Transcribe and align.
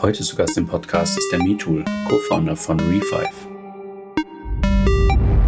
Heute 0.00 0.22
zu 0.22 0.36
Gast 0.36 0.56
im 0.56 0.64
Podcast 0.64 1.18
ist 1.18 1.28
der 1.32 1.42
MeTool, 1.42 1.84
Co-Founder 2.08 2.54
von 2.54 2.78
Refive. 2.78 3.28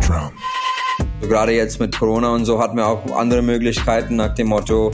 Trump. 0.04 0.32
Gerade 1.20 1.52
jetzt 1.52 1.78
mit 1.78 1.96
Corona 1.96 2.34
und 2.34 2.44
so 2.46 2.58
hatten 2.58 2.76
wir 2.76 2.88
auch 2.88 3.14
andere 3.14 3.42
Möglichkeiten 3.42 4.16
nach 4.16 4.34
dem 4.34 4.48
Motto, 4.48 4.90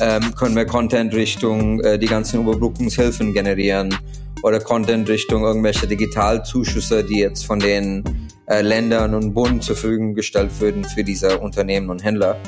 ähm, 0.00 0.32
können 0.36 0.54
wir 0.54 0.64
Content 0.64 1.12
Richtung 1.12 1.80
äh, 1.80 1.98
die 1.98 2.06
ganzen 2.06 2.42
Überbrückungshilfen 2.42 3.32
generieren 3.32 3.98
oder 4.44 4.60
Content 4.60 5.08
Richtung 5.08 5.42
irgendwelche 5.42 5.88
Digitalzuschüsse, 5.88 7.02
die 7.02 7.18
jetzt 7.18 7.44
von 7.44 7.58
den 7.58 8.04
äh, 8.46 8.62
Ländern 8.62 9.14
und 9.14 9.34
Bund 9.34 9.64
zur 9.64 9.74
Verfügung 9.74 10.14
gestellt 10.14 10.52
würden 10.60 10.84
für 10.84 11.02
diese 11.02 11.40
Unternehmen 11.40 11.90
und 11.90 12.04
Händler 12.04 12.40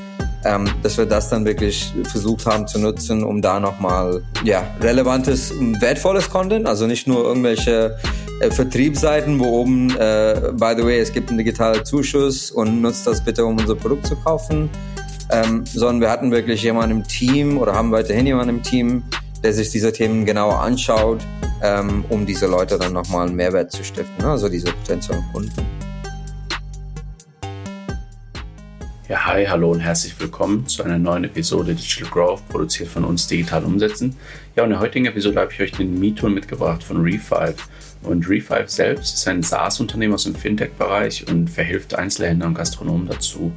ähm, 0.44 0.68
dass 0.82 0.98
wir 0.98 1.06
das 1.06 1.28
dann 1.28 1.44
wirklich 1.44 1.92
versucht 2.04 2.46
haben 2.46 2.66
zu 2.66 2.78
nutzen, 2.78 3.24
um 3.24 3.42
da 3.42 3.60
nochmal 3.60 4.22
ja, 4.44 4.64
relevantes, 4.80 5.52
wertvolles 5.80 6.28
Content, 6.30 6.66
also 6.66 6.86
nicht 6.86 7.06
nur 7.06 7.24
irgendwelche 7.24 7.96
äh, 8.40 8.50
Vertriebsseiten, 8.50 9.38
wo 9.38 9.44
oben, 9.44 9.90
äh, 9.90 10.52
by 10.52 10.74
the 10.76 10.84
way, 10.84 10.98
es 10.98 11.12
gibt 11.12 11.28
einen 11.28 11.38
digitalen 11.38 11.84
Zuschuss 11.84 12.50
und 12.50 12.80
nutzt 12.80 13.06
das 13.06 13.24
bitte, 13.24 13.44
um 13.44 13.58
unser 13.58 13.76
Produkt 13.76 14.06
zu 14.06 14.16
kaufen, 14.16 14.68
ähm, 15.30 15.64
sondern 15.64 16.00
wir 16.00 16.10
hatten 16.10 16.30
wirklich 16.30 16.62
jemanden 16.62 16.98
im 16.98 17.08
Team 17.08 17.58
oder 17.58 17.74
haben 17.74 17.92
weiterhin 17.92 18.26
jemanden 18.26 18.56
im 18.56 18.62
Team, 18.62 19.04
der 19.42 19.52
sich 19.52 19.70
diese 19.70 19.92
Themen 19.92 20.24
genauer 20.24 20.60
anschaut, 20.60 21.20
ähm, 21.62 22.04
um 22.08 22.26
diese 22.26 22.46
Leute 22.46 22.78
dann 22.78 22.92
nochmal 22.92 23.26
einen 23.26 23.36
Mehrwert 23.36 23.70
zu 23.70 23.84
stiften, 23.84 24.24
ne? 24.24 24.30
also 24.30 24.48
diese 24.48 24.72
potenziellen 24.72 25.24
Kunden. 25.32 25.81
Ja, 29.08 29.26
hi, 29.26 29.46
hallo 29.46 29.72
und 29.72 29.80
herzlich 29.80 30.18
willkommen 30.20 30.64
zu 30.68 30.84
einer 30.84 30.96
neuen 30.96 31.24
Episode 31.24 31.74
Digital 31.74 32.08
Growth, 32.08 32.48
produziert 32.48 32.88
von 32.88 33.04
uns 33.04 33.26
Digital 33.26 33.64
Umsetzen. 33.64 34.14
Ja, 34.54 34.62
und 34.62 34.68
in 34.68 34.74
der 34.74 34.80
heutigen 34.80 35.06
Episode 35.06 35.40
habe 35.40 35.52
ich 35.52 35.60
euch 35.60 35.72
den 35.72 35.98
MeTool 35.98 36.30
mitgebracht 36.30 36.84
von 36.84 37.02
Refive. 37.02 37.56
Und 38.02 38.28
Refive 38.28 38.68
selbst 38.68 39.14
ist 39.14 39.26
ein 39.26 39.42
SaaS-Unternehmen 39.42 40.14
aus 40.14 40.22
dem 40.22 40.36
Fintech-Bereich 40.36 41.26
und 41.28 41.50
verhilft 41.50 41.96
Einzelhändlern 41.96 42.50
und 42.50 42.54
Gastronomen 42.54 43.08
dazu, 43.08 43.50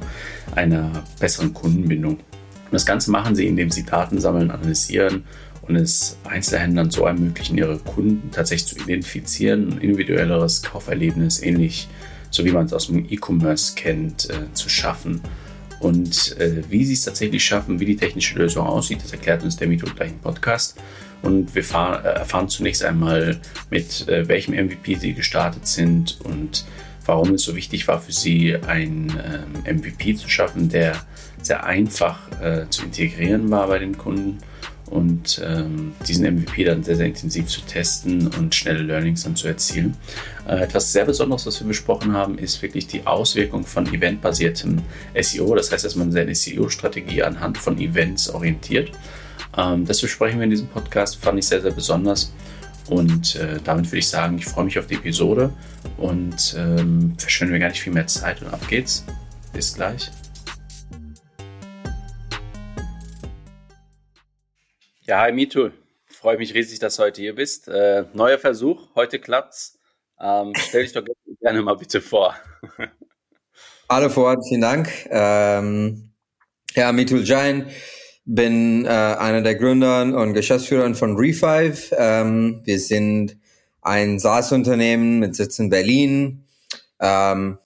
einer 0.56 1.04
besseren 1.20 1.54
Kundenbindung. 1.54 2.14
Und 2.14 2.72
das 2.72 2.84
Ganze 2.84 3.12
machen 3.12 3.36
sie, 3.36 3.46
indem 3.46 3.70
sie 3.70 3.86
Daten 3.86 4.20
sammeln, 4.20 4.50
analysieren 4.50 5.22
und 5.62 5.76
es 5.76 6.18
Einzelhändlern 6.24 6.90
so 6.90 7.06
ermöglichen, 7.06 7.56
ihre 7.56 7.78
Kunden 7.78 8.32
tatsächlich 8.32 8.66
zu 8.66 8.82
identifizieren, 8.82 9.74
ein 9.74 9.78
individuelleres 9.78 10.64
Kauferlebnis, 10.64 11.40
ähnlich 11.40 11.88
so 12.30 12.44
wie 12.44 12.52
man 12.52 12.66
es 12.66 12.72
aus 12.72 12.88
dem 12.88 13.06
E-Commerce 13.08 13.74
kennt, 13.74 14.28
äh, 14.30 14.52
zu 14.52 14.68
schaffen. 14.68 15.20
Und 15.80 16.36
äh, 16.38 16.62
wie 16.68 16.84
sie 16.84 16.94
es 16.94 17.02
tatsächlich 17.02 17.44
schaffen, 17.44 17.80
wie 17.80 17.84
die 17.84 17.96
technische 17.96 18.38
Lösung 18.38 18.66
aussieht, 18.66 19.02
das 19.02 19.12
erklärt 19.12 19.42
uns 19.42 19.56
der 19.56 19.68
Mito 19.68 19.86
gleich 19.94 20.10
im 20.10 20.18
Podcast. 20.18 20.78
Und 21.22 21.54
wir 21.54 21.64
fahr, 21.64 22.04
äh, 22.04 22.08
erfahren 22.18 22.48
zunächst 22.48 22.84
einmal, 22.84 23.40
mit 23.70 24.08
äh, 24.08 24.26
welchem 24.28 24.54
MVP 24.54 24.94
sie 24.96 25.12
gestartet 25.12 25.66
sind 25.66 26.18
und 26.24 26.64
warum 27.04 27.34
es 27.34 27.42
so 27.42 27.54
wichtig 27.54 27.86
war 27.88 28.00
für 28.00 28.12
sie, 28.12 28.56
ein 28.56 29.12
ähm, 29.66 29.76
MVP 29.76 30.16
zu 30.16 30.28
schaffen, 30.28 30.68
der 30.68 30.96
sehr 31.42 31.64
einfach 31.64 32.18
äh, 32.40 32.68
zu 32.68 32.84
integrieren 32.84 33.50
war 33.50 33.68
bei 33.68 33.78
den 33.78 33.96
Kunden 33.96 34.38
und 34.90 35.40
ähm, 35.44 35.92
diesen 36.06 36.24
MVP 36.24 36.64
dann 36.64 36.84
sehr, 36.84 36.96
sehr 36.96 37.06
intensiv 37.06 37.46
zu 37.46 37.60
testen 37.62 38.28
und 38.28 38.54
schnelle 38.54 38.82
Learnings 38.82 39.24
dann 39.24 39.36
zu 39.36 39.48
erzielen. 39.48 39.96
Äh, 40.48 40.60
etwas 40.60 40.92
sehr 40.92 41.04
Besonderes, 41.04 41.46
was 41.46 41.60
wir 41.60 41.66
besprochen 41.66 42.12
haben, 42.12 42.38
ist 42.38 42.62
wirklich 42.62 42.86
die 42.86 43.06
Auswirkung 43.06 43.64
von 43.64 43.86
eventbasiertem 43.92 44.82
SEO. 45.20 45.54
Das 45.54 45.72
heißt, 45.72 45.84
dass 45.84 45.96
man 45.96 46.12
seine 46.12 46.34
SEO-Strategie 46.34 47.22
anhand 47.22 47.58
von 47.58 47.78
Events 47.78 48.28
orientiert. 48.30 48.90
Ähm, 49.56 49.84
das 49.86 50.00
besprechen 50.00 50.38
wir 50.38 50.44
in 50.44 50.50
diesem 50.50 50.68
Podcast, 50.68 51.16
fand 51.16 51.38
ich 51.38 51.46
sehr, 51.46 51.62
sehr 51.62 51.72
besonders. 51.72 52.32
Und 52.88 53.34
äh, 53.36 53.58
damit 53.64 53.86
würde 53.86 53.98
ich 53.98 54.08
sagen, 54.08 54.38
ich 54.38 54.46
freue 54.46 54.64
mich 54.64 54.78
auf 54.78 54.86
die 54.86 54.94
Episode 54.94 55.52
und 55.96 56.54
ähm, 56.56 57.14
verschwenden 57.18 57.52
wir 57.52 57.60
gar 57.60 57.68
nicht 57.68 57.80
viel 57.80 57.92
mehr 57.92 58.06
Zeit 58.06 58.40
und 58.42 58.48
ab 58.48 58.60
geht's. 58.68 59.04
Bis 59.52 59.74
gleich. 59.74 60.10
Ja, 65.08 65.20
hi 65.20 65.30
Mito. 65.30 65.70
Freue 66.06 66.36
mich 66.36 66.52
riesig, 66.52 66.80
dass 66.80 66.96
du 66.96 67.04
heute 67.04 67.20
hier 67.20 67.36
bist. 67.36 67.68
Äh, 67.68 68.06
neuer 68.12 68.38
Versuch, 68.38 68.88
heute 68.96 69.20
klappt's. 69.20 69.78
Ähm, 70.20 70.52
stell 70.56 70.82
dich 70.82 70.94
doch 70.94 71.04
gerne 71.40 71.62
mal 71.62 71.76
bitte 71.76 72.00
vor. 72.00 72.34
Hallo 73.88 74.08
Fuad, 74.08 74.40
vielen 74.48 74.62
Dank. 74.62 74.88
Ähm, 75.08 76.10
ja, 76.74 76.90
Mitul 76.90 77.22
Jain, 77.22 77.66
bin 78.24 78.84
äh, 78.84 78.88
einer 78.88 79.42
der 79.42 79.54
Gründer 79.54 80.02
und 80.02 80.34
Geschäftsführer 80.34 80.92
von 80.96 81.16
Refive. 81.16 81.94
Ähm, 81.96 82.62
wir 82.64 82.80
sind 82.80 83.36
ein 83.82 84.18
SaaS-Unternehmen 84.18 85.20
mit 85.20 85.36
Sitz 85.36 85.60
in 85.60 85.70
Berlin, 85.70 86.44
ähm, 86.98 87.58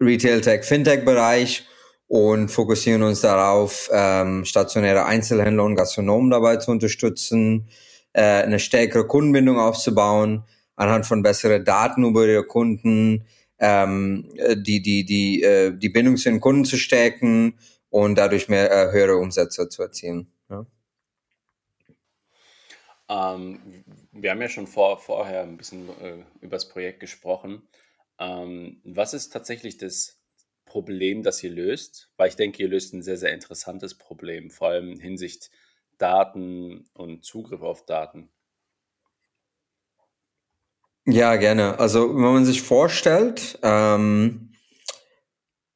Retail 0.00 0.40
Tech, 0.40 0.64
Fintech 0.64 1.04
Bereich 1.04 1.66
und 2.12 2.50
fokussieren 2.50 3.02
uns 3.02 3.22
darauf, 3.22 3.88
ähm, 3.90 4.44
stationäre 4.44 5.06
Einzelhändler 5.06 5.64
und 5.64 5.76
Gastronomen 5.76 6.28
dabei 6.28 6.58
zu 6.58 6.70
unterstützen, 6.70 7.70
äh, 8.12 8.42
eine 8.42 8.58
stärkere 8.58 9.06
Kundenbindung 9.06 9.58
aufzubauen, 9.58 10.44
anhand 10.76 11.06
von 11.06 11.22
besseren 11.22 11.64
Daten 11.64 12.04
über 12.04 12.26
ihre 12.26 12.44
Kunden, 12.44 13.24
ähm, 13.58 14.28
die, 14.56 14.82
die, 14.82 15.06
die, 15.06 15.42
äh, 15.42 15.74
die 15.74 15.88
Bindung 15.88 16.18
zu 16.18 16.28
den 16.28 16.40
Kunden 16.40 16.66
zu 16.66 16.76
stärken 16.76 17.54
und 17.88 18.18
dadurch 18.18 18.46
mehr 18.50 18.70
äh, 18.70 18.92
höhere 18.92 19.16
Umsätze 19.16 19.70
zu 19.70 19.80
erzielen. 19.80 20.30
Ähm, 23.08 23.58
wir 24.12 24.32
haben 24.32 24.42
ja 24.42 24.50
schon 24.50 24.66
vor, 24.66 24.98
vorher 24.98 25.44
ein 25.44 25.56
bisschen 25.56 25.88
äh, 26.02 26.18
über 26.42 26.56
das 26.56 26.68
Projekt 26.68 27.00
gesprochen. 27.00 27.62
Ähm, 28.18 28.82
was 28.84 29.14
ist 29.14 29.30
tatsächlich 29.30 29.78
das 29.78 30.21
Problem, 30.72 31.22
das 31.22 31.42
ihr 31.42 31.50
löst, 31.50 32.08
weil 32.16 32.30
ich 32.30 32.36
denke, 32.36 32.62
ihr 32.62 32.68
löst 32.70 32.94
ein 32.94 33.02
sehr, 33.02 33.18
sehr 33.18 33.34
interessantes 33.34 33.94
Problem, 33.94 34.50
vor 34.50 34.68
allem 34.68 34.98
hinsicht 34.98 35.50
Daten 35.98 36.86
und 36.94 37.26
Zugriff 37.26 37.60
auf 37.60 37.84
Daten. 37.84 38.30
Ja, 41.04 41.36
gerne. 41.36 41.78
Also 41.78 42.08
wenn 42.14 42.22
man 42.22 42.46
sich 42.46 42.62
vorstellt, 42.62 43.58
ähm, 43.62 44.54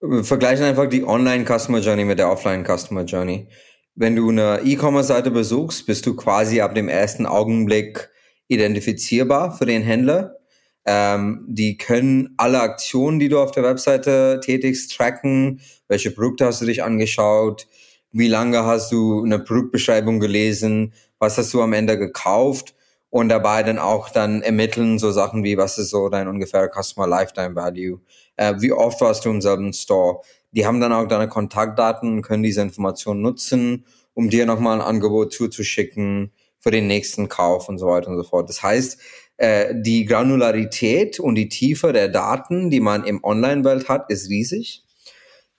wir 0.01 0.25
vergleichen 0.25 0.65
einfach 0.65 0.89
die 0.89 1.05
Online 1.05 1.45
Customer 1.45 1.81
Journey 1.81 2.07
mit 2.07 2.19
der 2.19 2.31
Offline 2.31 2.65
Customer 2.65 3.05
Journey. 3.05 3.49
Wenn 3.95 4.17
du 4.17 4.31
eine 4.31 4.63
E-Commerce-Seite 4.65 5.31
besuchst, 5.31 5.85
bist 5.85 6.07
du 6.07 6.17
quasi 6.17 6.63
ab 6.63 6.75
dem 6.75 6.89
ersten 6.89 7.27
Augenblick 7.27 8.09
identifizierbar 8.49 9.55
für 9.59 9.67
den 9.67 9.83
Händler. 9.83 10.39
Ähm, 10.87 11.45
die 11.49 11.77
können 11.77 12.35
alle 12.37 12.61
Aktionen, 12.61 13.19
die 13.19 13.29
du 13.29 13.41
auf 13.41 13.51
der 13.51 13.65
Webseite 13.65 14.41
tätigst, 14.43 14.97
tracken. 14.97 15.61
Welche 15.89 16.13
Produkte 16.13 16.47
hast 16.47 16.63
du 16.63 16.67
dich 16.67 16.85
angeschaut? 16.85 17.67
Wie 18.13 18.29
lange 18.29 18.65
hast 18.65 18.93
du 18.93 19.25
eine 19.25 19.41
Produktbeschreibung 19.41 20.21
gelesen? 20.21 20.95
Was 21.19 21.37
hast 21.39 21.53
du 21.53 21.61
am 21.61 21.73
Ende 21.73 21.99
gekauft? 21.99 22.75
Und 23.11 23.29
dabei 23.29 23.63
dann 23.63 23.79
auch 23.79 24.11
dann 24.11 24.43
ermitteln 24.43 24.99
so 24.99 25.11
Sachen 25.11 25.43
wie, 25.43 25.57
was 25.57 25.79
ist 25.79 25.91
so 25.91 26.09
dein 26.09 26.29
ungefährer 26.29 26.71
Customer 26.71 27.07
Lifetime 27.07 27.55
Value? 27.55 28.01
Äh, 28.37 28.55
wie 28.59 28.73
oft 28.73 29.01
warst 29.01 29.25
du 29.25 29.31
im 29.31 29.41
selben 29.41 29.73
Store? 29.73 30.21
Die 30.53 30.67
haben 30.67 30.81
dann 30.81 30.93
auch 30.93 31.07
deine 31.07 31.29
Kontaktdaten 31.29 32.13
und 32.13 32.23
können 32.23 32.43
diese 32.43 32.63
Informationen 32.63 33.23
nutzen, 33.23 33.87
um 34.15 34.31
dir 34.31 34.47
nochmal 34.47 34.81
ein 34.81 34.87
Angebot 34.87 35.33
zuzuschicken 35.33 36.33
für 36.59 36.71
den 36.71 36.87
nächsten 36.87 37.29
Kauf 37.29 37.69
und 37.69 37.79
so 37.79 37.87
weiter 37.87 38.09
und 38.09 38.17
so 38.17 38.25
fort. 38.25 38.49
Das 38.49 38.63
heißt, 38.63 38.99
äh, 39.39 39.75
die 39.75 40.07
Granularität 40.07 41.21
und 41.21 41.35
die 41.35 41.49
Tiefe 41.49 41.93
der 41.93 42.09
Daten, 42.09 42.71
die 42.71 42.81
man 42.81 43.05
im 43.05 43.23
Online-Welt 43.23 43.89
hat, 43.89 44.11
ist 44.11 44.31
riesig. 44.31 44.83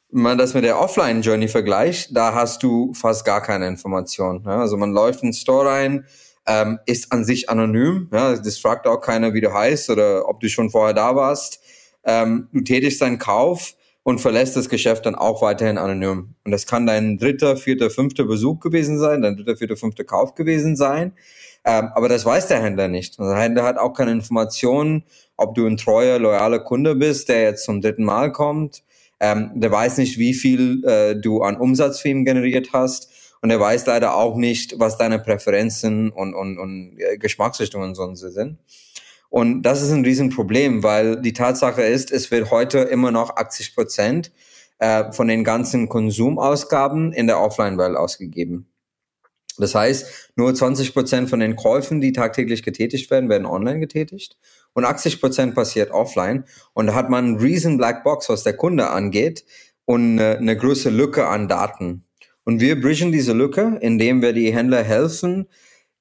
Wenn 0.09 0.23
man 0.23 0.37
das 0.37 0.53
mit 0.53 0.63
der 0.63 0.79
Offline-Journey 0.79 1.47
vergleicht, 1.47 2.15
da 2.15 2.33
hast 2.33 2.63
du 2.63 2.93
fast 2.93 3.25
gar 3.25 3.41
keine 3.41 3.67
Information. 3.67 4.43
Ja? 4.45 4.61
Also 4.61 4.77
man 4.77 4.91
läuft 4.91 5.21
in 5.21 5.29
den 5.29 5.33
Store 5.33 5.69
rein, 5.69 6.05
ähm, 6.47 6.79
ist 6.85 7.11
an 7.11 7.23
sich 7.23 7.49
anonym. 7.49 8.09
Ja? 8.11 8.35
Das 8.35 8.57
fragt 8.57 8.87
auch 8.87 9.01
keiner, 9.01 9.33
wie 9.33 9.41
du 9.41 9.53
heißt 9.53 9.89
oder 9.89 10.27
ob 10.27 10.39
du 10.39 10.49
schon 10.49 10.69
vorher 10.69 10.93
da 10.93 11.15
warst. 11.15 11.59
Ähm, 12.03 12.47
du 12.53 12.61
tätigst 12.61 13.01
deinen 13.01 13.19
Kauf 13.19 13.75
und 14.07 14.21
verlässt 14.21 14.55
das 14.55 14.69
Geschäft 14.69 15.05
dann 15.05 15.15
auch 15.15 15.41
weiterhin 15.41 15.77
anonym. 15.77 16.33
Und 16.45 16.51
das 16.51 16.65
kann 16.65 16.87
dein 16.87 17.17
dritter, 17.17 17.57
vierter, 17.57 17.89
fünfter 17.89 18.23
Besuch 18.23 18.61
gewesen 18.61 18.97
sein, 18.97 19.21
dein 19.21 19.35
dritter, 19.35 19.57
vierter, 19.57 19.75
fünfter 19.75 20.05
Kauf 20.05 20.33
gewesen 20.33 20.77
sein. 20.77 21.11
Ähm, 21.65 21.89
aber 21.93 22.07
das 22.07 22.23
weiß 22.23 22.47
der 22.47 22.63
Händler 22.63 22.87
nicht. 22.87 23.19
Also 23.19 23.33
der 23.33 23.41
Händler 23.41 23.63
hat 23.63 23.77
auch 23.77 23.91
keine 23.91 24.11
Informationen, 24.11 25.03
ob 25.35 25.55
du 25.55 25.67
ein 25.67 25.75
treuer, 25.75 26.19
loyaler 26.19 26.59
Kunde 26.59 26.95
bist, 26.95 27.27
der 27.27 27.41
jetzt 27.41 27.65
zum 27.65 27.81
dritten 27.81 28.05
Mal 28.05 28.31
kommt. 28.31 28.81
Ähm, 29.19 29.51
der 29.55 29.73
weiß 29.73 29.97
nicht, 29.97 30.17
wie 30.17 30.33
viel 30.33 30.85
äh, 30.85 31.19
du 31.19 31.41
an 31.41 31.57
Umsatz 31.57 31.99
für 31.99 32.07
ihn 32.07 32.23
generiert 32.23 32.69
hast. 32.71 33.11
Und 33.41 33.49
er 33.49 33.59
weiß 33.59 33.87
leider 33.87 34.15
auch 34.15 34.37
nicht, 34.37 34.79
was 34.79 34.97
deine 34.97 35.19
Präferenzen 35.19 36.11
und, 36.11 36.33
und, 36.33 36.57
und 36.57 36.97
äh, 36.97 37.17
Geschmacksrichtungen 37.17 37.93
sonst 37.93 38.21
sind. 38.21 38.57
Und 39.29 39.63
das 39.63 39.81
ist 39.81 39.91
ein 39.91 40.05
Riesenproblem, 40.05 40.83
weil 40.83 41.21
die 41.21 41.33
Tatsache 41.33 41.81
ist, 41.81 42.11
es 42.11 42.31
wird 42.31 42.51
heute 42.51 42.79
immer 42.79 43.11
noch 43.11 43.35
80 43.35 43.75
Prozent 43.75 44.31
äh, 44.79 45.11
von 45.11 45.27
den 45.27 45.43
ganzen 45.43 45.89
Konsumausgaben 45.89 47.13
in 47.13 47.27
der 47.27 47.39
Offline-Welt 47.39 47.97
ausgegeben. 47.97 48.67
Das 49.57 49.73
heißt, 49.73 50.31
nur 50.35 50.53
20 50.53 50.93
Prozent 50.93 51.29
von 51.29 51.39
den 51.39 51.55
Käufen, 51.55 51.99
die 51.99 52.11
tagtäglich 52.11 52.61
getätigt 52.61 53.09
werden, 53.09 53.27
werden 53.27 53.47
online 53.47 53.79
getätigt 53.79 54.37
und 54.73 54.85
80 54.85 55.19
Prozent 55.19 55.55
passiert 55.55 55.91
offline. 55.91 56.45
Und 56.73 56.87
da 56.87 56.93
hat 56.93 57.09
man 57.09 57.25
einen 57.25 57.37
riesen 57.37 57.77
Blackbox, 57.77 58.29
was 58.29 58.43
der 58.43 58.55
Kunde 58.55 58.91
angeht 58.91 59.45
und 59.85 60.19
eine, 60.19 60.37
eine 60.37 60.55
große 60.55 60.91
Lücke 60.91 61.27
an 61.27 61.47
Daten. 61.47 62.05
Und 62.43 62.61
wir 62.61 62.79
bridgen 62.79 63.11
diese 63.11 63.33
Lücke, 63.33 63.77
indem 63.81 64.21
wir 64.21 64.33
die 64.33 64.53
Händler 64.53 64.83
helfen, 64.83 65.47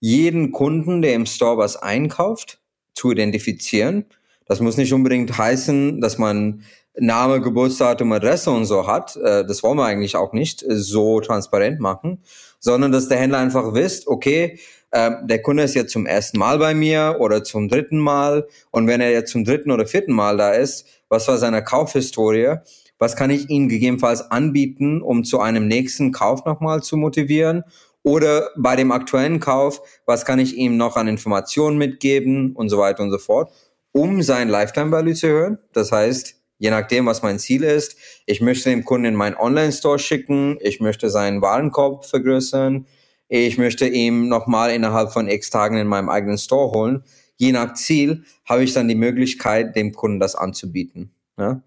jeden 0.00 0.52
Kunden, 0.52 1.00
der 1.00 1.14
im 1.14 1.25
Store 1.25 1.56
was 1.56 1.76
einkauft, 1.76 2.61
zu 2.96 3.12
identifizieren. 3.12 4.06
Das 4.46 4.60
muss 4.60 4.76
nicht 4.76 4.93
unbedingt 4.93 5.37
heißen, 5.37 6.00
dass 6.00 6.19
man 6.19 6.62
Name, 6.98 7.40
Geburtsdatum, 7.40 8.10
Adresse 8.12 8.50
und 8.50 8.64
so 8.64 8.87
hat. 8.87 9.16
Äh, 9.16 9.44
das 9.44 9.62
wollen 9.62 9.76
wir 9.76 9.84
eigentlich 9.84 10.16
auch 10.16 10.32
nicht 10.32 10.64
so 10.66 11.20
transparent 11.20 11.78
machen, 11.78 12.22
sondern 12.58 12.90
dass 12.90 13.08
der 13.08 13.19
Händler 13.19 13.38
einfach 13.38 13.75
wisst, 13.75 14.08
okay, 14.08 14.58
ähm, 14.93 15.16
der 15.25 15.43
Kunde 15.43 15.64
ist 15.64 15.75
jetzt 15.75 15.93
zum 15.93 16.06
ersten 16.06 16.38
Mal 16.38 16.58
bei 16.58 16.75
mir 16.75 17.16
oder 17.20 17.44
zum 17.44 17.69
dritten 17.69 17.98
Mal 17.98 18.46
und 18.70 18.87
wenn 18.87 19.00
er 19.00 19.10
jetzt 19.10 19.32
zum 19.32 19.44
dritten 19.44 19.70
oder 19.70 19.87
vierten 19.87 20.12
Mal 20.12 20.37
da 20.37 20.52
ist, 20.52 20.87
was 21.08 21.28
war 21.28 21.38
seine 21.38 21.62
Kaufhistorie? 21.62 22.56
Was 22.99 23.14
kann 23.14 23.28
ich 23.28 23.50
ihm 23.50 23.69
gegebenenfalls 23.69 24.31
anbieten, 24.31 25.02
um 25.02 25.22
zu 25.22 25.38
einem 25.38 25.69
nächsten 25.69 26.12
Kauf 26.12 26.46
nochmal 26.46 26.82
zu 26.82 26.96
motivieren? 26.96 27.62
Oder 28.06 28.52
bei 28.56 28.76
dem 28.76 28.92
aktuellen 28.92 29.40
Kauf, 29.40 29.82
was 30.06 30.24
kann 30.24 30.38
ich 30.38 30.56
ihm 30.56 30.76
noch 30.76 30.96
an 30.96 31.08
Informationen 31.08 31.76
mitgeben 31.76 32.54
und 32.54 32.68
so 32.68 32.78
weiter 32.78 33.02
und 33.02 33.10
so 33.10 33.18
fort, 33.18 33.50
um 33.90 34.22
sein 34.22 34.48
Lifetime 34.48 34.92
Value 34.92 35.14
zu 35.14 35.26
erhöhen? 35.26 35.58
Das 35.72 35.90
heißt, 35.90 36.36
je 36.58 36.70
nachdem, 36.70 37.06
was 37.06 37.22
mein 37.22 37.40
Ziel 37.40 37.64
ist. 37.64 37.96
Ich 38.24 38.40
möchte 38.40 38.70
dem 38.70 38.84
Kunden 38.84 39.06
in 39.06 39.16
meinen 39.16 39.34
Online-Store 39.34 39.98
schicken, 39.98 40.56
ich 40.60 40.78
möchte 40.78 41.10
seinen 41.10 41.42
Warenkorb 41.42 42.04
vergrößern, 42.04 42.86
ich 43.26 43.58
möchte 43.58 43.88
ihm 43.88 44.28
nochmal 44.28 44.70
innerhalb 44.70 45.10
von 45.12 45.26
x 45.26 45.50
Tagen 45.50 45.76
in 45.76 45.88
meinem 45.88 46.08
eigenen 46.08 46.38
Store 46.38 46.70
holen. 46.70 47.02
Je 47.34 47.50
nach 47.50 47.74
Ziel 47.74 48.22
habe 48.44 48.62
ich 48.62 48.72
dann 48.72 48.86
die 48.86 48.94
Möglichkeit, 48.94 49.74
dem 49.74 49.92
Kunden 49.92 50.20
das 50.20 50.36
anzubieten. 50.36 51.10
Ja? 51.36 51.60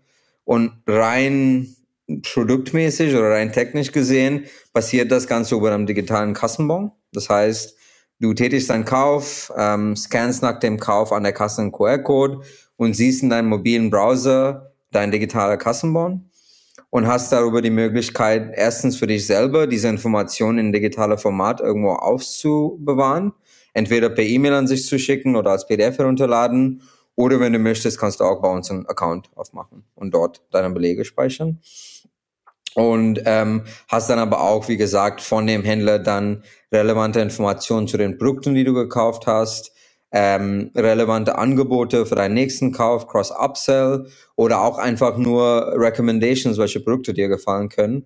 Und 0.46 0.72
rein 0.88 1.76
produktmäßig 2.24 3.16
oder 3.16 3.32
rein 3.32 3.52
technisch 3.52 3.92
gesehen 3.92 4.46
passiert 4.74 5.12
das 5.12 5.28
Ganze 5.28 5.56
über 5.56 5.72
einem 5.72 5.86
digitalen 5.86 6.34
Kassenbon. 6.34 6.92
Das 7.14 7.30
heißt, 7.30 7.76
du 8.20 8.34
tätigst 8.34 8.72
einen 8.72 8.86
Kauf, 8.86 9.52
ähm, 9.58 9.96
scannst 9.96 10.42
nach 10.42 10.60
dem 10.60 10.80
Kauf 10.80 11.12
an 11.12 11.24
der 11.24 11.34
Kasse 11.34 11.62
einen 11.62 11.72
QR-Code 11.72 12.42
und 12.78 12.96
siehst 12.96 13.24
in 13.24 13.30
deinem 13.30 13.50
mobilen 13.50 13.90
Browser 13.90 14.74
dein 14.92 15.12
digitaler 15.12 15.58
Kassenbon 15.58 16.30
und 16.90 17.08
hast 17.08 17.32
darüber 17.32 17.62
die 17.62 17.70
Möglichkeit, 17.70 18.52
erstens 18.56 18.98
für 18.98 19.08
dich 19.08 19.28
selber 19.28 19.68
diese 19.68 19.88
Informationen 19.88 20.58
in 20.58 20.74
digitaler 20.74 21.18
Format 21.18 21.62
irgendwo 21.62 21.92
aufzubewahren, 21.92 23.34
entweder 23.74 24.10
per 24.10 24.24
E-Mail 24.24 24.54
an 24.54 24.68
sich 24.68 24.86
zu 24.88 24.98
schicken 24.98 25.36
oder 25.36 25.52
als 25.52 25.68
PDF 25.68 26.00
herunterladen 26.00 26.82
oder 27.16 27.40
wenn 27.40 27.54
du 27.54 27.60
möchtest, 27.60 28.00
kannst 28.00 28.22
du 28.22 28.24
auch 28.24 28.42
bei 28.42 28.50
uns 28.50 28.72
einen 28.72 28.86
Account 28.88 29.30
aufmachen 29.36 29.84
und 29.94 30.14
dort 30.14 30.42
deine 30.52 30.70
Belege 30.70 31.04
speichern. 31.04 31.60
Und 32.76 33.22
ähm, 33.26 33.64
hast 33.88 34.10
dann 34.10 34.20
aber 34.20 34.42
auch, 34.42 34.68
wie 34.68 34.78
gesagt, 34.78 35.22
von 35.22 35.48
dem 35.48 35.64
Händler 35.64 36.00
dann 36.00 36.44
relevante 36.72 37.20
Informationen 37.20 37.88
zu 37.88 37.98
den 37.98 38.18
Produkten, 38.18 38.54
die 38.54 38.64
du 38.64 38.74
gekauft 38.74 39.26
hast, 39.28 39.72
ähm, 40.12 40.72
relevante 40.76 41.38
Angebote 41.38 42.06
für 42.06 42.16
deinen 42.16 42.34
nächsten 42.34 42.72
Kauf, 42.72 43.08
Cross-Upsell 43.08 44.08
oder 44.36 44.62
auch 44.62 44.78
einfach 44.78 45.18
nur 45.18 45.74
Recommendations, 45.76 46.58
welche 46.58 46.80
Produkte 46.80 47.14
dir 47.14 47.28
gefallen 47.28 47.70
können. 47.70 48.06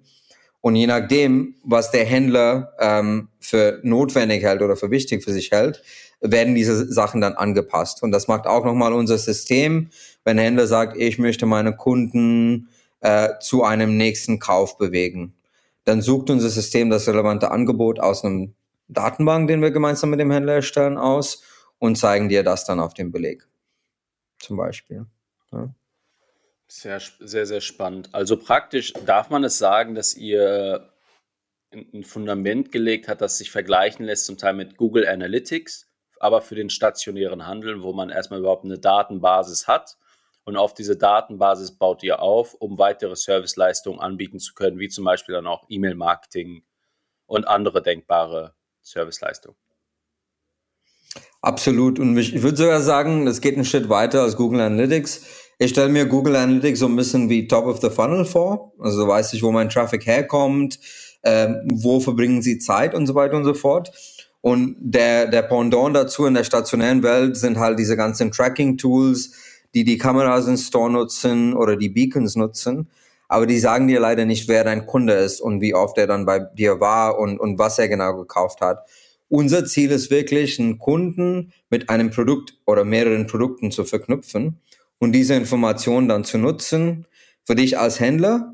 Und 0.61 0.75
je 0.75 0.87
nachdem, 0.87 1.55
was 1.63 1.91
der 1.91 2.05
Händler 2.05 2.73
ähm, 2.79 3.29
für 3.39 3.79
notwendig 3.83 4.43
hält 4.43 4.61
oder 4.61 4.77
für 4.77 4.91
wichtig 4.91 5.23
für 5.23 5.33
sich 5.33 5.51
hält, 5.51 5.83
werden 6.21 6.55
diese 6.55 6.91
Sachen 6.91 7.19
dann 7.19 7.33
angepasst. 7.33 8.01
Und 8.01 8.11
das 8.11 8.29
macht 8.29 8.47
auch 8.47 8.63
nochmal 8.63 8.93
unser 8.93 9.17
System, 9.17 9.89
wenn 10.23 10.37
der 10.37 10.45
Händler 10.45 10.67
sagt, 10.67 10.95
ich 10.95 11.19
möchte 11.19 11.45
meine 11.45 11.75
Kunden 11.75 12.69
äh, 13.03 13.37
zu 13.39 13.63
einem 13.63 13.97
nächsten 13.97 14.39
Kauf 14.39 14.77
bewegen. 14.77 15.35
Dann 15.83 16.01
sucht 16.01 16.29
unser 16.29 16.49
System 16.49 16.89
das 16.89 17.07
relevante 17.07 17.51
Angebot 17.51 17.99
aus 17.99 18.23
einem 18.23 18.55
Datenbank, 18.87 19.49
den 19.49 19.61
wir 19.61 19.71
gemeinsam 19.71 20.09
mit 20.09 20.19
dem 20.19 20.31
Händler 20.31 20.53
erstellen, 20.53 20.97
aus 20.97 21.43
und 21.79 21.97
zeigen 21.97 22.29
dir 22.29 22.43
das 22.43 22.63
dann 22.65 22.79
auf 22.79 22.93
dem 22.93 23.11
Beleg. 23.11 23.45
Zum 24.39 24.55
Beispiel. 24.55 25.05
Ja. 25.51 25.73
Sehr, 26.67 27.01
sehr, 27.19 27.45
sehr 27.45 27.61
spannend. 27.61 28.09
Also 28.13 28.37
praktisch 28.37 28.93
darf 29.05 29.29
man 29.29 29.43
es 29.43 29.57
sagen, 29.57 29.95
dass 29.95 30.15
ihr 30.15 30.89
ein 31.73 32.03
Fundament 32.03 32.71
gelegt 32.71 33.07
hat, 33.09 33.19
das 33.19 33.37
sich 33.37 33.51
vergleichen 33.51 34.05
lässt, 34.05 34.25
zum 34.25 34.37
Teil 34.37 34.53
mit 34.53 34.77
Google 34.77 35.07
Analytics, 35.07 35.87
aber 36.19 36.41
für 36.41 36.55
den 36.55 36.69
stationären 36.69 37.47
Handel, 37.47 37.83
wo 37.83 37.91
man 37.91 38.09
erstmal 38.09 38.39
überhaupt 38.39 38.63
eine 38.63 38.79
Datenbasis 38.79 39.67
hat. 39.67 39.97
Und 40.45 40.57
auf 40.57 40.73
diese 40.73 40.97
Datenbasis 40.97 41.77
baut 41.77 42.03
ihr 42.03 42.21
auf, 42.21 42.53
um 42.55 42.77
weitere 42.77 43.15
Serviceleistungen 43.15 43.99
anbieten 43.99 44.39
zu 44.39 44.53
können, 44.53 44.79
wie 44.79 44.89
zum 44.89 45.05
Beispiel 45.05 45.35
dann 45.35 45.47
auch 45.47 45.65
E-Mail-Marketing 45.69 46.63
und 47.25 47.47
andere 47.47 47.81
denkbare 47.81 48.53
Serviceleistungen. 48.81 49.57
Absolut. 51.41 51.99
Und 51.99 52.17
ich 52.17 52.41
würde 52.41 52.57
sogar 52.57 52.81
sagen, 52.81 53.25
das 53.25 53.41
geht 53.41 53.55
einen 53.55 53.65
Schritt 53.65 53.89
weiter 53.89 54.21
als 54.21 54.37
Google 54.37 54.61
Analytics. 54.61 55.25
Ich 55.59 55.71
stelle 55.71 55.89
mir 55.89 56.05
Google 56.05 56.35
Analytics 56.35 56.79
so 56.79 56.87
ein 56.87 56.95
bisschen 56.95 57.29
wie 57.29 57.47
Top 57.47 57.65
of 57.65 57.81
the 57.81 57.89
Funnel 57.89 58.25
vor. 58.25 58.73
Also 58.79 59.07
weiß 59.07 59.33
ich, 59.33 59.43
wo 59.43 59.51
mein 59.51 59.69
Traffic 59.69 60.05
herkommt, 60.05 60.79
ähm, 61.23 61.67
wo 61.71 61.99
verbringen 61.99 62.41
sie 62.41 62.59
Zeit 62.59 62.95
und 62.95 63.07
so 63.07 63.15
weiter 63.15 63.35
und 63.35 63.45
so 63.45 63.53
fort. 63.53 63.91
Und 64.41 64.75
der, 64.79 65.27
der 65.27 65.43
Pendant 65.43 65.95
dazu 65.95 66.25
in 66.25 66.33
der 66.33 66.43
stationären 66.43 67.03
Welt 67.03 67.37
sind 67.37 67.57
halt 67.59 67.79
diese 67.79 67.95
ganzen 67.95 68.31
Tracking-Tools, 68.31 69.31
die 69.73 69.83
die 69.83 69.97
Kameras 69.97 70.47
im 70.47 70.57
Store 70.57 70.89
nutzen 70.89 71.53
oder 71.53 71.75
die 71.75 71.89
Beacons 71.89 72.35
nutzen. 72.35 72.89
Aber 73.27 73.47
die 73.47 73.59
sagen 73.59 73.87
dir 73.87 73.99
leider 73.99 74.25
nicht, 74.25 74.47
wer 74.47 74.63
dein 74.63 74.85
Kunde 74.85 75.13
ist 75.13 75.41
und 75.41 75.61
wie 75.61 75.73
oft 75.73 75.97
er 75.97 76.07
dann 76.07 76.25
bei 76.25 76.39
dir 76.39 76.79
war 76.79 77.17
und, 77.17 77.39
und 77.39 77.57
was 77.57 77.79
er 77.79 77.87
genau 77.87 78.15
gekauft 78.15 78.61
hat. 78.61 78.85
Unser 79.29 79.65
Ziel 79.65 79.89
ist 79.89 80.11
wirklich, 80.11 80.59
einen 80.59 80.77
Kunden 80.77 81.53
mit 81.71 81.89
einem 81.89 82.11
Produkt 82.11 82.55
oder 82.65 82.85
mehreren 82.85 83.25
Produkten 83.25 83.71
zu 83.71 83.83
verknüpfen 83.83 84.59
und 84.99 85.13
diese 85.13 85.33
Informationen 85.33 86.07
dann 86.07 86.23
zu 86.23 86.37
nutzen, 86.37 87.07
für 87.45 87.55
dich 87.55 87.79
als 87.79 87.99
Händler, 87.99 88.53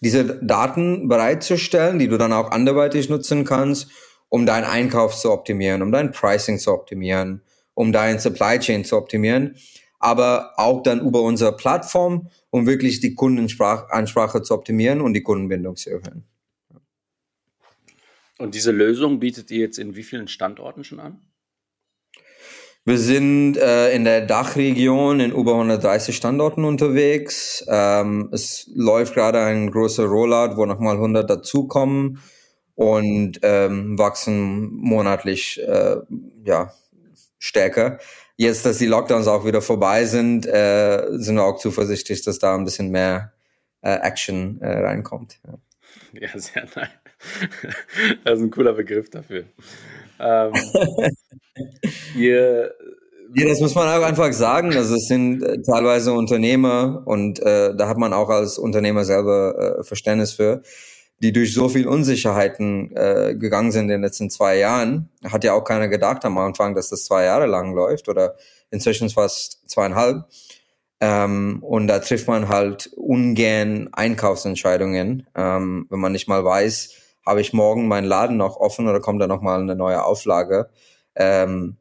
diese 0.00 0.24
Daten 0.42 1.08
bereitzustellen, 1.08 1.98
die 1.98 2.08
du 2.08 2.16
dann 2.16 2.32
auch 2.32 2.52
anderweitig 2.52 3.08
nutzen 3.08 3.44
kannst, 3.44 3.88
um 4.28 4.46
deinen 4.46 4.64
Einkauf 4.64 5.16
zu 5.16 5.32
optimieren, 5.32 5.82
um 5.82 5.92
dein 5.92 6.12
Pricing 6.12 6.58
zu 6.58 6.72
optimieren, 6.72 7.42
um 7.74 7.92
dein 7.92 8.18
Supply 8.18 8.58
Chain 8.58 8.84
zu 8.84 8.96
optimieren, 8.96 9.56
aber 10.04 10.52
auch 10.58 10.82
dann 10.82 11.00
über 11.00 11.22
unsere 11.22 11.56
Plattform, 11.56 12.28
um 12.50 12.66
wirklich 12.66 13.00
die 13.00 13.14
Kundenansprache 13.14 14.42
zu 14.42 14.52
optimieren 14.52 15.00
und 15.00 15.14
die 15.14 15.22
Kundenbindung 15.22 15.76
zu 15.76 15.88
erhöhen. 15.88 16.24
Und 18.36 18.54
diese 18.54 18.70
Lösung 18.70 19.18
bietet 19.18 19.50
ihr 19.50 19.60
jetzt 19.60 19.78
in 19.78 19.96
wie 19.96 20.02
vielen 20.02 20.28
Standorten 20.28 20.84
schon 20.84 21.00
an? 21.00 21.20
Wir 22.84 22.98
sind 22.98 23.56
äh, 23.56 23.94
in 23.94 24.04
der 24.04 24.26
Dachregion 24.26 25.20
in 25.20 25.32
über 25.32 25.52
130 25.52 26.14
Standorten 26.14 26.66
unterwegs. 26.66 27.64
Ähm, 27.66 28.28
es 28.30 28.70
läuft 28.74 29.14
gerade 29.14 29.40
ein 29.40 29.70
großer 29.70 30.04
Rollout, 30.04 30.58
wo 30.58 30.66
nochmal 30.66 30.96
100 30.96 31.30
dazukommen 31.30 32.20
und 32.74 33.40
ähm, 33.42 33.98
wachsen 33.98 34.70
monatlich 34.74 35.62
äh, 35.66 35.96
ja, 36.44 36.74
stärker. 37.38 38.00
Jetzt, 38.36 38.66
dass 38.66 38.78
die 38.78 38.86
Lockdowns 38.86 39.28
auch 39.28 39.44
wieder 39.44 39.62
vorbei 39.62 40.06
sind, 40.06 40.46
äh, 40.46 41.06
sind 41.12 41.36
wir 41.36 41.44
auch 41.44 41.58
zuversichtlich, 41.58 42.22
dass 42.22 42.38
da 42.38 42.54
ein 42.54 42.64
bisschen 42.64 42.90
mehr 42.90 43.32
äh, 43.82 43.94
Action 43.94 44.60
äh, 44.60 44.80
reinkommt. 44.80 45.38
Ja. 45.46 46.22
ja, 46.22 46.28
sehr 46.38 46.64
nice. 46.64 46.88
das 48.24 48.38
ist 48.38 48.44
ein 48.44 48.50
cooler 48.50 48.72
Begriff 48.72 49.08
dafür. 49.10 49.44
Ähm, 50.18 50.52
ihr, 52.16 52.74
ja, 53.36 53.48
das 53.48 53.60
muss 53.60 53.74
man 53.74 53.88
auch 53.88 54.04
einfach 54.04 54.32
sagen. 54.32 54.74
Also 54.74 54.96
es 54.96 55.08
sind 55.08 55.42
äh, 55.42 55.62
teilweise 55.62 56.12
Unternehmer 56.12 57.02
und 57.04 57.40
äh, 57.40 57.74
da 57.74 57.88
hat 57.88 57.98
man 57.98 58.12
auch 58.12 58.30
als 58.30 58.58
Unternehmer 58.58 59.04
selber 59.04 59.78
äh, 59.78 59.84
Verständnis 59.84 60.32
für, 60.32 60.62
die 61.24 61.32
durch 61.32 61.54
so 61.54 61.70
viel 61.70 61.88
Unsicherheiten 61.88 62.94
äh, 62.94 63.34
gegangen 63.34 63.72
sind 63.72 63.84
in 63.84 63.88
den 63.88 64.02
letzten 64.02 64.28
zwei 64.28 64.58
Jahren. 64.58 65.08
Hat 65.24 65.42
ja 65.42 65.54
auch 65.54 65.64
keiner 65.64 65.88
gedacht 65.88 66.22
am 66.26 66.36
Anfang, 66.36 66.74
dass 66.74 66.90
das 66.90 67.06
zwei 67.06 67.24
Jahre 67.24 67.46
lang 67.46 67.74
läuft 67.74 68.10
oder 68.10 68.36
inzwischen 68.70 69.08
fast 69.08 69.62
zweieinhalb. 69.66 70.26
Ähm, 71.00 71.62
und 71.62 71.86
da 71.86 72.00
trifft 72.00 72.28
man 72.28 72.50
halt 72.50 72.90
ungern 72.94 73.88
Einkaufsentscheidungen, 73.92 75.26
ähm, 75.34 75.86
wenn 75.88 75.98
man 75.98 76.12
nicht 76.12 76.28
mal 76.28 76.44
weiß, 76.44 76.90
habe 77.24 77.40
ich 77.40 77.54
morgen 77.54 77.88
meinen 77.88 78.04
Laden 78.04 78.36
noch 78.36 78.58
offen 78.58 78.86
oder 78.86 79.00
kommt 79.00 79.22
da 79.22 79.26
noch 79.26 79.40
mal 79.40 79.62
eine 79.62 79.76
neue 79.76 80.04
Auflage, 80.04 80.68
ähm, 81.14 81.78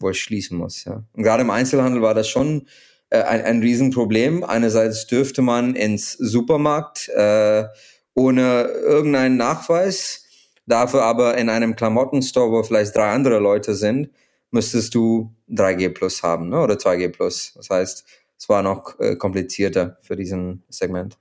wo 0.00 0.10
ich 0.10 0.20
schließen 0.20 0.58
muss. 0.58 0.84
Ja. 0.86 1.04
Und 1.12 1.22
gerade 1.22 1.42
im 1.42 1.50
Einzelhandel 1.50 2.02
war 2.02 2.14
das 2.14 2.28
schon 2.28 2.66
äh, 3.10 3.22
ein, 3.22 3.42
ein 3.42 3.60
Riesenproblem. 3.60 4.42
Einerseits 4.42 5.06
dürfte 5.06 5.40
man 5.40 5.76
ins 5.76 6.14
Supermarkt 6.14 7.10
äh, 7.10 7.66
ohne 8.14 8.64
irgendeinen 8.64 9.36
Nachweis 9.36 10.22
Dafür 10.66 11.02
aber 11.02 11.36
in 11.36 11.48
einem 11.48 11.74
Klamottenstore, 11.74 12.52
wo 12.52 12.62
vielleicht 12.62 12.94
drei 12.94 13.10
andere 13.10 13.38
Leute 13.38 13.74
sind, 13.74 14.10
müsstest 14.50 14.94
du 14.94 15.34
3G 15.48 15.90
Plus 15.90 16.22
haben 16.22 16.50
ne? 16.50 16.60
oder 16.60 16.74
2G 16.74 17.10
Plus. 17.10 17.54
Das 17.54 17.70
heißt, 17.70 18.06
es 18.38 18.48
war 18.48 18.62
noch 18.62 18.98
äh, 19.00 19.16
komplizierter 19.16 19.98
für 20.02 20.16
diesen 20.16 20.62
Segment. 20.68 21.18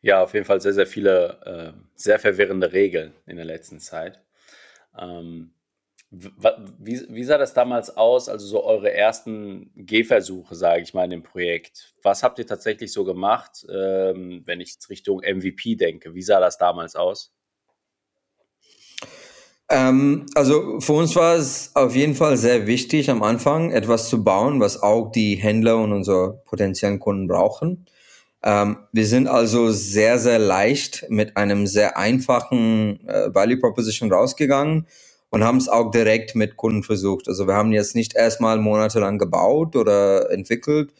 Ja, 0.00 0.22
auf 0.22 0.34
jeden 0.34 0.44
Fall 0.44 0.60
sehr, 0.60 0.74
sehr 0.74 0.86
viele 0.86 1.74
äh, 1.74 1.80
sehr 1.96 2.18
verwirrende 2.18 2.72
Regeln 2.72 3.14
in 3.26 3.36
der 3.36 3.44
letzten 3.44 3.80
Zeit. 3.80 4.22
Ähm, 4.96 5.52
wie, 6.10 7.02
wie, 7.10 7.24
sah 7.24 7.36
das 7.36 7.52
damals 7.52 7.94
aus, 7.96 8.28
also 8.30 8.46
so 8.46 8.64
eure 8.64 8.92
ersten 8.92 9.70
Gehversuche, 9.76 10.54
sage 10.54 10.82
ich 10.82 10.94
mal, 10.94 11.04
in 11.04 11.10
dem 11.10 11.22
Projekt? 11.22 11.94
Was 12.02 12.22
habt 12.22 12.38
ihr 12.38 12.46
tatsächlich 12.46 12.92
so 12.92 13.04
gemacht, 13.04 13.66
ähm, 13.70 14.42
wenn 14.46 14.60
ich 14.60 14.72
jetzt 14.72 14.88
Richtung 14.88 15.20
MVP 15.20 15.76
denke? 15.76 16.14
Wie 16.14 16.22
sah 16.22 16.40
das 16.40 16.56
damals 16.56 16.96
aus? 16.96 17.34
Ähm, 19.70 20.24
also 20.34 20.80
für 20.80 20.94
uns 20.94 21.14
war 21.14 21.36
es 21.36 21.72
auf 21.76 21.94
jeden 21.94 22.14
Fall 22.14 22.38
sehr 22.38 22.66
wichtig, 22.66 23.10
am 23.10 23.22
Anfang 23.22 23.70
etwas 23.70 24.08
zu 24.08 24.24
bauen, 24.24 24.60
was 24.60 24.82
auch 24.82 25.10
die 25.10 25.34
Händler 25.34 25.76
und 25.76 25.92
unsere 25.92 26.40
potenziellen 26.46 27.00
Kunden 27.00 27.28
brauchen. 27.28 27.84
Ähm, 28.42 28.78
wir 28.92 29.04
sind 29.04 29.26
also 29.26 29.70
sehr, 29.70 30.18
sehr 30.18 30.38
leicht 30.38 31.04
mit 31.10 31.36
einem 31.36 31.66
sehr 31.66 31.98
einfachen 31.98 33.06
äh, 33.06 33.34
Value 33.34 33.58
Proposition 33.58 34.10
rausgegangen 34.10 34.86
und 35.30 35.44
haben 35.44 35.58
es 35.58 35.68
auch 35.68 35.90
direkt 35.90 36.34
mit 36.34 36.56
Kunden 36.56 36.82
versucht. 36.82 37.28
Also 37.28 37.46
wir 37.46 37.54
haben 37.54 37.72
jetzt 37.72 37.94
nicht 37.94 38.14
erstmal 38.14 38.58
monatelang 38.58 39.18
gebaut 39.18 39.76
oder 39.76 40.30
entwickelt, 40.30 40.92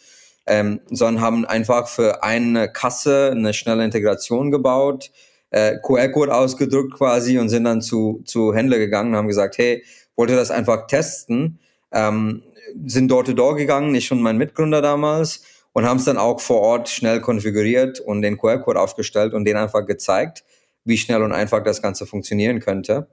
ähm, 0.46 0.80
sondern 0.90 1.22
haben 1.22 1.44
einfach 1.44 1.88
für 1.88 2.22
eine 2.22 2.70
Kasse 2.70 3.30
eine 3.32 3.54
schnelle 3.54 3.84
Integration 3.84 4.50
gebaut, 4.50 5.10
äh, 5.50 5.76
QR-Code 5.82 6.34
ausgedrückt 6.34 6.94
quasi 6.94 7.38
und 7.38 7.48
sind 7.48 7.64
dann 7.64 7.80
zu, 7.80 8.22
zu 8.24 8.54
Händler 8.54 8.78
gegangen 8.78 9.12
und 9.12 9.16
haben 9.16 9.28
gesagt, 9.28 9.56
hey, 9.58 9.82
wollte 10.16 10.36
das 10.36 10.50
einfach 10.50 10.86
testen, 10.86 11.58
ähm, 11.92 12.42
sind 12.84 13.10
door 13.10 13.24
to 13.24 13.32
door 13.32 13.56
gegangen, 13.56 13.94
ich 13.94 14.12
und 14.12 14.20
mein 14.20 14.36
Mitgründer 14.36 14.82
damals 14.82 15.42
und 15.72 15.86
haben 15.86 15.98
es 15.98 16.04
dann 16.04 16.18
auch 16.18 16.40
vor 16.40 16.60
Ort 16.60 16.90
schnell 16.90 17.20
konfiguriert 17.20 18.00
und 18.00 18.20
den 18.20 18.36
QR-Code 18.36 18.78
aufgestellt 18.78 19.32
und 19.32 19.46
den 19.46 19.56
einfach 19.56 19.86
gezeigt, 19.86 20.44
wie 20.84 20.98
schnell 20.98 21.22
und 21.22 21.32
einfach 21.32 21.62
das 21.62 21.80
Ganze 21.80 22.04
funktionieren 22.06 22.60
könnte 22.60 23.08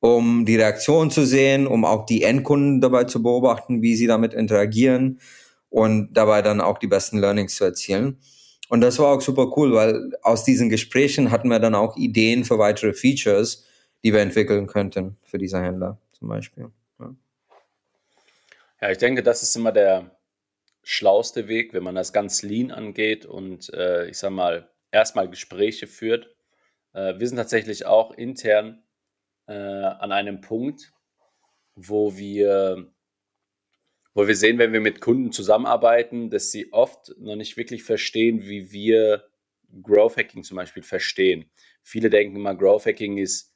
um 0.00 0.46
die 0.46 0.56
Reaktion 0.56 1.10
zu 1.10 1.24
sehen, 1.24 1.66
um 1.66 1.84
auch 1.84 2.06
die 2.06 2.22
Endkunden 2.22 2.80
dabei 2.80 3.04
zu 3.04 3.22
beobachten, 3.22 3.82
wie 3.82 3.94
sie 3.94 4.06
damit 4.06 4.34
interagieren 4.34 5.20
und 5.68 6.14
dabei 6.14 6.42
dann 6.42 6.60
auch 6.60 6.78
die 6.78 6.86
besten 6.86 7.18
Learnings 7.18 7.54
zu 7.54 7.64
erzielen. 7.64 8.18
Und 8.68 8.80
das 8.80 8.98
war 8.98 9.14
auch 9.16 9.20
super 9.20 9.52
cool, 9.56 9.74
weil 9.74 10.12
aus 10.22 10.44
diesen 10.44 10.68
Gesprächen 10.68 11.30
hatten 11.30 11.48
wir 11.48 11.58
dann 11.58 11.74
auch 11.74 11.96
Ideen 11.96 12.44
für 12.44 12.58
weitere 12.58 12.92
Features, 12.92 13.66
die 14.02 14.12
wir 14.12 14.20
entwickeln 14.20 14.66
könnten 14.66 15.16
für 15.22 15.38
diese 15.38 15.60
Händler 15.60 15.98
zum 16.12 16.28
Beispiel. 16.28 16.70
Ja, 18.80 18.90
ich 18.90 18.98
denke, 18.98 19.22
das 19.22 19.42
ist 19.42 19.54
immer 19.56 19.72
der 19.72 20.16
schlauste 20.82 21.48
Weg, 21.48 21.74
wenn 21.74 21.82
man 21.82 21.94
das 21.94 22.12
ganz 22.12 22.42
lean 22.42 22.70
angeht 22.70 23.26
und 23.26 23.72
äh, 23.74 24.08
ich 24.08 24.16
sag 24.16 24.30
mal, 24.30 24.70
erstmal 24.90 25.28
Gespräche 25.28 25.86
führt. 25.86 26.34
Äh, 26.94 27.18
wir 27.18 27.28
sind 27.28 27.36
tatsächlich 27.36 27.84
auch 27.84 28.12
intern 28.12 28.82
äh, 29.50 29.52
an 29.52 30.12
einem 30.12 30.40
Punkt, 30.40 30.92
wo 31.74 32.16
wir, 32.16 32.92
wo 34.14 34.28
wir 34.28 34.36
sehen, 34.36 34.58
wenn 34.58 34.72
wir 34.72 34.80
mit 34.80 35.00
Kunden 35.00 35.32
zusammenarbeiten, 35.32 36.30
dass 36.30 36.52
sie 36.52 36.72
oft 36.72 37.12
noch 37.18 37.34
nicht 37.34 37.56
wirklich 37.56 37.82
verstehen, 37.82 38.44
wie 38.44 38.70
wir 38.70 39.24
Growth 39.82 40.16
Hacking 40.16 40.44
zum 40.44 40.56
Beispiel 40.56 40.84
verstehen. 40.84 41.50
Viele 41.82 42.10
denken 42.10 42.36
immer, 42.36 42.54
Growth 42.54 42.86
Hacking 42.86 43.18
ist, 43.18 43.52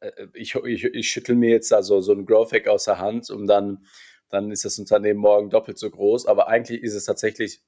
äh, 0.00 0.08
äh, 0.08 0.28
ich, 0.34 0.54
ich, 0.54 0.84
ich 0.84 1.10
schüttel 1.10 1.36
mir 1.36 1.50
jetzt 1.50 1.72
da 1.72 1.82
so, 1.82 2.02
so 2.02 2.12
ein 2.12 2.26
Growth 2.26 2.52
Hack 2.52 2.68
aus 2.68 2.84
der 2.84 2.98
Hand 2.98 3.30
und 3.30 3.46
dann, 3.46 3.86
dann 4.28 4.50
ist 4.50 4.66
das 4.66 4.78
Unternehmen 4.78 5.20
morgen 5.20 5.48
doppelt 5.48 5.78
so 5.78 5.90
groß. 5.90 6.26
Aber 6.26 6.48
eigentlich 6.48 6.82
ist 6.82 6.94
es 6.94 7.06
tatsächlich 7.06 7.62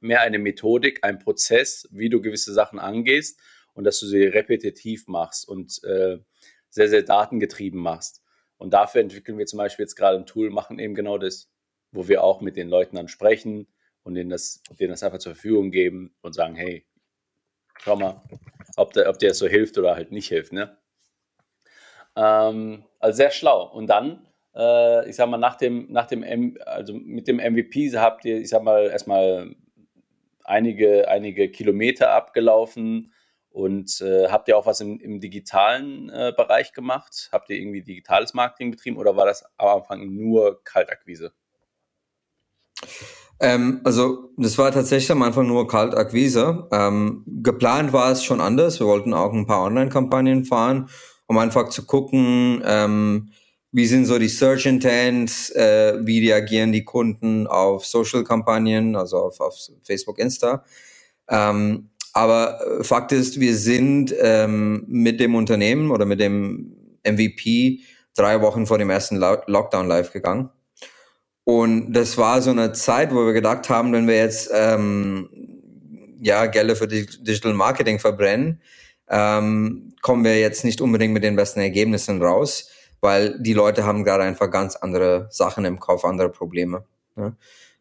mehr 0.00 0.20
eine 0.20 0.38
Methodik, 0.38 1.00
ein 1.02 1.18
Prozess, 1.18 1.88
wie 1.90 2.10
du 2.10 2.20
gewisse 2.20 2.52
Sachen 2.52 2.78
angehst 2.78 3.40
und 3.74 3.84
dass 3.84 3.98
du 3.98 4.06
sie 4.06 4.22
repetitiv 4.22 5.08
machst. 5.08 5.48
Und 5.48 5.82
äh, 5.84 6.18
sehr, 6.70 6.88
sehr 6.88 7.02
datengetrieben 7.02 7.80
machst. 7.80 8.22
Und 8.58 8.72
dafür 8.72 9.00
entwickeln 9.02 9.38
wir 9.38 9.46
zum 9.46 9.58
Beispiel 9.58 9.84
jetzt 9.84 9.96
gerade 9.96 10.16
ein 10.16 10.26
Tool, 10.26 10.50
machen 10.50 10.78
eben 10.78 10.94
genau 10.94 11.18
das, 11.18 11.50
wo 11.92 12.08
wir 12.08 12.22
auch 12.22 12.40
mit 12.40 12.56
den 12.56 12.68
Leuten 12.68 12.96
dann 12.96 13.08
sprechen 13.08 13.66
und 14.02 14.14
denen 14.14 14.30
das, 14.30 14.62
denen 14.78 14.90
das 14.90 15.02
einfach 15.02 15.18
zur 15.18 15.34
Verfügung 15.34 15.70
geben 15.70 16.14
und 16.22 16.34
sagen, 16.34 16.54
hey, 16.54 16.86
schau 17.78 17.96
mal, 17.96 18.22
ob, 18.76 18.92
der, 18.92 19.08
ob 19.08 19.18
das 19.18 19.38
so 19.38 19.46
hilft 19.46 19.78
oder 19.78 19.94
halt 19.94 20.12
nicht 20.12 20.28
hilft. 20.28 20.52
Ne? 20.52 20.76
Ähm, 22.16 22.84
also 22.98 23.16
sehr 23.16 23.30
schlau. 23.30 23.70
Und 23.70 23.88
dann, 23.88 24.26
äh, 24.54 25.08
ich 25.08 25.16
sag 25.16 25.28
mal, 25.28 25.38
nach 25.38 25.56
dem, 25.56 25.90
nach 25.90 26.06
dem 26.06 26.22
M, 26.22 26.56
also 26.64 26.94
mit 26.94 27.28
dem 27.28 27.36
MVP 27.36 27.90
habt 27.96 28.24
ihr, 28.24 28.38
ich 28.38 28.48
sag 28.48 28.62
mal, 28.62 28.86
erstmal 28.86 29.54
einige, 30.44 31.08
einige 31.08 31.50
Kilometer 31.50 32.10
abgelaufen 32.10 33.12
und 33.56 34.02
äh, 34.02 34.28
habt 34.28 34.48
ihr 34.48 34.58
auch 34.58 34.66
was 34.66 34.82
im, 34.82 35.00
im 35.00 35.18
digitalen 35.18 36.10
äh, 36.10 36.30
Bereich 36.36 36.74
gemacht? 36.74 37.30
Habt 37.32 37.48
ihr 37.48 37.56
irgendwie 37.56 37.80
digitales 37.80 38.34
Marketing 38.34 38.70
betrieben 38.70 38.98
oder 38.98 39.16
war 39.16 39.24
das 39.24 39.46
am 39.56 39.78
Anfang 39.78 40.14
nur 40.14 40.62
Kaltakquise? 40.62 41.32
Ähm, 43.40 43.80
also 43.82 44.28
das 44.36 44.58
war 44.58 44.72
tatsächlich 44.72 45.10
am 45.10 45.22
Anfang 45.22 45.46
nur 45.46 45.66
Kaltakquise. 45.66 46.68
Ähm, 46.70 47.24
geplant 47.26 47.94
war 47.94 48.12
es 48.12 48.22
schon 48.22 48.42
anders. 48.42 48.78
Wir 48.78 48.88
wollten 48.88 49.14
auch 49.14 49.32
ein 49.32 49.46
paar 49.46 49.62
Online-Kampagnen 49.62 50.44
fahren, 50.44 50.90
um 51.26 51.38
einfach 51.38 51.70
zu 51.70 51.86
gucken, 51.86 52.62
ähm, 52.62 53.30
wie 53.72 53.86
sind 53.86 54.04
so 54.04 54.18
die 54.18 54.28
Search 54.28 54.66
Intents, 54.66 55.48
äh, 55.48 55.98
wie 56.02 56.28
reagieren 56.28 56.72
die 56.72 56.84
Kunden 56.84 57.46
auf 57.46 57.86
Social-Kampagnen, 57.86 58.96
also 58.96 59.16
auf, 59.16 59.40
auf 59.40 59.56
Facebook, 59.82 60.18
Insta. 60.18 60.62
Ähm, 61.30 61.88
aber 62.16 62.58
äh, 62.80 62.82
Fakt 62.82 63.12
ist, 63.12 63.40
wir 63.40 63.54
sind 63.54 64.14
ähm, 64.18 64.84
mit 64.88 65.20
dem 65.20 65.34
Unternehmen 65.34 65.90
oder 65.90 66.06
mit 66.06 66.18
dem 66.18 66.74
MVP 67.06 67.80
drei 68.16 68.40
Wochen 68.40 68.66
vor 68.66 68.78
dem 68.78 68.88
ersten 68.88 69.16
Lockdown 69.16 69.86
live 69.86 70.14
gegangen. 70.14 70.48
Und 71.44 71.92
das 71.92 72.16
war 72.16 72.40
so 72.40 72.52
eine 72.52 72.72
Zeit, 72.72 73.12
wo 73.12 73.26
wir 73.26 73.34
gedacht 73.34 73.68
haben, 73.68 73.92
wenn 73.92 74.08
wir 74.08 74.16
jetzt 74.16 74.50
ähm, 74.54 75.28
ja 76.18 76.46
Gelder 76.46 76.74
für 76.74 76.88
Digital 76.88 77.52
Marketing 77.52 77.98
verbrennen, 77.98 78.62
ähm, 79.10 79.92
kommen 80.00 80.24
wir 80.24 80.40
jetzt 80.40 80.64
nicht 80.64 80.80
unbedingt 80.80 81.12
mit 81.12 81.22
den 81.22 81.36
besten 81.36 81.60
Ergebnissen 81.60 82.22
raus, 82.22 82.70
weil 83.02 83.38
die 83.40 83.52
Leute 83.52 83.84
haben 83.84 84.04
gerade 84.04 84.24
einfach 84.24 84.50
ganz 84.50 84.74
andere 84.74 85.28
Sachen 85.30 85.66
im 85.66 85.78
Kopf, 85.80 86.06
andere 86.06 86.30
Probleme. 86.30 86.86
Ja. 87.14 87.36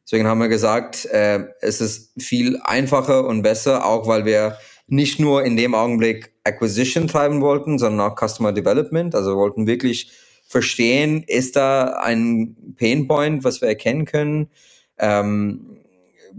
Deswegen 0.06 0.28
haben 0.28 0.40
wir 0.40 0.48
gesagt, 0.48 1.06
äh, 1.06 1.46
es 1.62 1.82
ist 1.82 2.22
viel 2.22 2.60
einfacher 2.64 3.26
und 3.26 3.42
besser, 3.42 3.86
auch 3.86 4.08
weil 4.08 4.26
wir 4.26 4.58
nicht 4.88 5.20
nur 5.20 5.44
in 5.44 5.58
dem 5.58 5.74
Augenblick 5.74 6.32
Acquisition 6.44 7.08
treiben 7.08 7.42
wollten, 7.42 7.80
sondern 7.80 8.12
auch 8.12 8.16
Customer 8.16 8.54
Development. 8.54 9.16
Also 9.16 9.32
wir 9.32 9.38
wollten 9.38 9.66
wirklich 9.66 10.12
verstehen, 10.48 11.24
ist 11.26 11.56
da 11.56 11.98
ein 12.00 12.76
Pain 12.78 13.08
Point, 13.08 13.44
was 13.44 13.62
wir 13.62 13.68
erkennen 13.68 14.06
können? 14.06 14.52
Ähm, 15.00 15.78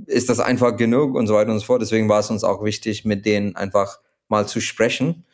ist 0.07 0.29
das 0.29 0.39
einfach 0.41 0.77
genug 0.77 1.17
und 1.17 1.27
so 1.27 1.35
weiter 1.35 1.51
und 1.51 1.59
so 1.59 1.65
fort. 1.65 1.83
Deswegen 1.83 2.09
war 2.09 2.21
es 2.21 2.31
uns 2.31 2.45
auch 2.45 2.63
wichtig, 2.63 3.05
mit 3.05 3.27
denen 3.27 3.57
einfach 3.57 3.99
mal 4.29 4.47
zu 4.47 4.61
sprechen. 4.61 5.25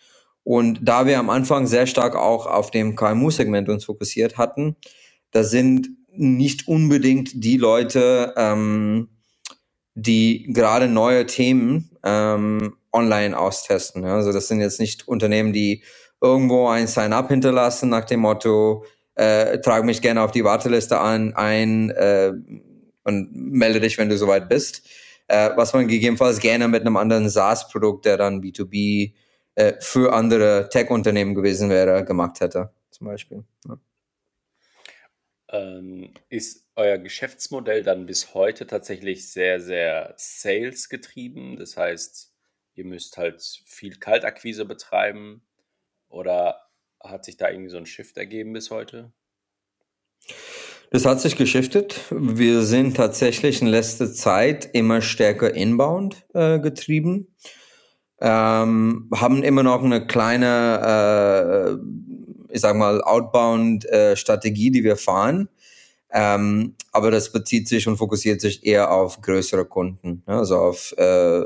Und 0.45 0.81
da 0.83 1.07
wir 1.07 1.19
am 1.19 1.31
Anfang 1.31 1.67
sehr 1.67 1.87
stark 1.87 2.17
auch 2.17 2.47
auf 2.47 2.71
dem 2.71 2.97
KMU-Segment 2.97 3.69
uns 3.69 3.85
fokussiert 3.85 4.39
hatten, 4.39 4.77
da 5.31 5.45
sind 5.45 5.91
nicht 6.15 6.69
unbedingt 6.69 7.31
die 7.35 7.57
Leute, 7.57 8.35
ähm, 8.37 9.09
die 9.95 10.53
gerade 10.53 10.89
neue 10.89 11.27
Themen 11.27 11.91
ähm, 12.05 12.75
online 12.93 13.39
austesten. 13.39 14.05
Also 14.05 14.33
das 14.33 14.49
sind 14.49 14.61
jetzt 14.61 14.81
nicht 14.81 15.09
Unternehmen, 15.09 15.53
die 15.53 15.83
irgendwo 16.21 16.69
ein 16.69 16.87
Sign-up 16.87 17.29
hinterlassen 17.29 17.89
nach 17.89 18.05
dem 18.05 18.21
Motto, 18.21 18.85
äh, 19.15 19.59
trage 19.61 19.85
mich 19.85 20.01
gerne 20.01 20.23
auf 20.23 20.31
die 20.31 20.45
Warteliste 20.45 20.99
an, 20.99 21.35
ein 21.35 21.91
äh, 21.91 22.33
und 23.05 23.31
melde 23.35 23.81
dich, 23.81 23.99
wenn 23.99 24.09
du 24.09 24.17
soweit 24.17 24.49
bist. 24.49 24.89
Äh, 25.29 25.51
was 25.57 25.73
man 25.73 25.89
gegebenenfalls 25.89 26.41
gerne 26.41 26.69
mit 26.69 26.83
einem 26.83 26.97
anderen 26.97 27.29
SaaS-Produkt, 27.29 28.05
der 28.05 28.17
dann 28.17 28.41
B2B 28.41 29.15
äh, 29.55 29.75
für 29.81 30.13
andere 30.13 30.69
Tech-Unternehmen 30.71 31.35
gewesen 31.35 31.71
wäre, 31.71 32.05
gemacht 32.05 32.41
hätte, 32.41 32.71
zum 32.91 33.07
Beispiel. 33.07 33.45
Ja. 33.67 33.79
Ähm, 35.53 36.15
ist 36.31 36.67
euer 36.77 36.99
Geschäftsmodell 36.99 37.83
dann 37.83 38.07
bis 38.07 38.35
heute 38.35 38.67
tatsächlich 38.67 39.31
sehr, 39.31 39.61
sehr 39.61 40.15
sales 40.17 40.89
getrieben? 40.89 41.57
Das 41.57 41.77
heißt, 41.77 42.33
ihr 42.75 42.85
müsst 42.85 43.19
halt 43.19 43.43
viel 43.67 43.97
Kaltakquise 43.99 44.65
betreiben 44.65 45.43
oder 46.09 46.69
hat 47.01 47.25
sich 47.25 47.37
da 47.37 47.51
irgendwie 47.51 47.71
so 47.71 47.77
ein 47.77 47.87
Shift 47.87 48.17
ergeben 48.17 48.53
bis 48.53 48.71
heute? 48.71 49.13
Das 50.91 51.07
hat 51.07 51.21
sich 51.21 51.37
geschiftet. 51.37 52.01
Wir 52.11 52.63
sind 52.63 52.97
tatsächlich 52.97 53.63
in 53.63 53.69
letzter 53.69 54.13
Zeit 54.13 54.69
immer 54.75 55.01
stärker 55.01 55.55
inbound 55.55 56.27
äh, 56.35 56.59
getrieben. 56.61 57.35
ähm, 58.21 59.11
haben 59.15 59.43
immer 59.43 59.63
noch 59.63 59.83
eine 59.83 60.07
kleine, 60.07 61.79
äh, 61.81 62.12
ich 62.53 62.61
sag 62.61 62.77
mal, 62.77 63.03
Outbound-Strategie, 63.03 64.71
die 64.71 64.85
wir 64.85 64.97
fahren. 64.97 65.49
Ähm, 66.15 66.75
aber 66.93 67.11
das 67.11 67.33
bezieht 67.33 67.69
sich 67.69 67.89
und 67.89 67.97
fokussiert 67.97 68.41
sich 68.41 68.67
eher 68.67 68.93
auf 68.93 69.23
größere 69.23 69.65
Kunden, 69.65 70.23
ne? 70.27 70.37
also 70.37 70.59
auf 70.59 70.93
äh, 70.99 71.43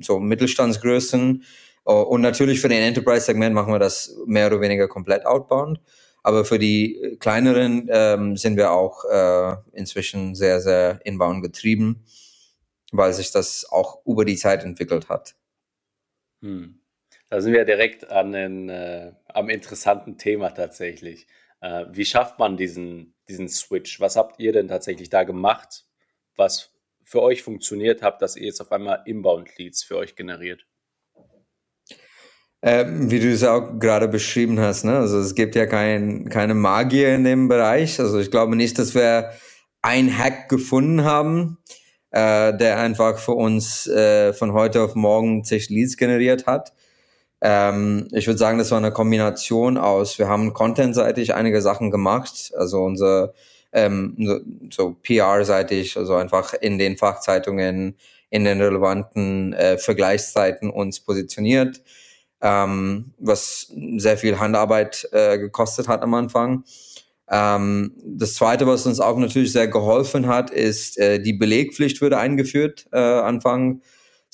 so 0.00 0.20
Mittelstandsgrößen. 0.20 1.42
Und 1.82 2.20
natürlich 2.22 2.60
für 2.60 2.68
den 2.68 2.82
Enterprise-Segment 2.82 3.54
machen 3.54 3.72
wir 3.72 3.78
das 3.78 4.16
mehr 4.26 4.46
oder 4.46 4.60
weniger 4.60 4.88
komplett 4.88 5.26
outbound. 5.26 5.80
Aber 6.22 6.46
für 6.46 6.58
die 6.58 7.16
kleineren 7.20 7.88
ähm, 7.90 8.36
sind 8.38 8.56
wir 8.56 8.72
auch 8.72 9.04
äh, 9.04 9.56
inzwischen 9.72 10.34
sehr, 10.34 10.60
sehr 10.62 11.04
inbound 11.04 11.42
getrieben, 11.42 12.06
weil 12.92 13.12
sich 13.12 13.30
das 13.30 13.66
auch 13.70 14.06
über 14.06 14.24
die 14.24 14.36
Zeit 14.36 14.64
entwickelt 14.64 15.10
hat. 15.10 15.34
Hm. 16.40 16.80
Da 17.30 17.40
sind 17.40 17.52
wir 17.52 17.64
direkt 17.64 18.10
an 18.10 18.32
den, 18.32 18.68
äh, 18.68 19.12
am 19.26 19.48
interessanten 19.48 20.18
Thema 20.18 20.50
tatsächlich. 20.50 21.26
Äh, 21.60 21.86
wie 21.90 22.04
schafft 22.04 22.38
man 22.38 22.56
diesen, 22.56 23.14
diesen 23.28 23.48
Switch? 23.48 24.00
Was 24.00 24.16
habt 24.16 24.38
ihr 24.38 24.52
denn 24.52 24.68
tatsächlich 24.68 25.08
da 25.10 25.24
gemacht, 25.24 25.86
was 26.36 26.70
für 27.04 27.22
euch 27.22 27.42
funktioniert 27.42 28.02
hat, 28.02 28.22
dass 28.22 28.36
ihr 28.36 28.46
jetzt 28.46 28.60
auf 28.60 28.70
einmal 28.70 29.02
Inbound-Leads 29.06 29.82
für 29.82 29.96
euch 29.96 30.14
generiert? 30.14 30.66
Ähm, 32.62 33.10
wie 33.10 33.20
du 33.20 33.30
es 33.30 33.44
auch 33.44 33.78
gerade 33.78 34.08
beschrieben 34.08 34.58
hast, 34.58 34.84
ne? 34.84 34.96
Also 34.96 35.18
es 35.18 35.34
gibt 35.34 35.54
ja 35.54 35.66
kein, 35.66 36.28
keine 36.30 36.54
Magier 36.54 37.14
in 37.14 37.24
dem 37.24 37.48
Bereich. 37.48 38.00
Also 38.00 38.18
ich 38.18 38.30
glaube 38.30 38.56
nicht, 38.56 38.78
dass 38.78 38.94
wir 38.94 39.32
ein 39.82 40.16
Hack 40.16 40.48
gefunden 40.48 41.04
haben, 41.04 41.58
äh, 42.10 42.56
der 42.56 42.78
einfach 42.78 43.18
für 43.18 43.32
uns 43.32 43.86
äh, 43.86 44.32
von 44.32 44.52
heute 44.52 44.82
auf 44.82 44.94
morgen 44.94 45.44
zig 45.44 45.68
Leads 45.68 45.96
generiert 45.96 46.46
hat. 46.46 46.73
Ähm, 47.46 48.08
ich 48.12 48.26
würde 48.26 48.38
sagen, 48.38 48.56
das 48.56 48.70
war 48.70 48.78
eine 48.78 48.90
Kombination 48.90 49.76
aus, 49.76 50.18
wir 50.18 50.28
haben 50.28 50.54
contentseitig 50.54 51.34
einige 51.34 51.60
Sachen 51.60 51.90
gemacht, 51.90 52.50
also 52.56 52.82
unser 52.82 53.34
ähm, 53.74 54.16
so, 54.18 54.40
so 54.70 54.96
PR-seitig, 55.02 55.98
also 55.98 56.14
einfach 56.14 56.54
in 56.54 56.78
den 56.78 56.96
Fachzeitungen, 56.96 57.98
in 58.30 58.44
den 58.44 58.62
relevanten 58.62 59.52
äh, 59.52 59.76
Vergleichszeiten 59.76 60.70
uns 60.70 61.00
positioniert, 61.00 61.82
ähm, 62.40 63.12
was 63.18 63.70
sehr 63.98 64.16
viel 64.16 64.38
Handarbeit 64.38 65.06
äh, 65.12 65.36
gekostet 65.36 65.86
hat 65.86 66.00
am 66.00 66.14
Anfang. 66.14 66.64
Ähm, 67.28 67.92
das 68.06 68.36
Zweite, 68.36 68.66
was 68.66 68.86
uns 68.86 69.00
auch 69.00 69.18
natürlich 69.18 69.52
sehr 69.52 69.68
geholfen 69.68 70.28
hat, 70.28 70.50
ist, 70.50 70.96
äh, 70.96 71.20
die 71.20 71.34
Belegpflicht 71.34 72.00
wurde 72.00 72.16
eingeführt 72.16 72.86
äh, 72.90 72.98
Anfang 72.98 73.82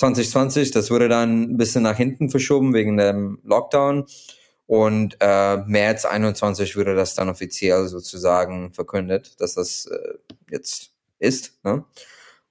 2020. 0.01 0.71
Das 0.71 0.91
wurde 0.91 1.09
dann 1.09 1.43
ein 1.43 1.57
bisschen 1.57 1.83
nach 1.83 1.97
hinten 1.97 2.31
verschoben 2.31 2.75
wegen 2.75 2.97
dem 2.97 3.39
Lockdown. 3.45 4.07
Und 4.67 5.17
äh, 5.21 5.57
März 5.67 6.05
21 6.05 6.77
wurde 6.77 6.95
das 6.95 7.15
dann 7.15 7.29
offiziell 7.29 7.89
sozusagen 7.89 8.73
verkündet, 8.73 9.41
dass 9.41 9.55
das 9.55 9.87
äh, 9.87 10.15
jetzt 10.51 10.93
ist. 11.19 11.59
Ne? 11.65 11.85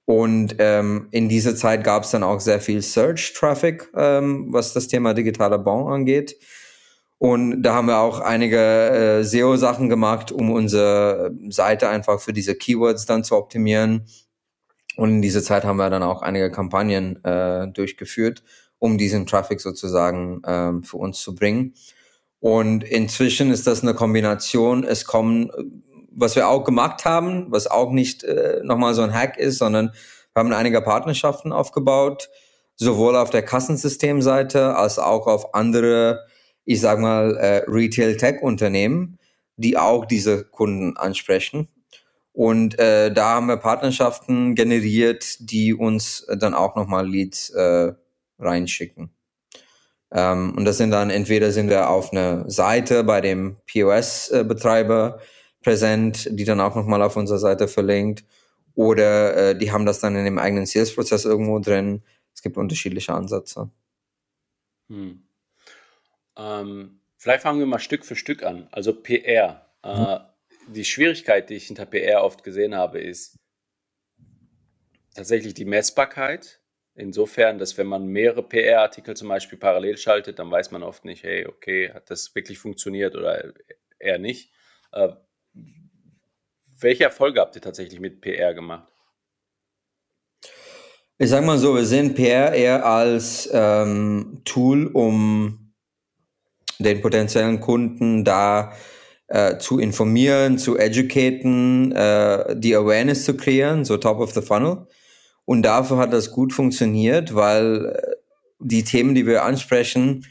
Und 0.04 0.56
ähm, 0.58 1.08
in 1.12 1.28
dieser 1.28 1.56
Zeit 1.56 1.82
gab 1.82 2.04
es 2.04 2.10
dann 2.10 2.22
auch 2.22 2.40
sehr 2.40 2.60
viel 2.60 2.82
Search-Traffic, 2.82 3.90
ähm, 3.96 4.48
was 4.50 4.72
das 4.72 4.88
Thema 4.88 5.14
digitaler 5.14 5.58
Bon 5.58 5.90
angeht. 5.90 6.36
Und 7.18 7.62
da 7.62 7.74
haben 7.74 7.86
wir 7.86 7.98
auch 7.98 8.20
einige 8.20 8.58
äh, 8.58 9.24
SEO-Sachen 9.24 9.88
gemacht, 9.88 10.32
um 10.32 10.50
unsere 10.50 11.32
Seite 11.48 11.88
einfach 11.88 12.20
für 12.20 12.32
diese 12.32 12.54
Keywords 12.54 13.06
dann 13.06 13.24
zu 13.24 13.36
optimieren. 13.36 14.06
Und 15.00 15.08
in 15.08 15.22
dieser 15.22 15.42
Zeit 15.42 15.64
haben 15.64 15.78
wir 15.78 15.88
dann 15.88 16.02
auch 16.02 16.20
einige 16.20 16.50
Kampagnen 16.50 17.24
äh, 17.24 17.68
durchgeführt, 17.68 18.44
um 18.78 18.98
diesen 18.98 19.24
Traffic 19.24 19.62
sozusagen 19.62 20.42
ähm, 20.46 20.82
für 20.82 20.98
uns 20.98 21.22
zu 21.22 21.34
bringen. 21.34 21.72
Und 22.38 22.84
inzwischen 22.84 23.50
ist 23.50 23.66
das 23.66 23.82
eine 23.82 23.94
Kombination. 23.94 24.84
Es 24.84 25.06
kommen, 25.06 25.50
was 26.10 26.36
wir 26.36 26.48
auch 26.48 26.64
gemacht 26.64 27.06
haben, 27.06 27.46
was 27.48 27.66
auch 27.66 27.92
nicht 27.92 28.24
äh, 28.24 28.60
nochmal 28.62 28.92
so 28.92 29.00
ein 29.00 29.14
Hack 29.14 29.38
ist, 29.38 29.56
sondern 29.56 29.86
wir 30.34 30.40
haben 30.40 30.52
einige 30.52 30.82
Partnerschaften 30.82 31.50
aufgebaut, 31.50 32.28
sowohl 32.76 33.16
auf 33.16 33.30
der 33.30 33.42
Kassensystemseite 33.42 34.76
als 34.76 34.98
auch 34.98 35.26
auf 35.26 35.54
andere, 35.54 36.26
ich 36.66 36.82
sag 36.82 36.98
mal, 36.98 37.38
äh, 37.38 37.64
Retail-Tech-Unternehmen, 37.66 39.18
die 39.56 39.78
auch 39.78 40.04
diese 40.04 40.44
Kunden 40.44 40.98
ansprechen 40.98 41.68
und 42.40 42.78
äh, 42.78 43.12
da 43.12 43.34
haben 43.34 43.48
wir 43.48 43.58
Partnerschaften 43.58 44.54
generiert, 44.54 45.36
die 45.40 45.74
uns 45.74 46.26
dann 46.38 46.54
auch 46.54 46.74
nochmal 46.74 47.06
Leads 47.06 47.50
äh, 47.50 47.92
reinschicken. 48.38 49.10
Ähm, 50.10 50.54
und 50.56 50.64
das 50.64 50.78
sind 50.78 50.90
dann 50.90 51.10
entweder 51.10 51.52
sind 51.52 51.68
wir 51.68 51.90
auf 51.90 52.12
einer 52.12 52.48
Seite 52.48 53.04
bei 53.04 53.20
dem 53.20 53.58
POS-Betreiber 53.70 55.20
präsent, 55.62 56.28
die 56.30 56.44
dann 56.44 56.62
auch 56.62 56.74
nochmal 56.74 57.02
auf 57.02 57.18
unserer 57.18 57.36
Seite 57.36 57.68
verlinkt, 57.68 58.24
oder 58.74 59.50
äh, 59.50 59.58
die 59.58 59.70
haben 59.70 59.84
das 59.84 60.00
dann 60.00 60.16
in 60.16 60.24
dem 60.24 60.38
eigenen 60.38 60.64
Sales-Prozess 60.64 61.26
irgendwo 61.26 61.58
drin. 61.58 62.02
Es 62.34 62.40
gibt 62.40 62.56
unterschiedliche 62.56 63.12
Ansätze. 63.12 63.68
Hm. 64.88 65.24
Ähm, 66.38 67.00
vielleicht 67.18 67.42
fangen 67.42 67.58
wir 67.58 67.66
mal 67.66 67.80
Stück 67.80 68.06
für 68.06 68.16
Stück 68.16 68.44
an. 68.44 68.66
Also 68.72 68.94
PR. 68.94 69.66
Äh, 69.82 69.94
hm 69.94 70.29
die 70.72 70.84
Schwierigkeit, 70.84 71.50
die 71.50 71.54
ich 71.54 71.66
hinter 71.66 71.86
PR 71.86 72.22
oft 72.24 72.44
gesehen 72.44 72.74
habe, 72.74 73.00
ist 73.00 73.36
tatsächlich 75.14 75.54
die 75.54 75.64
Messbarkeit. 75.64 76.60
Insofern, 76.94 77.58
dass 77.58 77.78
wenn 77.78 77.86
man 77.86 78.06
mehrere 78.06 78.42
PR-Artikel 78.42 79.16
zum 79.16 79.28
Beispiel 79.28 79.58
parallel 79.58 79.96
schaltet, 79.96 80.38
dann 80.38 80.50
weiß 80.50 80.70
man 80.70 80.82
oft 80.82 81.04
nicht, 81.04 81.22
hey, 81.22 81.46
okay, 81.46 81.90
hat 81.92 82.10
das 82.10 82.34
wirklich 82.34 82.58
funktioniert 82.58 83.14
oder 83.14 83.52
eher 83.98 84.18
nicht. 84.18 84.52
Äh, 84.92 85.08
welche 86.80 87.04
Erfolge 87.04 87.40
habt 87.40 87.54
ihr 87.56 87.62
tatsächlich 87.62 88.00
mit 88.00 88.20
PR 88.20 88.54
gemacht? 88.54 88.92
Ich 91.18 91.28
sag 91.28 91.44
mal 91.44 91.58
so, 91.58 91.74
wir 91.74 91.84
sehen 91.84 92.14
PR 92.14 92.52
eher 92.52 92.84
als 92.84 93.48
ähm, 93.52 94.40
Tool, 94.44 94.86
um 94.86 95.74
den 96.78 97.02
potenziellen 97.02 97.60
Kunden 97.60 98.24
da 98.24 98.74
äh, 99.30 99.58
zu 99.58 99.78
informieren, 99.78 100.58
zu 100.58 100.76
educaten, 100.76 101.92
äh, 101.92 102.56
die 102.58 102.74
Awareness 102.74 103.24
zu 103.24 103.36
kreieren, 103.36 103.84
so 103.84 103.96
top 103.96 104.18
of 104.18 104.32
the 104.32 104.42
funnel. 104.42 104.88
Und 105.44 105.62
dafür 105.62 105.98
hat 105.98 106.12
das 106.12 106.32
gut 106.32 106.52
funktioniert, 106.52 107.34
weil 107.34 107.86
äh, 107.86 108.16
die 108.58 108.84
Themen, 108.84 109.14
die 109.14 109.26
wir 109.26 109.44
ansprechen, 109.44 110.26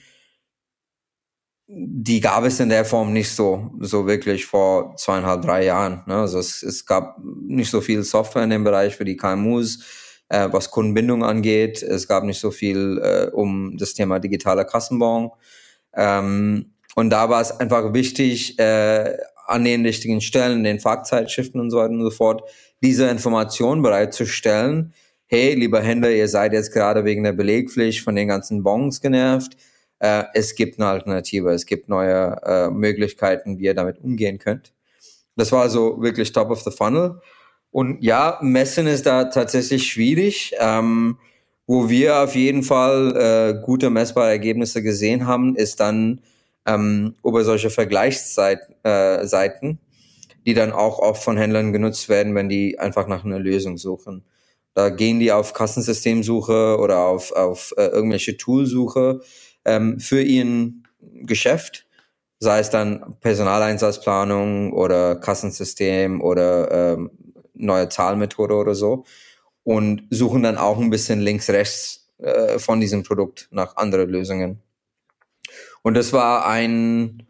die 1.72 2.20
gab 2.20 2.44
es 2.44 2.60
in 2.60 2.70
der 2.70 2.84
Form 2.84 3.14
nicht 3.14 3.30
so, 3.30 3.72
so 3.80 4.06
wirklich 4.06 4.46
vor 4.46 4.96
zweieinhalb, 4.98 5.44
drei 5.44 5.66
Jahren. 5.66 6.04
Ne? 6.08 6.16
Also 6.16 6.40
es, 6.40 6.62
es 6.62 6.86
gab 6.86 7.20
nicht 7.24 7.70
so 7.70 7.80
viel 7.80 8.04
Software 8.04 8.44
in 8.44 8.50
dem 8.50 8.64
Bereich 8.64 8.96
für 8.96 9.06
die 9.06 9.16
KMUs, 9.16 9.86
äh, 10.30 10.50
was 10.52 10.72
Kundenbindung 10.72 11.24
angeht. 11.24 11.84
Es 11.84 12.08
gab 12.08 12.24
nicht 12.24 12.40
so 12.40 12.52
viel 12.52 13.00
äh, 13.02 13.30
um 13.32 13.78
das 13.78 13.94
Thema 13.94 14.20
digitaler 14.20 14.66
Kassenbon. 14.66 15.32
Ähm, 15.94 16.74
und 16.95 17.10
da 17.10 17.30
war 17.30 17.41
es 17.41 17.52
einfach 17.52 17.93
wichtig, 17.93 18.58
äh, 18.60 19.17
an 19.47 19.63
den 19.63 19.86
richtigen 19.86 20.21
Stellen, 20.21 20.60
in 20.60 20.63
den 20.63 20.80
Fachzeitschriften 20.80 21.60
und 21.60 21.71
so 21.71 21.78
weiter 21.78 21.91
und 21.91 22.02
so 22.04 22.12
fort, 22.12 22.43
diese 22.82 23.08
Information 23.10 23.82
bereitzustellen. 23.82 24.93
Hey, 25.25 25.56
lieber 25.56 25.82
Händler, 25.82 26.12
ihr 26.12 26.28
seid 26.28 26.54
jetzt 26.54 26.71
gerade 26.71 27.04
wegen 27.04 27.23
der 27.23 27.34
Belegpflicht 27.34 28.02
von 28.02 28.15
den 28.15 28.28
ganzen 28.28 28.63
Bons 28.63 29.02
genervt. 29.02 29.58
Äh, 29.99 30.23
es 30.34 30.56
gibt 30.56 30.80
eine 30.80 30.89
Alternative, 30.89 31.52
es 31.52 31.65
gibt 31.65 31.89
neue 31.89 32.38
äh, 32.43 32.69
Möglichkeiten, 32.69 33.58
wie 33.60 33.65
ihr 33.65 33.73
damit 33.73 33.99
umgehen 33.99 34.38
könnt. 34.38 34.73
Das 35.36 35.52
war 35.52 35.62
also 35.63 36.02
wirklich 36.02 36.32
top 36.32 36.49
of 36.52 36.62
the 36.62 36.71
funnel. 36.71 37.21
Und 37.71 38.04
ja, 38.04 38.39
Messen 38.41 38.88
ist 38.88 39.06
da 39.06 39.25
tatsächlich 39.25 39.88
schwierig. 39.91 40.54
Ähm, 40.60 41.17
wo 41.67 41.88
wir 41.88 42.21
auf 42.23 42.34
jeden 42.34 42.63
Fall 42.63 43.15
äh, 43.15 43.63
gute 43.63 43.91
messbare 43.91 44.30
Ergebnisse 44.30 44.82
gesehen 44.82 45.28
haben, 45.28 45.56
ist 45.56 45.80
dann 45.80 46.21
ähm, 46.65 47.15
über 47.24 47.43
solche 47.43 47.69
Vergleichsseiten, 47.69 48.76
äh, 48.84 49.26
die 50.45 50.54
dann 50.54 50.72
auch 50.72 51.00
oft 51.00 51.24
von 51.24 51.38
Händlern 51.38 51.74
genutzt 51.74 52.10
werden, 52.10 52.36
wenn 52.36 52.50
die 52.50 52.80
einfach 52.80 53.08
nach 53.08 53.26
einer 53.26 53.39
Lösung 53.39 53.78
suchen. 53.78 54.24
Da 54.74 54.89
gehen 54.89 55.19
die 55.19 55.32
auf 55.32 55.54
Kassensystemsuche 55.54 56.78
oder 56.80 57.00
auf, 57.00 57.32
auf 57.32 57.74
äh, 57.78 57.88
irgendwelche 57.88 58.38
Toolsuche 58.38 59.22
ähm, 59.65 60.00
für 60.00 60.22
ihren 60.22 60.88
Geschäft, 61.24 61.88
sei 62.39 62.60
es 62.60 62.69
dann 62.69 63.17
Personaleinsatzplanung 63.19 64.72
oder 64.74 65.15
Kassensystem 65.15 66.22
oder 66.22 66.93
ähm, 66.93 67.12
neue 67.54 67.89
Zahlmethode 67.89 68.56
oder 68.56 68.76
so 68.76 69.04
und 69.63 70.08
suchen 70.10 70.43
dann 70.43 70.58
auch 70.58 70.80
ein 70.80 70.89
bisschen 70.89 71.19
links 71.19 71.50
rechts 71.50 72.10
äh, 72.19 72.60
von 72.60 72.80
diesem 72.80 73.04
Produkt 73.04 73.50
nach 73.52 73.76
anderen 73.76 74.10
Lösungen. 74.10 74.62
Und 75.84 75.96
das 75.96 76.13
war 76.13 76.48
ein, 76.48 77.28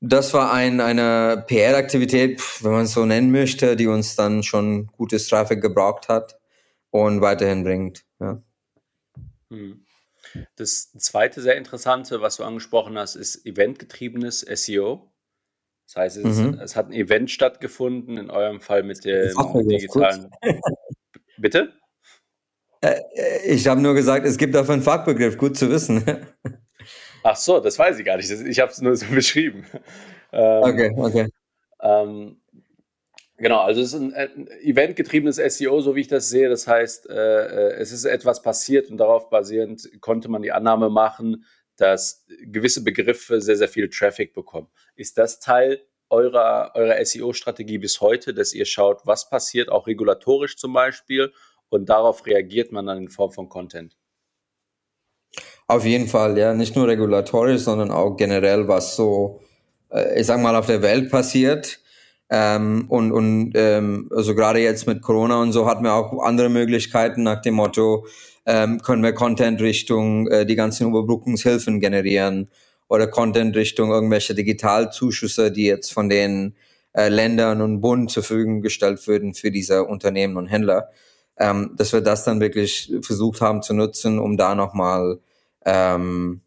das 0.00 0.32
war 0.34 0.52
ein, 0.52 0.80
eine 0.80 1.44
PR-Aktivität, 1.46 2.42
wenn 2.62 2.72
man 2.72 2.84
es 2.84 2.92
so 2.92 3.04
nennen 3.04 3.30
möchte, 3.30 3.76
die 3.76 3.86
uns 3.86 4.16
dann 4.16 4.42
schon 4.42 4.86
gutes 4.88 5.28
Traffic 5.28 5.60
gebraucht 5.60 6.08
hat 6.08 6.38
und 6.90 7.20
weiterhin 7.20 7.64
bringt. 7.64 8.04
Ja. 8.18 8.42
Hm. 9.50 9.84
Das 10.56 10.92
zweite 10.92 11.40
sehr 11.40 11.56
interessante, 11.56 12.20
was 12.20 12.36
du 12.36 12.44
angesprochen 12.44 12.96
hast, 12.96 13.16
ist 13.16 13.44
eventgetriebenes 13.46 14.40
SEO. 14.40 15.10
Das 15.86 15.96
heißt, 15.96 16.16
es, 16.18 16.36
mhm. 16.36 16.60
es, 16.60 16.76
hat 16.76 16.86
ein 16.86 16.92
Event 16.92 17.32
stattgefunden, 17.32 18.16
in 18.16 18.30
eurem 18.30 18.60
Fall 18.60 18.84
mit 18.84 19.04
dem 19.04 19.32
digitalen. 19.68 20.30
Bitte? 21.36 21.72
Äh, 22.80 23.00
äh, 23.14 23.54
ich 23.54 23.66
habe 23.66 23.80
nur 23.80 23.94
gesagt, 23.94 24.24
es 24.24 24.38
gibt 24.38 24.54
dafür 24.54 24.74
einen 24.74 24.82
Fachbegriff, 24.82 25.36
gut 25.36 25.56
zu 25.56 25.68
wissen. 25.68 26.04
Ach 27.22 27.36
so, 27.36 27.60
das 27.60 27.78
weiß 27.78 27.98
ich 27.98 28.04
gar 28.04 28.16
nicht. 28.16 28.30
Ich 28.30 28.60
habe 28.60 28.70
es 28.72 28.80
nur 28.80 28.96
so 28.96 29.06
beschrieben. 29.14 29.66
Ähm, 30.32 30.62
okay, 30.62 30.94
okay. 30.96 31.28
Ähm, 31.82 32.36
Genau, 33.40 33.60
also 33.60 33.80
es 33.80 33.94
ist 33.94 34.00
ein, 34.00 34.12
ein 34.12 34.48
eventgetriebenes 34.60 35.36
SEO, 35.36 35.80
so 35.80 35.96
wie 35.96 36.02
ich 36.02 36.08
das 36.08 36.28
sehe. 36.28 36.50
Das 36.50 36.66
heißt, 36.66 37.08
äh, 37.08 37.14
äh, 37.14 37.72
es 37.78 37.90
ist 37.90 38.04
etwas 38.04 38.42
passiert 38.42 38.90
und 38.90 38.98
darauf 38.98 39.30
basierend 39.30 39.88
konnte 40.02 40.28
man 40.28 40.42
die 40.42 40.52
Annahme 40.52 40.90
machen, 40.90 41.46
dass 41.76 42.26
gewisse 42.42 42.84
Begriffe 42.84 43.40
sehr, 43.40 43.56
sehr 43.56 43.68
viel 43.68 43.88
Traffic 43.88 44.34
bekommen. 44.34 44.68
Ist 44.94 45.16
das 45.16 45.40
Teil 45.40 45.80
eurer, 46.10 46.72
eurer 46.74 47.02
SEO-Strategie 47.02 47.78
bis 47.78 48.02
heute, 48.02 48.34
dass 48.34 48.52
ihr 48.52 48.66
schaut, 48.66 49.06
was 49.06 49.30
passiert, 49.30 49.70
auch 49.70 49.86
regulatorisch 49.86 50.58
zum 50.58 50.74
Beispiel, 50.74 51.32
und 51.70 51.88
darauf 51.88 52.26
reagiert 52.26 52.72
man 52.72 52.84
dann 52.84 52.98
in 52.98 53.08
Form 53.08 53.32
von 53.32 53.48
Content? 53.48 53.96
Auf 55.70 55.84
jeden 55.84 56.08
Fall, 56.08 56.36
ja. 56.36 56.52
Nicht 56.52 56.74
nur 56.74 56.88
regulatorisch, 56.88 57.62
sondern 57.62 57.92
auch 57.92 58.16
generell, 58.16 58.66
was 58.66 58.96
so, 58.96 59.40
äh, 59.92 60.18
ich 60.20 60.26
sag 60.26 60.40
mal, 60.40 60.56
auf 60.56 60.66
der 60.66 60.82
Welt 60.82 61.12
passiert 61.12 61.78
ähm, 62.28 62.86
und 62.88 63.12
und 63.12 63.52
ähm, 63.54 64.10
also 64.12 64.34
gerade 64.34 64.58
jetzt 64.58 64.88
mit 64.88 65.00
Corona 65.00 65.40
und 65.40 65.52
so 65.52 65.66
hatten 65.68 65.84
wir 65.84 65.94
auch 65.94 66.24
andere 66.24 66.48
Möglichkeiten 66.48 67.22
nach 67.22 67.40
dem 67.40 67.54
Motto, 67.54 68.04
ähm, 68.46 68.80
können 68.82 69.04
wir 69.04 69.12
Content 69.12 69.60
Richtung 69.60 70.26
äh, 70.26 70.44
die 70.44 70.56
ganzen 70.56 70.88
Überbrückungshilfen 70.88 71.78
generieren 71.78 72.50
oder 72.88 73.06
Content 73.06 73.54
Richtung 73.54 73.92
irgendwelche 73.92 74.34
Digitalzuschüsse, 74.34 75.52
die 75.52 75.66
jetzt 75.66 75.92
von 75.92 76.08
den 76.08 76.56
äh, 76.94 77.08
Ländern 77.08 77.62
und 77.62 77.80
Bund 77.80 78.10
zur 78.10 78.24
Verfügung 78.24 78.60
gestellt 78.60 79.06
würden 79.06 79.34
für 79.34 79.52
diese 79.52 79.84
Unternehmen 79.84 80.36
und 80.36 80.48
Händler. 80.48 80.88
Ähm, 81.38 81.74
dass 81.76 81.92
wir 81.92 82.00
das 82.00 82.24
dann 82.24 82.40
wirklich 82.40 82.92
versucht 83.02 83.40
haben 83.40 83.62
zu 83.62 83.72
nutzen, 83.72 84.18
um 84.18 84.36
da 84.36 84.56
nochmal 84.56 85.20
ähm, 85.64 86.40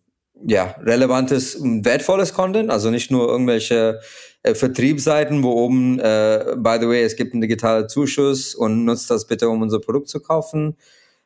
ja, 0.45 0.76
relevantes 0.82 1.56
und 1.56 1.86
wertvolles 1.86 2.34
Content, 2.34 2.69
also 2.69 2.89
nicht 2.89 3.12
nur 3.12 3.28
irgendwelche 3.30 4.02
äh, 4.43 4.56
Vertriebsseiten, 4.56 5.43
wo 5.43 5.52
oben, 5.52 5.99
äh, 5.99 6.56
by 6.58 6.78
the 6.80 6.88
way, 6.88 7.04
es 7.04 7.15
gibt 7.15 7.34
einen 7.34 7.41
digitalen 7.41 7.88
Zuschuss 7.88 8.56
und 8.56 8.86
nutzt 8.86 9.10
das 9.10 9.26
bitte, 9.28 9.49
um 9.49 9.62
unser 9.62 9.80
Produkt 9.80 10.10
zu 10.10 10.19
kaufen, 10.19 10.76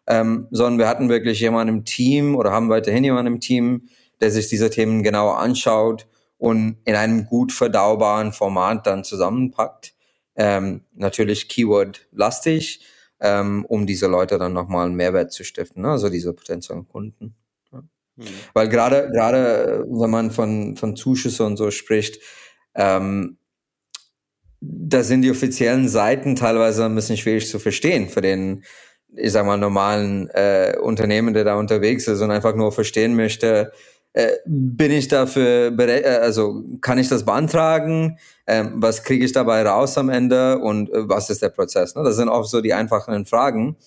ähm, 0.06 0.48
sondern 0.52 0.80
wir 0.80 0.88
hatten 0.88 1.10
wirklich 1.10 1.40
jemanden 1.40 1.78
im 1.78 1.86
Team 1.86 2.36
oder 2.36 2.52
haben 2.52 2.70
weiterhin 2.70 3.04
jemanden 3.04 3.34
im 3.34 3.40
Team, 3.40 3.90
der 4.22 4.32
sich 4.32 4.48
diese 4.48 4.70
Themen 4.70 5.04
genauer 5.04 5.40
anschaut 5.40 6.08
und 6.38 6.78
in 6.86 6.96
einem 6.96 7.26
gut 7.26 7.52
verdaubaren 7.52 8.34
Format 8.34 8.86
dann 8.86 9.04
zusammenpackt. 9.04 9.94
Ähm, 10.36 10.82
natürlich 10.94 11.50
Keyword-lastig, 11.50 12.82
ähm, 13.20 13.66
um 13.66 13.88
diese 13.88 14.06
Leute 14.06 14.38
dann 14.38 14.54
nochmal 14.54 14.86
einen 14.86 14.96
Mehrwert 14.96 15.32
zu 15.32 15.44
stiften, 15.44 15.82
ne? 15.82 15.90
also 15.90 16.10
diese 16.10 16.34
potenziellen 16.34 16.88
Kunden. 16.88 17.36
Mhm. 18.18 18.26
Weil 18.54 18.68
gerade, 18.70 19.10
gerade 19.14 19.86
wenn 19.88 20.10
man 20.10 20.32
von, 20.32 20.76
von 20.76 20.96
Zuschüsse 20.96 21.46
und 21.46 21.58
so 21.58 21.72
spricht, 21.72 22.22
ähm, 22.76 23.38
da 24.60 25.04
sind 25.04 25.22
die 25.22 25.32
offiziellen 25.32 25.88
Seiten 25.88 26.36
teilweise 26.36 26.86
ein 26.86 26.96
bisschen 26.96 27.18
schwierig 27.18 27.48
zu 27.48 27.60
verstehen 27.60 28.10
für 28.10 28.22
den, 28.22 28.64
ich 29.16 29.32
sag 29.32 29.46
mal, 29.46 29.58
normalen 29.58 30.30
äh, 30.30 30.76
Unternehmen, 30.82 31.34
der 31.34 31.44
da 31.44 31.56
unterwegs 31.56 32.08
ist 32.08 32.22
und 32.22 32.32
einfach 32.32 32.56
nur 32.56 32.72
verstehen 32.72 33.16
möchte, 33.16 33.72
äh, 34.14 34.38
bin 34.46 34.92
ich 34.92 35.08
dafür 35.08 35.72
äh, 35.78 36.18
also 36.22 36.64
kann 36.82 36.98
ich 36.98 37.08
das 37.08 37.24
beantragen? 37.24 38.18
Ähm, 38.48 38.74
was 38.78 39.04
kriege 39.04 39.24
ich 39.24 39.32
dabei 39.32 39.62
raus 39.62 39.98
am 39.98 40.10
Ende 40.10 40.58
und 40.58 40.90
äh, 40.90 41.08
was 41.08 41.30
ist 41.30 41.44
der 41.44 41.50
Prozess? 41.50 41.94
Ne? 41.94 42.04
Das 42.04 42.16
sind 42.16 42.30
oft 42.30 42.50
so 42.50 42.62
die 42.62 42.74
einfachen 42.74 43.28
Fragen. 43.28 43.78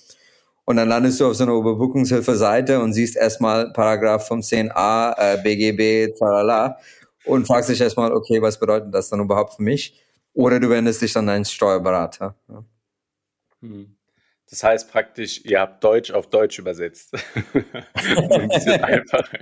Und 0.71 0.77
dann 0.77 0.89
landest 0.89 1.19
du 1.19 1.27
auf 1.27 1.35
so 1.35 1.43
einer 1.43 1.55
Überbrückungshilfe-Seite 1.55 2.79
und 2.79 2.93
siehst 2.93 3.17
erstmal 3.17 3.73
Paragraph 3.73 4.31
15a, 4.31 5.15
äh, 5.19 5.43
BGB, 5.43 6.17
tralala 6.17 6.79
und 7.25 7.45
fragst 7.45 7.71
dich 7.71 7.81
erstmal, 7.81 8.13
okay, 8.13 8.41
was 8.41 8.61
bedeutet 8.61 8.95
das 8.95 9.09
dann 9.09 9.19
überhaupt 9.19 9.55
für 9.55 9.65
mich? 9.65 10.01
Oder 10.33 10.61
du 10.61 10.71
wendest 10.71 11.03
dich 11.03 11.13
dann 11.13 11.29
an 11.29 11.35
einen 11.35 11.45
Steuerberater. 11.45 12.37
Ja. 12.49 12.65
Hm. 13.63 13.97
Das 14.49 14.63
heißt 14.63 14.93
praktisch, 14.93 15.45
ihr 15.45 15.59
habt 15.59 15.83
Deutsch 15.83 16.13
auf 16.13 16.31
Deutsch 16.31 16.61
übersetzt. 16.61 17.15
ein 17.53 18.49
bisschen 18.49 18.81
einfacher. 18.85 19.39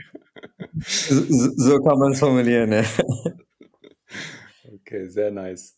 So, 0.80 1.24
so 1.56 1.78
kann 1.82 1.98
man 1.98 2.12
es 2.12 2.20
formulieren, 2.20 2.72
ja. 2.72 2.84
Okay, 4.80 5.08
sehr 5.08 5.30
nice. 5.30 5.76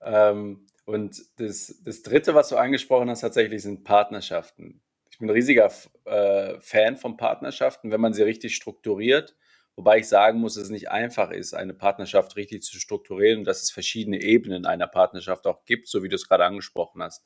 Ähm, 0.00 0.64
und 0.84 1.20
das, 1.40 1.82
das 1.84 2.02
dritte, 2.02 2.36
was 2.36 2.50
du 2.50 2.56
angesprochen 2.56 3.10
hast, 3.10 3.22
tatsächlich 3.22 3.62
sind 3.62 3.82
Partnerschaften. 3.82 4.80
Ich 5.12 5.18
bin 5.18 5.28
ein 5.28 5.34
riesiger 5.34 5.70
äh, 6.04 6.58
Fan 6.60 6.96
von 6.96 7.16
Partnerschaften, 7.16 7.92
wenn 7.92 8.00
man 8.00 8.12
sie 8.12 8.22
richtig 8.22 8.56
strukturiert 8.56 9.36
Wobei 9.76 9.98
ich 9.98 10.08
sagen 10.08 10.38
muss, 10.38 10.54
dass 10.54 10.64
es 10.64 10.70
nicht 10.70 10.90
einfach 10.90 11.30
ist, 11.30 11.54
eine 11.54 11.72
Partnerschaft 11.72 12.36
richtig 12.36 12.62
zu 12.62 12.78
strukturieren 12.78 13.40
und 13.40 13.44
dass 13.44 13.62
es 13.62 13.70
verschiedene 13.70 14.20
Ebenen 14.20 14.66
einer 14.66 14.86
Partnerschaft 14.86 15.46
auch 15.46 15.64
gibt, 15.64 15.88
so 15.88 16.02
wie 16.02 16.08
du 16.08 16.16
es 16.16 16.28
gerade 16.28 16.44
angesprochen 16.44 17.02
hast. 17.02 17.24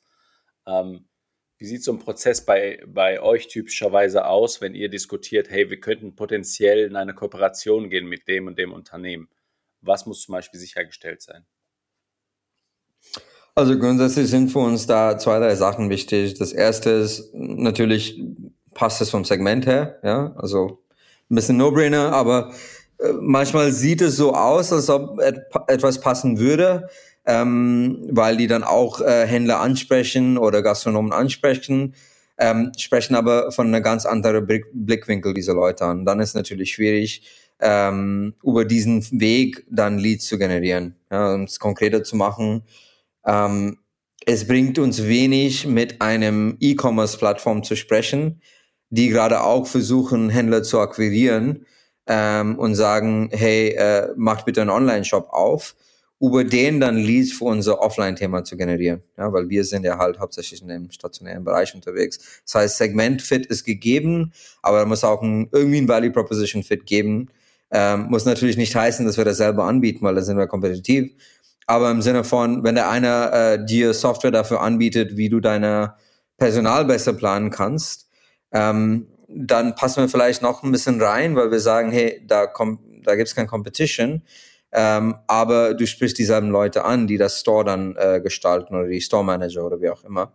Ähm, 0.65 1.09
wie 1.57 1.65
sieht 1.65 1.83
so 1.83 1.91
ein 1.91 1.99
Prozess 1.99 2.45
bei, 2.45 2.81
bei 2.87 3.21
euch 3.21 3.47
typischerweise 3.47 4.25
aus, 4.25 4.61
wenn 4.61 4.75
ihr 4.75 4.89
diskutiert, 4.89 5.49
hey, 5.49 5.69
wir 5.69 5.79
könnten 5.79 6.15
potenziell 6.15 6.85
in 6.85 6.95
eine 6.95 7.13
Kooperation 7.13 7.89
gehen 7.89 8.07
mit 8.07 8.27
dem 8.27 8.47
und 8.47 8.57
dem 8.57 8.71
Unternehmen? 8.71 9.29
Was 9.81 10.05
muss 10.05 10.21
zum 10.21 10.33
Beispiel 10.33 10.59
sichergestellt 10.59 11.21
sein? 11.21 11.45
Also 13.57 13.79
grundsätzlich 13.79 14.29
sind 14.29 14.51
für 14.51 14.59
uns 14.59 14.85
da 14.85 15.17
zwei, 15.17 15.39
drei 15.39 15.55
Sachen 15.55 15.89
wichtig. 15.89 16.35
Das 16.35 16.53
erste 16.53 16.91
ist 16.91 17.33
natürlich, 17.33 18.21
passt 18.75 19.01
es 19.01 19.09
vom 19.09 19.25
Segment 19.25 19.65
her, 19.65 19.97
ja, 20.03 20.31
also 20.37 20.83
ein 21.31 21.33
bisschen 21.33 21.57
No-Brainer, 21.57 22.13
aber 22.13 22.51
äh, 22.99 23.13
manchmal 23.19 23.71
sieht 23.71 24.01
es 24.01 24.15
so 24.15 24.35
aus, 24.35 24.71
als 24.71 24.91
ob 24.91 25.19
et 25.21 25.41
etwas 25.69 25.99
passen 25.99 26.37
würde, 26.37 26.87
ähm, 27.25 28.05
weil 28.11 28.37
die 28.37 28.45
dann 28.45 28.63
auch 28.63 29.01
äh, 29.01 29.25
Händler 29.25 29.59
ansprechen 29.59 30.37
oder 30.37 30.61
Gastronomen 30.61 31.11
ansprechen, 31.11 31.95
ähm, 32.37 32.71
sprechen 32.77 33.15
aber 33.15 33.51
von 33.51 33.65
einer 33.65 33.81
ganz 33.81 34.05
anderen 34.05 34.45
Blick 34.45 34.65
Blickwinkel 34.71 35.33
diese 35.33 35.53
Leute 35.53 35.83
an. 35.83 36.05
Dann 36.05 36.19
ist 36.19 36.35
natürlich 36.35 36.73
schwierig, 36.73 37.23
ähm, 37.59 38.35
über 38.43 38.65
diesen 38.65 39.03
Weg 39.19 39.65
dann 39.67 39.97
Leads 39.97 40.27
zu 40.27 40.37
generieren, 40.37 40.95
ja, 41.09 41.33
um 41.33 41.45
es 41.45 41.57
konkreter 41.57 42.03
zu 42.03 42.15
machen. 42.15 42.61
Ähm, 43.27 43.77
es 44.25 44.47
bringt 44.47 44.79
uns 44.79 45.03
wenig, 45.03 45.67
mit 45.67 46.01
einem 46.01 46.57
E-Commerce-Plattform 46.59 47.63
zu 47.63 47.75
sprechen, 47.75 48.41
die 48.89 49.09
gerade 49.09 49.41
auch 49.43 49.67
versuchen, 49.67 50.29
Händler 50.29 50.63
zu 50.63 50.79
akquirieren 50.79 51.65
ähm, 52.07 52.57
und 52.57 52.75
sagen, 52.75 53.29
hey, 53.31 53.69
äh, 53.69 54.09
macht 54.15 54.45
bitte 54.45 54.61
einen 54.61 54.69
Online-Shop 54.69 55.29
auf, 55.29 55.75
über 56.19 56.43
den 56.43 56.79
dann 56.79 56.97
Leads 56.97 57.33
für 57.33 57.45
unser 57.45 57.79
Offline-Thema 57.79 58.43
zu 58.43 58.57
generieren. 58.57 59.03
Ja, 59.17 59.31
weil 59.31 59.49
wir 59.49 59.63
sind 59.63 59.83
ja 59.83 59.97
halt 59.97 60.19
hauptsächlich 60.19 60.61
in 60.61 60.67
dem 60.67 60.89
stationären 60.89 61.43
Bereich 61.43 61.75
unterwegs. 61.75 62.41
Das 62.43 62.55
heißt, 62.55 62.77
Segment-Fit 62.77 63.45
ist 63.45 63.65
gegeben, 63.65 64.33
aber 64.61 64.79
da 64.79 64.85
muss 64.85 65.03
auch 65.03 65.21
ein, 65.21 65.47
irgendwie 65.51 65.77
ein 65.77 65.87
Value 65.87 66.11
Proposition-Fit 66.11 66.85
geben. 66.85 67.29
Ähm, 67.69 68.07
muss 68.09 68.25
natürlich 68.25 68.57
nicht 68.57 68.75
heißen, 68.75 69.05
dass 69.05 69.17
wir 69.17 69.25
das 69.25 69.37
selber 69.37 69.65
anbieten, 69.65 70.03
weil 70.05 70.15
da 70.15 70.21
sind 70.21 70.37
wir 70.37 70.47
kompetitiv. 70.47 71.11
Aber 71.67 71.91
im 71.91 72.01
Sinne 72.01 72.23
von, 72.23 72.63
wenn 72.63 72.75
der 72.75 72.89
einer 72.89 73.33
äh, 73.33 73.65
dir 73.65 73.93
Software 73.93 74.31
dafür 74.31 74.61
anbietet, 74.61 75.17
wie 75.17 75.29
du 75.29 75.41
deine 75.41 75.95
Personal 76.37 76.85
besser 76.85 77.13
planen 77.13 77.51
kannst, 77.51 78.09
ähm, 78.51 79.07
dann 79.27 79.75
passen 79.75 80.01
wir 80.01 80.09
vielleicht 80.09 80.41
noch 80.41 80.63
ein 80.63 80.71
bisschen 80.71 81.01
rein, 81.01 81.35
weil 81.35 81.51
wir 81.51 81.59
sagen, 81.59 81.91
hey, 81.91 82.23
da 82.25 82.47
kommt, 82.47 82.79
da 83.05 83.15
gibt's 83.15 83.35
kein 83.35 83.47
Competition. 83.47 84.23
Ähm, 84.71 85.15
aber 85.27 85.73
du 85.73 85.85
sprichst 85.85 86.17
dieselben 86.17 86.49
Leute 86.49 86.85
an, 86.85 87.07
die 87.07 87.17
das 87.17 87.39
Store 87.39 87.65
dann 87.65 87.95
äh, 87.97 88.21
gestalten 88.21 88.75
oder 88.75 88.87
die 88.87 89.01
Store 89.01 89.23
Manager 89.23 89.65
oder 89.65 89.81
wie 89.81 89.89
auch 89.89 90.03
immer. 90.03 90.33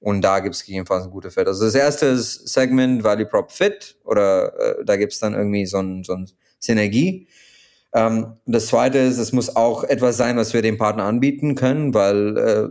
Und 0.00 0.22
da 0.22 0.40
gibt's 0.40 0.64
gegebenenfalls 0.64 1.04
ein 1.04 1.10
gute 1.10 1.30
Fit. 1.30 1.46
Also 1.46 1.64
das 1.64 1.74
erste 1.74 2.06
ist 2.06 2.48
Segment 2.48 3.04
Value 3.04 3.26
Prop 3.26 3.50
Fit 3.52 3.96
oder 4.04 4.78
äh, 4.80 4.84
da 4.84 4.96
gibt's 4.96 5.20
dann 5.20 5.34
irgendwie 5.34 5.66
so 5.66 5.78
ein, 5.78 6.04
so 6.04 6.14
ein 6.14 6.28
Synergie. 6.58 7.28
Ähm, 7.96 8.34
das 8.46 8.68
zweite 8.68 8.98
ist, 8.98 9.18
es 9.18 9.32
muss 9.32 9.56
auch 9.56 9.82
etwas 9.82 10.16
sein, 10.16 10.36
was 10.36 10.54
wir 10.54 10.62
dem 10.62 10.78
Partner 10.78 11.04
anbieten 11.04 11.56
können, 11.56 11.92
weil 11.94 12.36
äh, 12.36 12.68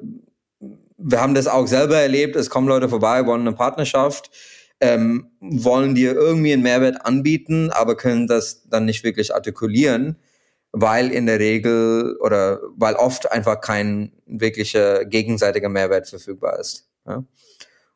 wir 0.98 1.22
haben 1.22 1.36
das 1.36 1.48
auch 1.48 1.68
selber 1.68 1.98
erlebt. 1.98 2.38
Es 2.38 2.50
kommen 2.50 2.70
Leute 2.70 2.88
vorbei, 2.88 3.26
wollen 3.26 3.42
eine 3.42 3.54
Partnerschaft 3.54 4.32
ähm, 4.82 5.32
wollen 5.40 5.96
dir 5.96 6.16
irgendwie 6.16 6.54
einen 6.54 6.64
Mehrwert 6.64 7.06
anbieten, 7.06 7.72
aber 7.72 7.96
können 7.96 8.28
das 8.28 8.68
dann 8.68 8.86
nicht 8.86 9.04
wirklich 9.04 9.34
artikulieren, 9.34 10.18
weil 10.72 11.12
in 11.12 11.26
der 11.26 11.40
Regel 11.40 12.18
oder 12.20 12.60
weil 12.76 12.96
oft 12.96 13.32
einfach 13.32 13.62
kein 13.62 14.12
wirklicher 14.26 15.06
gegenseitiger 15.06 15.70
Mehrwert 15.70 16.08
verfügbar 16.10 16.60
ist. 16.60 16.90
Ja? 17.08 17.24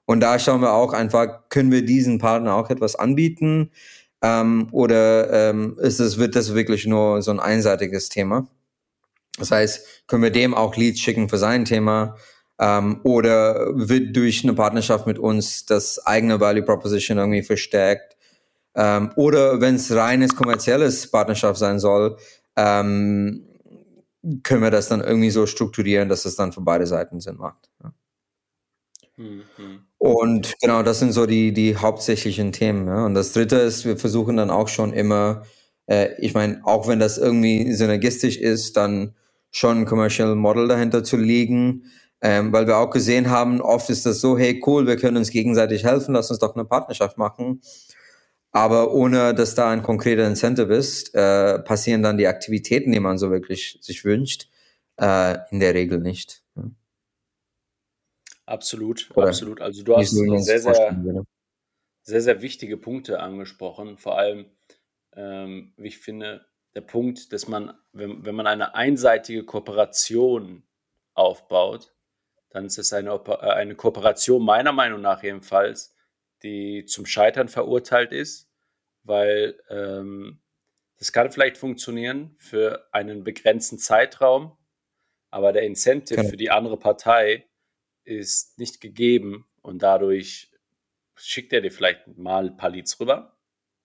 Und 0.05 0.21
da 0.21 0.39
schauen 0.39 0.61
wir 0.61 0.73
auch 0.73 0.93
einfach, 0.93 1.49
können 1.49 1.71
wir 1.71 1.85
diesen 1.85 2.17
Partner 2.17 2.55
auch 2.55 2.69
etwas 2.69 2.95
anbieten, 2.95 3.71
Ähm, 4.21 4.67
oder 4.71 5.49
ähm, 5.49 5.77
ist 5.79 5.99
es, 5.99 6.17
wird 6.17 6.35
das 6.35 6.53
wirklich 6.53 6.85
nur 6.85 7.21
so 7.21 7.31
ein 7.31 7.39
einseitiges 7.39 8.09
Thema? 8.09 8.47
Das 9.37 9.51
heißt, 9.51 10.07
können 10.07 10.23
wir 10.23 10.31
dem 10.31 10.53
auch 10.53 10.75
Leads 10.75 10.99
schicken 10.99 11.29
für 11.29 11.37
sein 11.37 11.65
Thema? 11.65 12.17
Ähm, 12.59 12.99
oder 13.03 13.71
wird 13.73 14.15
durch 14.15 14.43
eine 14.43 14.53
Partnerschaft 14.53 15.07
mit 15.07 15.17
uns 15.17 15.65
das 15.65 16.05
eigene 16.05 16.39
Value 16.41 16.63
Proposition 16.63 17.17
irgendwie 17.17 17.43
verstärkt? 17.43 18.17
Ähm, 18.75 19.11
oder 19.15 19.61
wenn 19.61 19.75
es 19.75 19.91
reines 19.91 20.35
kommerzielles 20.35 21.09
Partnerschaft 21.09 21.57
sein 21.57 21.79
soll, 21.79 22.17
ähm, 22.57 23.45
können 24.43 24.61
wir 24.61 24.71
das 24.71 24.89
dann 24.89 25.01
irgendwie 25.01 25.29
so 25.29 25.45
strukturieren, 25.45 26.09
dass 26.09 26.25
es 26.25 26.35
dann 26.35 26.51
für 26.51 26.61
beide 26.61 26.85
Seiten 26.85 27.21
Sinn 27.21 27.37
macht. 27.37 27.69
Ja. 27.81 27.93
Und 29.97 30.55
genau, 30.61 30.83
das 30.83 30.99
sind 30.99 31.11
so 31.11 31.25
die, 31.25 31.53
die 31.53 31.75
hauptsächlichen 31.75 32.51
Themen. 32.51 32.87
Ja. 32.87 33.05
Und 33.05 33.13
das 33.15 33.33
dritte 33.33 33.57
ist, 33.57 33.85
wir 33.85 33.97
versuchen 33.97 34.37
dann 34.37 34.49
auch 34.49 34.67
schon 34.67 34.93
immer, 34.93 35.43
äh, 35.87 36.09
ich 36.19 36.33
meine, 36.33 36.61
auch 36.63 36.87
wenn 36.87 36.99
das 36.99 37.17
irgendwie 37.17 37.73
synergistisch 37.73 38.37
ist, 38.37 38.77
dann 38.77 39.15
schon 39.51 39.79
ein 39.79 39.85
Commercial 39.85 40.35
Model 40.35 40.67
dahinter 40.67 41.03
zu 41.03 41.17
legen, 41.17 41.85
ähm, 42.21 42.53
weil 42.53 42.67
wir 42.67 42.77
auch 42.77 42.91
gesehen 42.91 43.29
haben, 43.29 43.61
oft 43.61 43.89
ist 43.89 44.05
das 44.05 44.21
so, 44.21 44.37
hey 44.37 44.61
cool, 44.65 44.87
wir 44.87 44.97
können 44.97 45.17
uns 45.17 45.31
gegenseitig 45.31 45.83
helfen, 45.83 46.13
lass 46.13 46.29
uns 46.29 46.39
doch 46.39 46.55
eine 46.55 46.65
Partnerschaft 46.65 47.17
machen. 47.17 47.61
Aber 48.51 48.93
ohne 48.93 49.33
dass 49.35 49.53
da 49.55 49.69
ein 49.69 49.83
konkreter 49.83 50.27
Incentive 50.27 50.73
ist, 50.73 51.13
äh, 51.13 51.59
passieren 51.59 52.01
dann 52.01 52.17
die 52.17 52.27
Aktivitäten, 52.27 52.91
die 52.91 52.99
man 52.99 53.17
so 53.17 53.29
wirklich 53.31 53.77
sich 53.81 54.03
wünscht, 54.05 54.49
äh, 54.99 55.37
in 55.51 55.59
der 55.59 55.73
Regel 55.75 55.99
nicht. 55.99 56.41
Absolut, 58.49 59.11
Oder 59.15 59.27
absolut. 59.27 59.61
Also 59.61 59.83
du 59.83 59.95
hast 59.95 60.09
sehr, 60.09 60.59
sehr, 60.59 61.23
sehr, 62.01 62.21
sehr 62.21 62.41
wichtige 62.41 62.77
Punkte 62.77 63.19
angesprochen. 63.19 63.99
Vor 63.99 64.17
allem, 64.17 64.47
ähm, 65.13 65.73
wie 65.77 65.89
ich 65.89 65.99
finde, 65.99 66.47
der 66.73 66.81
Punkt, 66.81 67.31
dass 67.31 67.47
man, 67.47 67.73
wenn, 67.91 68.25
wenn 68.25 68.33
man 68.33 68.47
eine 68.47 68.73
einseitige 68.73 69.45
Kooperation 69.45 70.63
aufbaut, 71.13 71.93
dann 72.49 72.65
ist 72.65 72.79
es 72.79 72.91
eine, 72.91 73.11
äh, 73.11 73.35
eine 73.37 73.75
Kooperation 73.75 74.43
meiner 74.43 74.71
Meinung 74.71 75.01
nach 75.01 75.21
jedenfalls, 75.21 75.95
die 76.41 76.85
zum 76.85 77.05
Scheitern 77.05 77.49
verurteilt 77.49 78.11
ist, 78.11 78.51
weil 79.03 79.61
ähm, 79.69 80.41
das 80.97 81.11
kann 81.11 81.31
vielleicht 81.31 81.59
funktionieren 81.59 82.35
für 82.39 82.87
einen 82.93 83.23
begrenzten 83.23 83.77
Zeitraum, 83.77 84.57
aber 85.29 85.53
der 85.53 85.63
Incentive 85.63 86.23
für 86.23 86.37
die 86.37 86.49
andere 86.49 86.77
Partei 86.77 87.48
ist 88.09 88.57
nicht 88.57 88.81
gegeben 88.81 89.45
und 89.61 89.83
dadurch 89.83 90.51
schickt 91.15 91.53
er 91.53 91.61
dir 91.61 91.71
vielleicht 91.71 92.17
mal 92.17 92.47
ein 92.47 92.57
paar 92.57 92.69
Leads 92.69 92.99
rüber. 92.99 93.37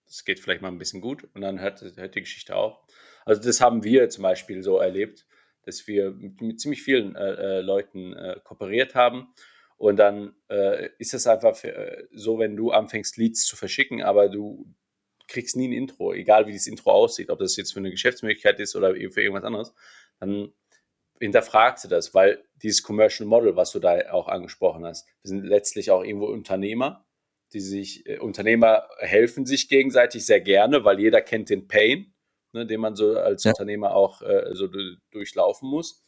Das 0.07 0.25
geht 0.25 0.41
vielleicht 0.41 0.63
mal 0.63 0.69
ein 0.69 0.79
bisschen 0.79 1.01
gut 1.01 1.29
und 1.35 1.41
dann 1.41 1.61
hört, 1.61 1.81
hört 1.81 2.15
die 2.15 2.21
Geschichte 2.21 2.57
auf. 2.57 2.79
Also 3.25 3.43
das 3.43 3.61
haben 3.61 3.85
wir 3.85 4.09
zum 4.09 4.23
Beispiel 4.23 4.63
so 4.63 4.79
erlebt, 4.79 5.27
dass 5.63 5.87
wir 5.87 6.11
mit, 6.11 6.41
mit 6.41 6.61
ziemlich 6.61 6.83
vielen 6.83 7.17
äh, 7.17 7.59
äh, 7.59 7.61
Leuten 7.61 8.13
äh, 8.13 8.37
kooperiert 8.45 8.95
haben. 8.95 9.35
Und 9.77 9.97
dann 9.97 10.35
äh, 10.49 10.91
ist 10.99 11.15
es 11.15 11.27
einfach 11.27 11.57
für, 11.57 11.75
äh, 11.75 12.07
so, 12.13 12.39
wenn 12.39 12.57
du 12.57 12.71
anfängst, 12.71 13.17
Leads 13.17 13.45
zu 13.45 13.57
verschicken, 13.57 14.03
aber 14.03 14.29
du 14.29 14.73
kriegst 15.27 15.57
nie 15.57 15.69
ein 15.69 15.73
Intro, 15.73 16.13
egal 16.13 16.47
wie 16.47 16.53
das 16.53 16.67
Intro 16.67 16.91
aussieht, 16.93 17.31
ob 17.31 17.39
das 17.39 17.57
jetzt 17.57 17.73
für 17.73 17.81
eine 17.81 17.91
Geschäftsmöglichkeit 17.91 18.61
ist 18.61 18.77
oder 18.77 18.95
für 18.95 19.23
irgendwas 19.23 19.45
anderes, 19.45 19.75
dann 20.21 20.53
hinterfragst 21.20 21.85
du 21.85 21.88
das, 21.88 22.14
weil 22.14 22.44
dieses 22.62 22.83
Commercial 22.83 23.29
Model, 23.29 23.57
was 23.57 23.72
du 23.72 23.79
da 23.79 24.12
auch 24.12 24.29
angesprochen 24.29 24.85
hast, 24.85 25.07
wir 25.22 25.29
sind 25.29 25.44
letztlich 25.44 25.90
auch 25.90 26.03
irgendwo 26.03 26.27
Unternehmer, 26.27 27.05
die 27.53 27.61
sich, 27.61 28.07
äh, 28.07 28.18
Unternehmer 28.18 28.88
helfen 28.98 29.46
sich 29.46 29.68
gegenseitig 29.68 30.27
sehr 30.27 30.40
gerne, 30.40 30.85
weil 30.85 31.00
jeder 31.00 31.20
kennt 31.22 31.50
den 31.50 31.68
Pain 31.68 32.14
ne, 32.55 32.64
den 32.66 32.81
man 32.81 32.96
so 32.96 33.18
als 33.18 33.44
ja. 33.44 33.50
Unternehmer 33.50 33.94
auch 33.94 34.22
äh, 34.22 34.55
so 34.55 34.68
durchlaufen 35.11 35.68
muss. 35.68 36.03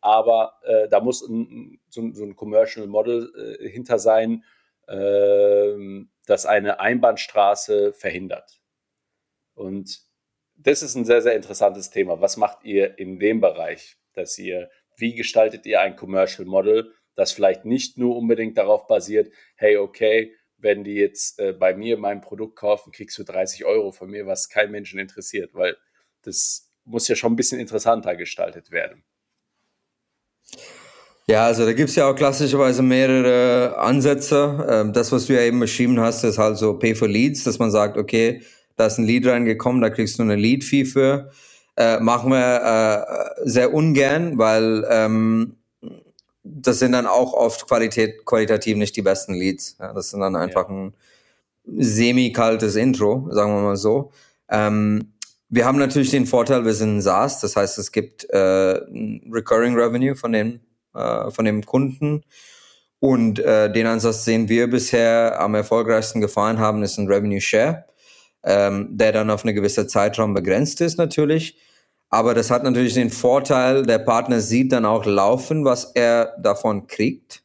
Aber 0.00 0.58
äh, 0.64 0.88
da 0.88 1.00
muss 1.00 1.22
ein, 1.22 1.80
so, 1.88 2.12
so, 2.12 2.24
ein 2.24 2.34
Commercial 2.34 2.86
Model 2.88 3.32
äh, 3.60 3.68
hinter 3.68 3.98
sein, 3.98 4.44
ähm, 4.88 6.10
das 6.26 6.44
eine 6.44 6.80
Einbahnstraße 6.80 7.92
verhindert. 7.92 8.60
Und 9.54 10.00
das 10.56 10.82
ist 10.82 10.96
ein 10.96 11.04
sehr, 11.04 11.22
sehr 11.22 11.36
interessantes 11.36 11.90
Thema. 11.90 12.20
Was 12.20 12.36
macht 12.36 12.64
ihr 12.64 12.98
in 12.98 13.18
dem 13.18 13.40
Bereich, 13.40 13.96
dass 14.14 14.38
ihr, 14.38 14.70
wie 14.96 15.14
gestaltet 15.14 15.66
ihr 15.66 15.80
ein 15.80 15.96
Commercial 15.96 16.46
Model, 16.46 16.92
das 17.14 17.32
vielleicht 17.32 17.64
nicht 17.64 17.98
nur 17.98 18.16
unbedingt 18.16 18.56
darauf 18.58 18.86
basiert, 18.86 19.32
hey, 19.56 19.76
okay, 19.76 20.34
wenn 20.58 20.84
die 20.84 20.94
jetzt 20.94 21.38
äh, 21.40 21.52
bei 21.52 21.74
mir 21.74 21.98
mein 21.98 22.20
Produkt 22.20 22.56
kaufen, 22.56 22.92
kriegst 22.92 23.18
du 23.18 23.24
30 23.24 23.64
Euro 23.64 23.90
von 23.90 24.10
mir, 24.10 24.26
was 24.26 24.48
kein 24.48 24.70
Menschen 24.70 24.98
interessiert, 24.98 25.54
weil 25.54 25.76
das 26.22 26.70
muss 26.84 27.08
ja 27.08 27.16
schon 27.16 27.32
ein 27.32 27.36
bisschen 27.36 27.60
interessanter 27.60 28.16
gestaltet 28.16 28.70
werden. 28.70 29.04
Ja, 31.28 31.46
also 31.46 31.64
da 31.64 31.72
gibt 31.72 31.90
es 31.90 31.96
ja 31.96 32.10
auch 32.10 32.16
klassischerweise 32.16 32.82
mehrere 32.82 33.78
Ansätze. 33.78 34.66
Ähm, 34.68 34.92
das, 34.92 35.12
was 35.12 35.26
du 35.26 35.34
ja 35.34 35.42
eben 35.42 35.60
beschrieben 35.60 35.98
hast, 36.00 36.24
ist 36.24 36.38
halt 36.38 36.58
so 36.58 36.78
Pay 36.78 36.94
for 36.94 37.08
Leads, 37.08 37.44
dass 37.44 37.58
man 37.58 37.70
sagt, 37.70 37.96
okay, 37.96 38.42
da 38.76 38.86
ist 38.86 38.98
ein 38.98 39.04
Lead 39.04 39.26
reingekommen, 39.26 39.80
da 39.80 39.90
kriegst 39.90 40.18
du 40.18 40.22
eine 40.22 40.36
Lead-Fee 40.36 40.84
für. 40.84 41.30
Äh, 41.76 42.00
machen 42.00 42.30
wir 42.30 43.06
äh, 43.38 43.48
sehr 43.48 43.72
ungern, 43.72 44.36
weil 44.36 44.86
ähm, 44.90 45.56
das 46.44 46.78
sind 46.78 46.92
dann 46.92 47.06
auch 47.06 47.32
oft 47.32 47.66
Qualität, 47.66 48.24
qualitativ 48.24 48.76
nicht 48.76 48.96
die 48.96 49.02
besten 49.02 49.34
Leads. 49.34 49.76
Ja, 49.78 49.92
das 49.92 50.10
sind 50.10 50.20
dann 50.20 50.36
einfach 50.36 50.68
ja. 50.68 50.74
ein 50.74 50.94
semi-kaltes 51.64 52.76
Intro, 52.76 53.28
sagen 53.30 53.54
wir 53.54 53.62
mal 53.62 53.76
so. 53.76 54.10
Ähm, 54.50 55.12
wir 55.48 55.66
haben 55.66 55.78
natürlich 55.78 56.10
den 56.10 56.26
Vorteil, 56.26 56.64
wir 56.64 56.74
sind 56.74 56.96
ein 56.96 57.02
SaaS, 57.02 57.40
das 57.40 57.56
heißt, 57.56 57.78
es 57.78 57.92
gibt 57.92 58.24
äh, 58.30 58.80
Recurring 59.30 59.74
Revenue 59.74 60.16
von 60.16 60.32
dem, 60.32 60.60
äh, 60.94 61.30
von 61.30 61.44
dem 61.44 61.64
Kunden. 61.64 62.22
Und 63.00 63.38
äh, 63.40 63.70
den 63.70 63.86
Ansatz, 63.86 64.24
den 64.24 64.48
wir 64.48 64.70
bisher 64.70 65.40
am 65.40 65.54
erfolgreichsten 65.54 66.20
gefahren 66.20 66.58
haben, 66.58 66.82
ist 66.82 66.98
ein 66.98 67.06
Revenue 67.08 67.40
Share, 67.40 67.84
ähm, 68.44 68.88
der 68.90 69.12
dann 69.12 69.30
auf 69.30 69.44
eine 69.44 69.54
gewisse 69.54 69.86
Zeitraum 69.86 70.34
begrenzt 70.34 70.80
ist 70.80 70.98
natürlich. 70.98 71.58
Aber 72.08 72.34
das 72.34 72.50
hat 72.50 72.62
natürlich 72.62 72.94
den 72.94 73.10
Vorteil, 73.10 73.84
der 73.84 73.98
Partner 73.98 74.40
sieht 74.40 74.72
dann 74.72 74.84
auch 74.84 75.06
laufen, 75.06 75.64
was 75.64 75.92
er 75.94 76.34
davon 76.38 76.86
kriegt. 76.86 77.42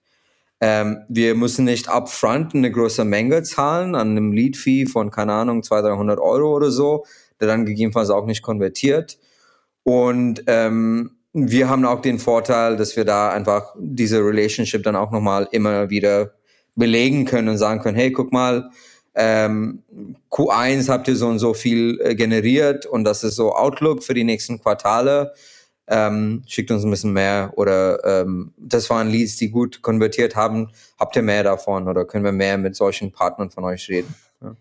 Ähm, 0.59 1.03
wir 1.07 1.35
müssen 1.35 1.65
nicht 1.65 1.87
upfront 1.87 2.55
eine 2.55 2.71
große 2.71 3.05
Menge 3.05 3.43
zahlen 3.43 3.95
an 3.95 4.11
einem 4.11 4.33
Lead-Fee 4.33 4.87
von, 4.87 5.11
keine 5.11 5.33
Ahnung, 5.33 5.63
200, 5.63 5.93
300 5.93 6.19
Euro 6.19 6.55
oder 6.55 6.71
so, 6.71 7.05
der 7.39 7.47
dann 7.47 7.65
gegebenenfalls 7.65 8.09
auch 8.09 8.25
nicht 8.25 8.41
konvertiert. 8.41 9.19
Und 9.83 10.43
ähm, 10.47 11.11
wir 11.31 11.69
haben 11.69 11.85
auch 11.85 12.01
den 12.01 12.19
Vorteil, 12.19 12.75
dass 12.75 12.95
wir 12.97 13.05
da 13.05 13.29
einfach 13.29 13.75
diese 13.77 14.19
Relationship 14.19 14.83
dann 14.83 14.95
auch 14.95 15.11
nochmal 15.11 15.47
immer 15.51 15.89
wieder 15.89 16.33
belegen 16.75 17.25
können 17.25 17.49
und 17.49 17.57
sagen 17.57 17.81
können, 17.81 17.95
hey, 17.97 18.11
guck 18.11 18.33
mal, 18.33 18.69
ähm, 19.19 19.83
Q1 20.31 20.89
habt 20.89 21.07
ihr 21.07 21.15
so 21.15 21.27
und 21.27 21.39
so 21.39 21.55
viel 21.55 21.99
äh, 22.03 22.13
generiert 22.13 22.85
und 22.85 23.03
das 23.03 23.23
ist 23.23 23.35
so 23.35 23.55
Outlook 23.55 24.03
für 24.03 24.13
die 24.13 24.23
nächsten 24.23 24.61
Quartale. 24.61 25.33
Ähm, 25.87 26.43
schickt 26.45 26.69
uns 26.69 26.83
ein 26.83 26.91
bisschen 26.91 27.13
mehr 27.13 27.51
oder 27.55 28.03
ähm, 28.05 28.53
das 28.57 28.91
waren 28.91 29.09
Leads, 29.09 29.37
die 29.37 29.49
gut 29.49 29.81
konvertiert 29.81 30.35
haben. 30.35 30.69
Habt 30.99 31.15
ihr 31.15 31.23
mehr 31.23 31.43
davon 31.43 31.87
oder 31.87 32.05
können 32.05 32.25
wir 32.25 32.31
mehr 32.31 32.59
mit 32.59 32.75
solchen 32.75 33.11
Partnern 33.11 33.49
von 33.49 33.63
euch 33.63 33.89
reden? 33.89 34.13
Ja. 34.39 34.55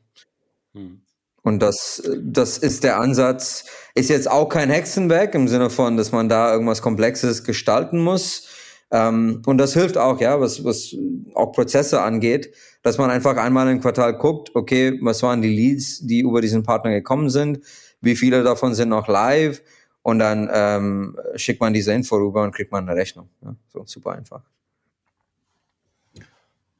Hm. 0.72 1.02
Und 1.42 1.60
das, 1.60 2.02
das 2.18 2.56
ist 2.56 2.82
der 2.82 2.98
Ansatz. 2.98 3.66
Ist 3.94 4.08
jetzt 4.08 4.30
auch 4.30 4.48
kein 4.48 4.70
Hexenwerk 4.70 5.34
im 5.34 5.48
Sinne 5.48 5.68
von, 5.68 5.98
dass 5.98 6.12
man 6.12 6.30
da 6.30 6.50
irgendwas 6.50 6.80
Komplexes 6.80 7.44
gestalten 7.44 7.98
muss. 7.98 8.48
Ähm, 8.90 9.42
und 9.46 9.58
das 9.58 9.74
hilft 9.74 9.98
auch, 9.98 10.20
ja, 10.20 10.40
was, 10.40 10.64
was 10.64 10.96
auch 11.34 11.52
Prozesse 11.52 12.00
angeht, 12.00 12.54
dass 12.86 12.98
man 12.98 13.10
einfach 13.10 13.36
einmal 13.36 13.68
im 13.68 13.80
Quartal 13.80 14.16
guckt, 14.16 14.54
okay, 14.54 14.96
was 15.02 15.20
waren 15.24 15.42
die 15.42 15.48
Leads, 15.48 16.06
die 16.06 16.20
über 16.20 16.40
diesen 16.40 16.62
Partner 16.62 16.92
gekommen 16.92 17.30
sind, 17.30 17.58
wie 18.00 18.14
viele 18.14 18.44
davon 18.44 18.76
sind 18.76 18.90
noch 18.90 19.08
live 19.08 19.60
und 20.02 20.20
dann 20.20 20.48
ähm, 20.52 21.18
schickt 21.34 21.60
man 21.60 21.72
diese 21.72 21.92
Info 21.92 22.14
rüber 22.14 22.44
und 22.44 22.54
kriegt 22.54 22.70
man 22.70 22.88
eine 22.88 22.96
Rechnung. 22.96 23.28
Ja, 23.42 23.56
so 23.72 23.84
super 23.86 24.12
einfach. 24.12 24.44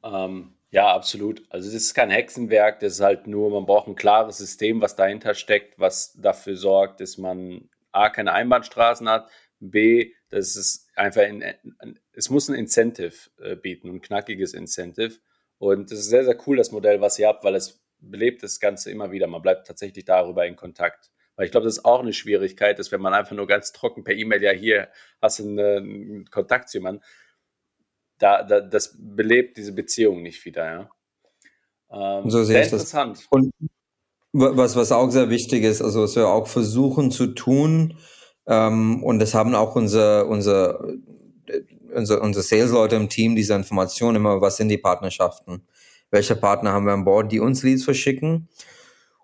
Ähm, 0.05 0.53
ja, 0.71 0.95
absolut. 0.95 1.43
Also 1.51 1.67
es 1.67 1.75
ist 1.75 1.95
kein 1.95 2.11
Hexenwerk, 2.11 2.79
das 2.79 2.93
ist 2.93 3.01
halt 3.01 3.27
nur, 3.27 3.51
man 3.51 3.67
braucht 3.67 3.89
ein 3.89 3.97
klares 3.97 4.39
System, 4.39 4.81
was 4.81 4.95
dahinter 4.95 5.35
steckt, 5.35 5.77
was 5.77 6.13
dafür 6.13 6.57
sorgt, 6.57 7.01
dass 7.01 7.19
man 7.19 7.69
A, 7.91 8.11
keine 8.11 8.33
Einbahnstraßen 8.33 9.09
hat, 9.09 9.29
B, 9.59 10.13
dass 10.29 10.55
es 10.55 10.87
einfach, 10.95 11.23
in, 11.23 11.43
es 12.13 12.31
muss 12.31 12.49
ein 12.49 12.55
Incentive 12.55 13.29
äh, 13.41 13.57
bieten, 13.57 13.89
ein 13.89 14.01
knackiges 14.01 14.55
Incentive. 14.55 15.19
Und 15.59 15.91
es 15.91 16.01
ist 16.01 16.09
sehr, 16.11 16.25
sehr 16.25 16.37
cool, 16.47 16.57
das 16.57 16.73
Modell, 16.73 17.01
was 17.01 17.19
ihr 17.19 17.29
habt, 17.29 17.45
weil 17.45 17.55
es 17.55 17.83
belebt 17.99 18.43
das 18.43 18.61
Ganze 18.61 18.91
immer 18.91 19.11
wieder. 19.11 19.27
Man 19.27 19.43
bleibt 19.43 19.67
tatsächlich 19.67 20.05
darüber 20.05 20.47
in 20.47 20.57
Kontakt. 20.57 21.11
Weil 21.37 21.47
ich 21.47 21.53
glaube, 21.53 21.67
das 21.67 21.79
ist 21.79 21.85
auch 21.85 22.01
eine 22.01 22.13
Schwierigkeit, 22.13 22.79
dass 22.79 22.93
wenn 22.93 23.01
man 23.01 23.15
einfach 23.15 23.37
nur 23.37 23.47
ganz 23.47 23.73
trocken 23.73 24.05
per 24.05 24.15
E-Mail, 24.15 24.43
ja, 24.43 24.53
hier 24.53 24.89
hast 25.21 25.39
du 25.39 25.45
einen, 25.45 26.29
Kontakt 26.31 26.69
zu 26.69 26.79
jemandem, 26.79 27.03
da, 28.19 28.43
da, 28.43 28.61
das 28.61 28.97
belebt 28.99 29.59
diese 29.59 29.73
Beziehung 29.73 30.23
nicht 30.23 30.45
wieder, 30.47 30.65
ja. 30.65 30.91
Ähm, 31.91 32.31
so 32.31 32.43
ich 32.43 32.49
interessant. 32.49 33.19
das. 33.19 33.27
Und 33.31 33.53
Was, 34.33 34.77
was 34.77 34.93
auch 34.93 35.11
sehr 35.11 35.31
wichtig 35.31 35.63
ist, 35.65 35.83
also 35.83 36.03
was 36.03 36.17
wir 36.17 36.29
auch 36.29 36.47
versuchen 36.47 37.11
zu 37.11 37.29
tun, 37.29 37.99
ähm, 38.47 39.03
und 39.03 39.19
das 39.19 39.35
haben 39.35 39.55
auch 39.55 39.77
unsere, 39.77 40.27
unsere, 40.27 40.99
unsere, 41.95 42.21
unsere 42.21 42.43
Sales-Leute 42.43 42.97
im 42.97 43.09
Team, 43.09 43.37
diese 43.37 43.55
Informationen 43.55 44.17
immer, 44.17 44.41
was 44.41 44.57
sind 44.57 44.69
die 44.69 44.79
Partnerschaften? 44.79 45.63
Welche 46.11 46.37
Partner 46.37 46.73
haben 46.73 46.87
wir 46.87 46.93
an 46.93 47.05
Bord, 47.05 47.33
die 47.33 47.41
uns 47.41 47.63
Leads 47.63 47.85
verschicken? 47.85 48.49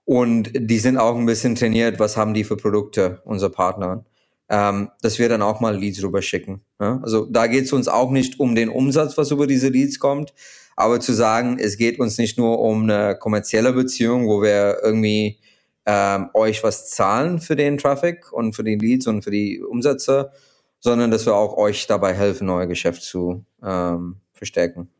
Und 0.04 0.50
die 0.54 0.78
sind 0.78 0.98
auch 0.98 1.16
ein 1.16 1.26
bisschen 1.26 1.54
trainiert, 1.54 1.98
was 1.98 2.16
haben 2.16 2.34
die 2.34 2.44
für 2.44 2.56
Produkte, 2.56 3.22
unsere 3.24 3.50
Partner 3.50 4.04
ähm, 4.52 4.90
dass 5.00 5.18
wir 5.18 5.30
dann 5.30 5.40
auch 5.40 5.60
mal 5.60 5.76
Leads 5.76 6.02
rüberschicken. 6.02 6.60
Ja? 6.78 7.00
Also 7.02 7.24
da 7.24 7.46
geht 7.46 7.64
es 7.64 7.72
uns 7.72 7.88
auch 7.88 8.10
nicht 8.10 8.38
um 8.38 8.54
den 8.54 8.68
Umsatz, 8.68 9.16
was 9.16 9.30
über 9.30 9.46
diese 9.46 9.68
Leads 9.68 9.98
kommt, 9.98 10.34
aber 10.76 11.00
zu 11.00 11.14
sagen, 11.14 11.58
es 11.58 11.78
geht 11.78 11.98
uns 11.98 12.18
nicht 12.18 12.36
nur 12.36 12.60
um 12.60 12.82
eine 12.82 13.16
kommerzielle 13.16 13.72
Beziehung, 13.72 14.28
wo 14.28 14.42
wir 14.42 14.78
irgendwie 14.82 15.38
ähm, 15.86 16.28
euch 16.34 16.62
was 16.62 16.90
zahlen 16.90 17.40
für 17.40 17.56
den 17.56 17.78
Traffic 17.78 18.30
und 18.30 18.54
für 18.54 18.62
die 18.62 18.76
Leads 18.76 19.06
und 19.06 19.22
für 19.22 19.30
die 19.30 19.62
Umsätze, 19.62 20.32
sondern 20.82 21.10
dass 21.10 21.26
wir 21.26 21.34
auch 21.34 21.56
euch 21.56 21.86
dabei 21.86 22.12
helfen, 22.12 22.50
euer 22.50 22.66
Geschäft 22.66 23.02
zu 23.02 23.44
ähm, 23.62 24.20
verstärken. 24.32 24.90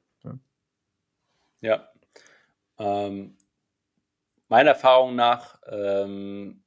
Ja. 1.61 1.89
Ähm, 2.79 3.37
meiner 4.49 4.71
Erfahrung 4.71 5.15
nach 5.15 5.61
ähm, 5.71 6.63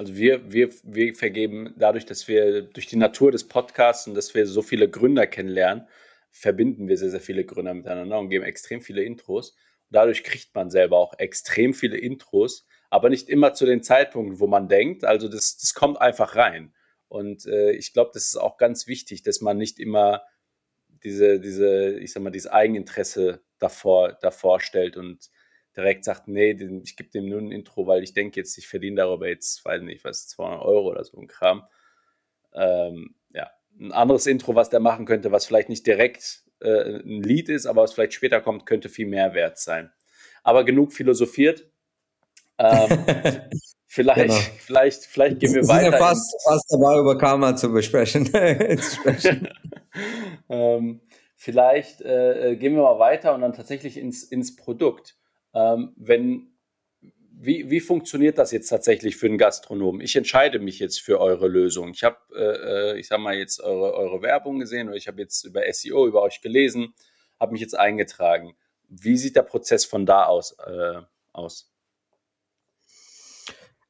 also 0.00 0.16
wir, 0.16 0.50
wir, 0.50 0.70
wir 0.82 1.14
vergeben 1.14 1.74
dadurch, 1.76 2.06
dass 2.06 2.26
wir 2.26 2.62
durch 2.62 2.86
die 2.86 2.96
Natur 2.96 3.32
des 3.32 3.46
Podcasts 3.46 4.06
und 4.06 4.14
dass 4.14 4.34
wir 4.34 4.46
so 4.46 4.62
viele 4.62 4.88
Gründer 4.88 5.26
kennenlernen, 5.26 5.86
verbinden 6.30 6.88
wir 6.88 6.96
sehr, 6.96 7.10
sehr 7.10 7.20
viele 7.20 7.44
Gründer 7.44 7.74
miteinander 7.74 8.18
und 8.18 8.30
geben 8.30 8.44
extrem 8.44 8.80
viele 8.80 9.02
Intros. 9.02 9.50
Und 9.50 9.96
dadurch 9.96 10.24
kriegt 10.24 10.54
man 10.54 10.70
selber 10.70 10.96
auch 10.96 11.18
extrem 11.18 11.74
viele 11.74 11.98
Intros, 11.98 12.66
aber 12.88 13.10
nicht 13.10 13.28
immer 13.28 13.52
zu 13.52 13.66
den 13.66 13.82
Zeitpunkten, 13.82 14.40
wo 14.40 14.46
man 14.46 14.68
denkt. 14.68 15.04
Also 15.04 15.28
das, 15.28 15.58
das 15.58 15.74
kommt 15.74 16.00
einfach 16.00 16.36
rein. 16.36 16.72
Und 17.10 17.44
äh, 17.46 17.72
ich 17.72 17.92
glaube, 17.92 18.12
das 18.14 18.26
ist 18.26 18.36
auch 18.36 18.56
ganz 18.56 18.86
wichtig, 18.86 19.24
dass 19.24 19.40
man 19.40 19.58
nicht 19.58 19.80
immer 19.80 20.22
diese, 21.02 21.40
diese, 21.40 21.98
ich 21.98 22.12
sag 22.12 22.22
mal, 22.22 22.30
dieses 22.30 22.50
Eigeninteresse 22.50 23.42
davor, 23.58 24.12
davor 24.20 24.60
stellt 24.60 24.96
und 24.96 25.28
direkt 25.76 26.04
sagt, 26.04 26.28
nee, 26.28 26.52
ich 26.84 26.96
gebe 26.96 27.10
dem 27.10 27.28
nur 27.28 27.40
ein 27.40 27.50
Intro, 27.50 27.88
weil 27.88 28.04
ich 28.04 28.14
denke 28.14 28.38
jetzt, 28.38 28.56
ich 28.58 28.68
verdiene 28.68 28.98
darüber 28.98 29.26
jetzt, 29.26 29.64
weiß 29.64 29.82
nicht, 29.82 30.04
was, 30.04 30.28
200 30.28 30.62
Euro 30.62 30.88
oder 30.88 31.02
so 31.02 31.18
ein 31.18 31.26
Kram. 31.26 31.64
Ähm, 32.54 33.16
ja, 33.34 33.50
ein 33.80 33.90
anderes 33.90 34.28
Intro, 34.28 34.54
was 34.54 34.70
der 34.70 34.80
machen 34.80 35.04
könnte, 35.04 35.32
was 35.32 35.46
vielleicht 35.46 35.68
nicht 35.68 35.88
direkt 35.88 36.44
äh, 36.60 37.00
ein 37.00 37.24
Lied 37.24 37.48
ist, 37.48 37.66
aber 37.66 37.82
was 37.82 37.92
vielleicht 37.92 38.14
später 38.14 38.40
kommt, 38.40 38.66
könnte 38.66 38.88
viel 38.88 39.06
mehr 39.06 39.34
wert 39.34 39.58
sein. 39.58 39.90
Aber 40.44 40.62
genug 40.62 40.92
philosophiert. 40.92 41.68
Ähm, 42.56 43.50
vielleicht, 43.90 44.20
genau. 44.20 44.40
vielleicht, 44.58 45.04
vielleicht 45.04 45.40
gehen 45.40 45.52
wir, 45.52 45.62
wir 45.62 45.68
weiter. 45.68 45.90
Ja 45.90 45.98
fast, 45.98 46.36
fast 46.44 46.72
dabei, 46.72 46.98
über 47.00 47.18
Karma 47.18 47.56
zu 47.56 47.72
besprechen. 47.72 48.26
zu 48.80 48.96
sprechen. 48.96 49.48
ähm, 50.48 51.00
vielleicht 51.34 52.00
äh, 52.00 52.56
gehen 52.56 52.76
wir 52.76 52.82
mal 52.82 53.00
weiter 53.00 53.34
und 53.34 53.40
dann 53.40 53.52
tatsächlich 53.52 53.96
ins, 53.96 54.22
ins 54.22 54.54
Produkt. 54.54 55.16
Ähm, 55.54 55.92
wenn, 55.96 56.52
wie, 57.32 57.68
wie 57.68 57.80
funktioniert 57.80 58.38
das 58.38 58.52
jetzt 58.52 58.68
tatsächlich 58.68 59.16
für 59.16 59.26
einen 59.26 59.38
Gastronomen? 59.38 60.00
Ich 60.00 60.14
entscheide 60.14 60.60
mich 60.60 60.78
jetzt 60.78 61.00
für 61.00 61.18
eure 61.18 61.48
Lösung. 61.48 61.90
Ich 61.90 62.04
habe, 62.04 62.18
äh, 62.36 62.92
äh, 62.92 62.98
ich 63.00 63.08
sage 63.08 63.22
mal, 63.22 63.34
jetzt 63.34 63.60
eure, 63.60 63.94
eure 63.94 64.22
Werbung 64.22 64.60
gesehen 64.60 64.86
oder 64.86 64.96
ich 64.96 65.08
habe 65.08 65.20
jetzt 65.20 65.44
über 65.44 65.62
SEO 65.72 66.06
über 66.06 66.22
euch 66.22 66.40
gelesen, 66.40 66.94
habe 67.40 67.52
mich 67.52 67.60
jetzt 67.60 67.76
eingetragen. 67.76 68.54
Wie 68.88 69.16
sieht 69.16 69.34
der 69.34 69.42
Prozess 69.42 69.84
von 69.84 70.06
da 70.06 70.26
aus 70.26 70.56
äh, 70.58 71.00
aus? 71.32 71.69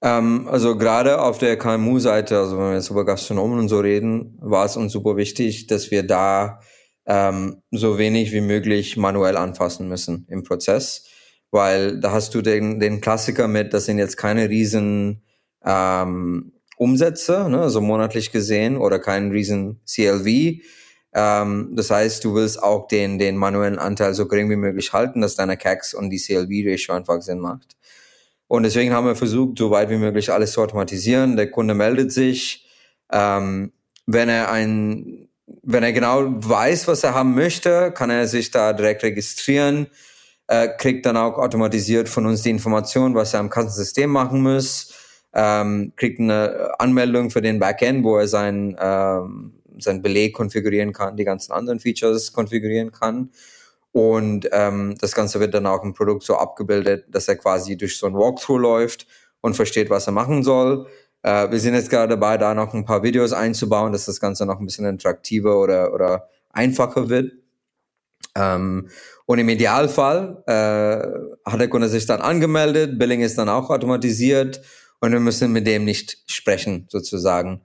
Ähm, 0.03 0.49
also 0.49 0.77
gerade 0.77 1.21
auf 1.21 1.39
der 1.39 1.57
KMU-Seite, 1.59 2.39
also 2.39 2.59
wenn 2.59 2.71
wir 2.71 2.75
jetzt 2.75 2.91
über 2.91 3.05
Gastronomen 3.05 3.59
und 3.59 3.69
so 3.69 3.81
reden, 3.81 4.39
war 4.41 4.65
es 4.65 4.77
uns 4.77 4.93
super 4.93 5.17
wichtig, 5.17 5.67
dass 5.67 5.91
wir 5.91 6.03
da 6.03 6.61
ähm, 7.07 7.63
so 7.71 7.99
wenig 7.99 8.33
wie 8.33 8.41
möglich 8.41 8.97
manuell 8.97 9.37
anfassen 9.37 9.89
müssen 9.89 10.27
im 10.29 10.43
Prozess 10.43 11.05
weil 11.51 11.99
da 11.99 12.13
hast 12.13 12.35
du 12.35 12.43
den, 12.43 12.81
den 12.81 13.01
Klassiker 13.01 13.49
mit, 13.49 13.75
das 13.75 13.87
sind 13.87 13.99
jetzt 13.99 14.17
keine 14.17 14.49
riesen 14.49 15.23
ähm, 15.65 16.53
Umsätze, 16.77 17.49
ne, 17.49 17.61
also 17.61 17.81
monatlich 17.81 18.33
gesehen, 18.33 18.77
oder 18.77 18.99
kein 18.99 19.31
riesen 19.31 19.81
CLV. 19.85 20.61
Ähm, 21.13 21.73
das 21.75 21.91
heißt, 21.91 22.25
du 22.25 22.35
willst 22.35 22.63
auch 22.63 22.87
den, 22.87 23.19
den 23.19 23.37
manuellen 23.37 23.79
Anteil 23.79 24.15
so 24.15 24.29
gering 24.29 24.49
wie 24.49 24.57
möglich 24.57 24.93
halten, 24.93 25.21
dass 25.21 25.35
deine 25.35 25.57
CACs 25.57 25.93
und 25.93 26.11
die 26.11 26.19
CLV-Ratio 26.19 26.95
einfach 26.95 27.21
Sinn 27.21 27.41
macht. 27.41 27.77
Und 28.51 28.65
deswegen 28.65 28.93
haben 28.93 29.07
wir 29.07 29.15
versucht, 29.15 29.59
so 29.59 29.71
weit 29.71 29.91
wie 29.91 29.97
möglich 29.97 30.33
alles 30.33 30.53
zu 30.53 30.61
automatisieren. 30.61 31.37
Der 31.37 31.51
Kunde 31.51 31.75
meldet 31.75 32.11
sich. 32.11 32.67
Ähm, 33.13 33.73
wenn 34.07 34.29
er 34.29 34.51
ein, 34.51 35.29
wenn 35.63 35.85
er 35.85 35.93
genau 35.93 36.25
weiß, 36.27 36.89
was 36.89 37.05
er 37.05 37.15
haben 37.15 37.35
möchte, 37.35 37.93
kann 37.93 38.11
er 38.11 38.27
sich 38.27 38.51
da 38.51 38.73
direkt 38.73 39.05
registrieren 39.05 39.87
äh, 40.51 40.69
kriegt 40.77 41.07
dann 41.07 41.17
auch 41.17 41.39
automatisiert 41.39 42.09
von 42.09 42.27
uns 42.27 42.43
die 42.43 42.51
Information, 42.51 43.15
was 43.15 43.35
er 43.35 43.41
am 43.41 43.51
Kassensystem 43.51 44.11
machen 44.11 44.43
muss, 44.43 44.93
ähm, 45.33 45.93
kriegt 45.95 46.19
eine 46.19 46.73
Anmeldung 46.81 47.31
für 47.31 47.41
den 47.41 47.61
Backend, 47.61 48.03
wo 48.03 48.19
er 48.19 48.27
sein, 48.27 48.77
ähm, 48.81 49.61
sein 49.79 50.03
Beleg 50.03 50.35
konfigurieren 50.35 50.93
kann, 50.93 51.17
die 51.17 51.25
ganzen 51.25 51.53
anderen 51.53 51.79
Features 51.79 52.33
konfigurieren 52.33 52.91
kann. 52.91 53.31
Und 53.93 54.49
ähm, 54.53 54.95
das 55.01 55.15
Ganze 55.15 55.41
wird 55.41 55.55
dann 55.55 55.67
auch 55.67 55.83
im 55.83 55.95
Produkt 55.95 56.23
so 56.23 56.37
abgebildet, 56.37 57.07
dass 57.09 57.27
er 57.29 57.37
quasi 57.37 57.77
durch 57.77 57.99
so 57.99 58.07
ein 58.07 58.15
Walkthrough 58.15 58.61
läuft 58.61 59.07
und 59.41 59.55
versteht, 59.55 59.91
was 59.91 60.07
er 60.07 60.13
machen 60.13 60.43
soll. 60.43 60.87
Äh, 61.23 61.51
wir 61.51 61.59
sind 61.59 61.75
jetzt 61.75 61.91
gerade 61.91 62.11
dabei, 62.11 62.39
da 62.39 62.55
noch 62.55 62.73
ein 62.73 62.85
paar 62.85 63.03
Videos 63.03 63.33
einzubauen, 63.33 63.93
dass 63.93 64.07
das 64.07 64.21
Ganze 64.21 64.47
noch 64.47 64.61
ein 64.61 64.67
bisschen 64.67 64.87
interaktiver 64.87 65.61
oder, 65.61 65.93
oder 65.93 66.29
einfacher 66.51 67.09
wird. 67.09 67.33
Ähm, 68.37 68.89
und 69.27 69.39
im 69.39 69.49
Idealfall 69.49 70.43
äh, 70.47 71.51
hat 71.51 71.61
der 71.61 71.69
Kunde 71.69 71.89
sich 71.89 72.07
dann 72.07 72.21
angemeldet, 72.21 72.99
Billing 72.99 73.23
ist 73.23 73.39
dann 73.39 73.49
auch 73.49 73.71
automatisiert 73.71 74.61
und 75.01 75.13
wir 75.13 75.21
müssen 75.21 75.53
mit 75.53 75.67
dem 75.67 75.85
nicht 75.85 76.19
sprechen 76.27 76.87
sozusagen. 76.89 77.63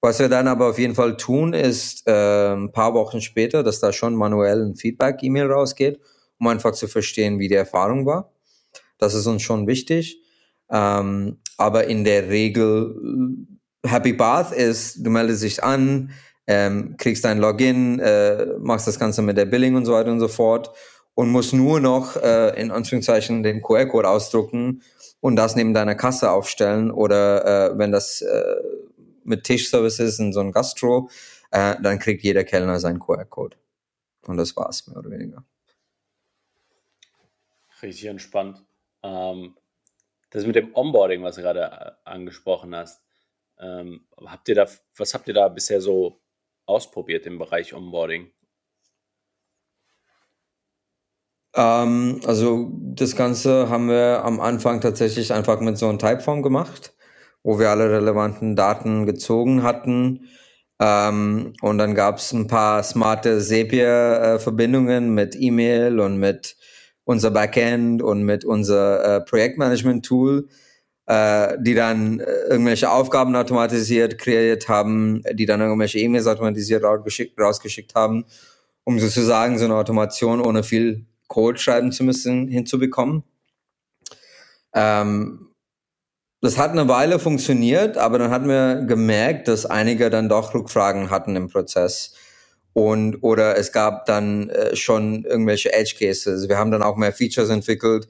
Was 0.00 0.18
wir 0.18 0.28
dann 0.28 0.46
aber 0.46 0.70
auf 0.70 0.78
jeden 0.78 0.94
Fall 0.94 1.16
tun, 1.16 1.52
ist 1.52 2.06
äh, 2.06 2.54
ein 2.54 2.70
paar 2.72 2.94
Wochen 2.94 3.20
später, 3.20 3.62
dass 3.62 3.80
da 3.80 3.92
schon 3.92 4.14
manuell 4.14 4.62
ein 4.62 4.76
Feedback-E-Mail 4.76 5.50
rausgeht, 5.50 6.00
um 6.38 6.48
einfach 6.48 6.72
zu 6.72 6.86
verstehen, 6.86 7.38
wie 7.38 7.48
die 7.48 7.54
Erfahrung 7.54 8.06
war. 8.06 8.32
Das 8.98 9.14
ist 9.14 9.26
uns 9.26 9.42
schon 9.42 9.66
wichtig. 9.66 10.20
Ähm, 10.70 11.38
aber 11.56 11.86
in 11.86 12.04
der 12.04 12.28
Regel 12.28 12.94
Happy 13.84 14.12
Bath 14.12 14.52
ist, 14.52 15.04
du 15.04 15.10
meldest 15.10 15.42
dich 15.42 15.62
an, 15.62 16.10
ähm, 16.46 16.96
kriegst 16.98 17.24
dein 17.24 17.38
Login, 17.38 17.98
äh, 17.98 18.46
machst 18.58 18.86
das 18.86 18.98
Ganze 18.98 19.22
mit 19.22 19.36
der 19.36 19.46
Billing 19.46 19.76
und 19.76 19.84
so 19.84 19.92
weiter 19.92 20.12
und 20.12 20.20
so 20.20 20.28
fort 20.28 20.70
und 21.14 21.30
musst 21.30 21.52
nur 21.52 21.80
noch 21.80 22.16
äh, 22.16 22.60
in 22.60 22.70
Anführungszeichen 22.70 23.42
den 23.42 23.62
QR-Code 23.62 24.08
ausdrucken 24.08 24.82
und 25.20 25.36
das 25.36 25.56
neben 25.56 25.74
deiner 25.74 25.94
Kasse 25.94 26.30
aufstellen 26.30 26.90
oder 26.90 27.72
äh, 27.72 27.78
wenn 27.78 27.90
das 27.90 28.22
äh, 28.22 28.56
mit 29.26 29.44
Tischservice 29.44 30.00
ist 30.00 30.18
in 30.18 30.32
so 30.32 30.40
einem 30.40 30.52
Gastro, 30.52 31.10
äh, 31.50 31.76
dann 31.82 31.98
kriegt 31.98 32.22
jeder 32.22 32.44
Kellner 32.44 32.80
seinen 32.80 32.98
QR-Code. 32.98 33.56
Und 34.26 34.36
das 34.36 34.56
war's, 34.56 34.86
mehr 34.86 34.96
oder 34.96 35.10
weniger. 35.10 35.44
Richtig 37.82 38.06
entspannt. 38.06 38.64
Ähm, 39.02 39.56
das 40.30 40.46
mit 40.46 40.56
dem 40.56 40.74
Onboarding, 40.74 41.22
was 41.22 41.36
du 41.36 41.42
gerade 41.42 41.60
äh, 41.60 41.92
angesprochen 42.04 42.74
hast, 42.74 43.02
ähm, 43.58 44.06
habt 44.24 44.48
ihr 44.48 44.54
da, 44.54 44.66
was 44.96 45.14
habt 45.14 45.28
ihr 45.28 45.34
da 45.34 45.48
bisher 45.48 45.80
so 45.80 46.20
ausprobiert 46.66 47.26
im 47.26 47.38
Bereich 47.38 47.74
Onboarding? 47.74 48.32
Ähm, 51.54 52.20
also 52.26 52.70
das 52.72 53.16
Ganze 53.16 53.68
haben 53.70 53.88
wir 53.88 54.22
am 54.24 54.40
Anfang 54.40 54.80
tatsächlich 54.80 55.32
einfach 55.32 55.60
mit 55.60 55.78
so 55.78 55.88
einem 55.88 55.98
Typeform 55.98 56.42
gemacht, 56.42 56.94
wo 57.46 57.60
wir 57.60 57.70
alle 57.70 57.88
relevanten 57.88 58.56
Daten 58.56 59.06
gezogen 59.06 59.62
hatten. 59.62 60.28
Ähm, 60.80 61.52
und 61.62 61.78
dann 61.78 61.94
gab 61.94 62.18
es 62.18 62.32
ein 62.32 62.48
paar 62.48 62.82
smarte 62.82 63.38
Zapier-Verbindungen 63.38 65.14
mit 65.14 65.36
E-Mail 65.38 66.00
und 66.00 66.18
mit 66.18 66.56
unser 67.04 67.30
Backend 67.30 68.02
und 68.02 68.24
mit 68.24 68.44
unser 68.44 69.18
äh, 69.18 69.20
Projektmanagement-Tool 69.20 70.48
äh, 71.06 71.56
die 71.60 71.74
dann 71.74 72.18
äh, 72.18 72.24
irgendwelche 72.50 72.90
Aufgaben 72.90 73.36
automatisiert 73.36 74.18
kreiert 74.18 74.68
haben, 74.68 75.22
die 75.34 75.46
dann 75.46 75.60
irgendwelche 75.60 76.00
E-Mails 76.00 76.26
automatisiert 76.26 76.82
rausgeschickt 76.82 77.94
haben, 77.94 78.24
um 78.82 78.98
sozusagen 78.98 79.56
so 79.56 79.66
eine 79.66 79.76
Automation 79.76 80.40
ohne 80.40 80.64
viel 80.64 81.06
Code 81.28 81.60
schreiben 81.60 81.92
zu 81.92 82.02
müssen 82.02 82.48
hinzubekommen. 82.48 83.22
Ähm, 84.74 85.45
das 86.46 86.58
hat 86.58 86.70
eine 86.70 86.86
Weile 86.86 87.18
funktioniert, 87.18 87.98
aber 87.98 88.20
dann 88.20 88.30
hatten 88.30 88.48
wir 88.48 88.76
gemerkt, 88.86 89.48
dass 89.48 89.66
einige 89.66 90.10
dann 90.10 90.28
doch 90.28 90.54
Rückfragen 90.54 91.10
hatten 91.10 91.34
im 91.34 91.48
Prozess. 91.48 92.14
Und, 92.72 93.22
oder 93.24 93.56
es 93.56 93.72
gab 93.72 94.06
dann 94.06 94.50
äh, 94.50 94.76
schon 94.76 95.24
irgendwelche 95.24 95.72
Edge 95.72 95.96
Cases. 95.98 96.48
Wir 96.48 96.56
haben 96.56 96.70
dann 96.70 96.82
auch 96.82 96.96
mehr 96.96 97.12
Features 97.12 97.48
entwickelt, 97.48 98.06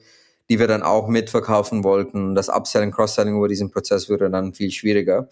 die 0.49 0.59
wir 0.59 0.67
dann 0.67 0.83
auch 0.83 1.07
mitverkaufen 1.07 1.83
wollten. 1.83 2.35
Das 2.35 2.47
Upselling, 2.47 2.91
Cross-Selling 2.91 3.37
über 3.37 3.47
diesen 3.47 3.71
Prozess 3.71 4.07
würde 4.07 4.29
dann 4.29 4.53
viel 4.53 4.69
schwieriger. 4.69 5.29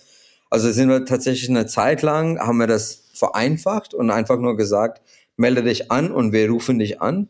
Also 0.49 0.71
sind 0.71 0.89
wir 0.89 1.05
tatsächlich 1.05 1.49
eine 1.49 1.67
Zeit 1.67 2.01
lang, 2.01 2.39
haben 2.39 2.57
wir 2.57 2.67
das 2.67 3.03
vereinfacht 3.13 3.93
und 3.93 4.09
einfach 4.09 4.39
nur 4.39 4.57
gesagt, 4.57 5.03
melde 5.37 5.61
dich 5.61 5.91
an 5.91 6.11
und 6.11 6.31
wir 6.33 6.49
rufen 6.49 6.79
dich 6.79 7.01
an. 7.01 7.29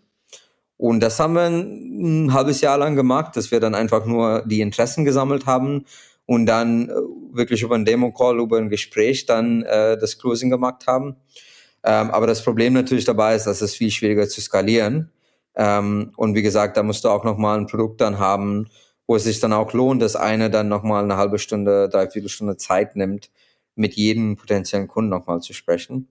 Und 0.78 1.00
das 1.00 1.20
haben 1.20 1.34
wir 1.36 1.44
ein, 1.44 2.34
halbes 2.34 2.62
Jahr 2.62 2.78
lang 2.78 2.96
gemacht, 2.96 3.36
dass 3.38 3.52
wir 3.52 3.60
dann 3.60 3.76
einfach 3.76 4.06
nur 4.06 4.44
die 4.46 4.62
Interessen 4.62 5.06
gesammelt 5.06 5.46
haben 5.46 5.86
und 6.26 6.46
dann 6.46 6.90
äh, 6.90 6.94
wirklich 7.32 7.62
über 7.62 7.76
ein 7.76 7.86
Demo-Call, 7.86 8.40
über 8.40 8.58
ein 8.58 8.70
Gespräch 8.70 9.26
dann 9.26 9.64
äh, 9.64 9.98
das 9.98 10.18
Closing 10.18 10.50
gemacht 10.50 10.88
haben. 10.88 11.16
Ähm, 11.84 12.12
aber 12.12 12.28
das 12.28 12.44
Problem 12.44 12.74
natürlich 12.74 13.06
dabei 13.06 13.36
ist, 13.36 13.46
dass 13.46 13.62
es 13.62 13.76
viel 13.76 13.92
schwieriger 13.92 14.28
zu 14.28 14.42
skalieren. 14.42 15.12
Ähm, 15.56 16.12
und 16.18 16.36
wie 16.36 16.42
gesagt, 16.42 16.78
da 16.78 16.84
musst 16.84 17.06
du 17.06 17.10
auch 17.10 17.24
nochmal 17.24 17.58
ein 17.60 17.68
Produkt 17.68 18.02
dann 18.02 18.20
haben, 18.20 18.68
wo 19.08 19.16
es 19.16 19.24
sich 19.24 19.40
dann 19.40 19.54
auch 19.54 19.72
lohnt, 19.74 20.02
dass 20.02 20.16
eine 20.16 20.50
dann 20.50 20.68
nochmal 20.68 21.04
eine 21.04 21.18
halbe 21.18 21.40
Stunde, 21.40 21.90
dreiviertel 21.90 22.30
Stunde 22.30 22.58
Zeit 22.58 22.96
nimmt, 22.96 23.30
mit 23.76 23.94
jedem 23.94 24.36
potenziellen 24.36 24.88
Kunden 24.88 25.12
nochmal 25.12 25.42
zu 25.42 25.54
sprechen. 25.54 26.08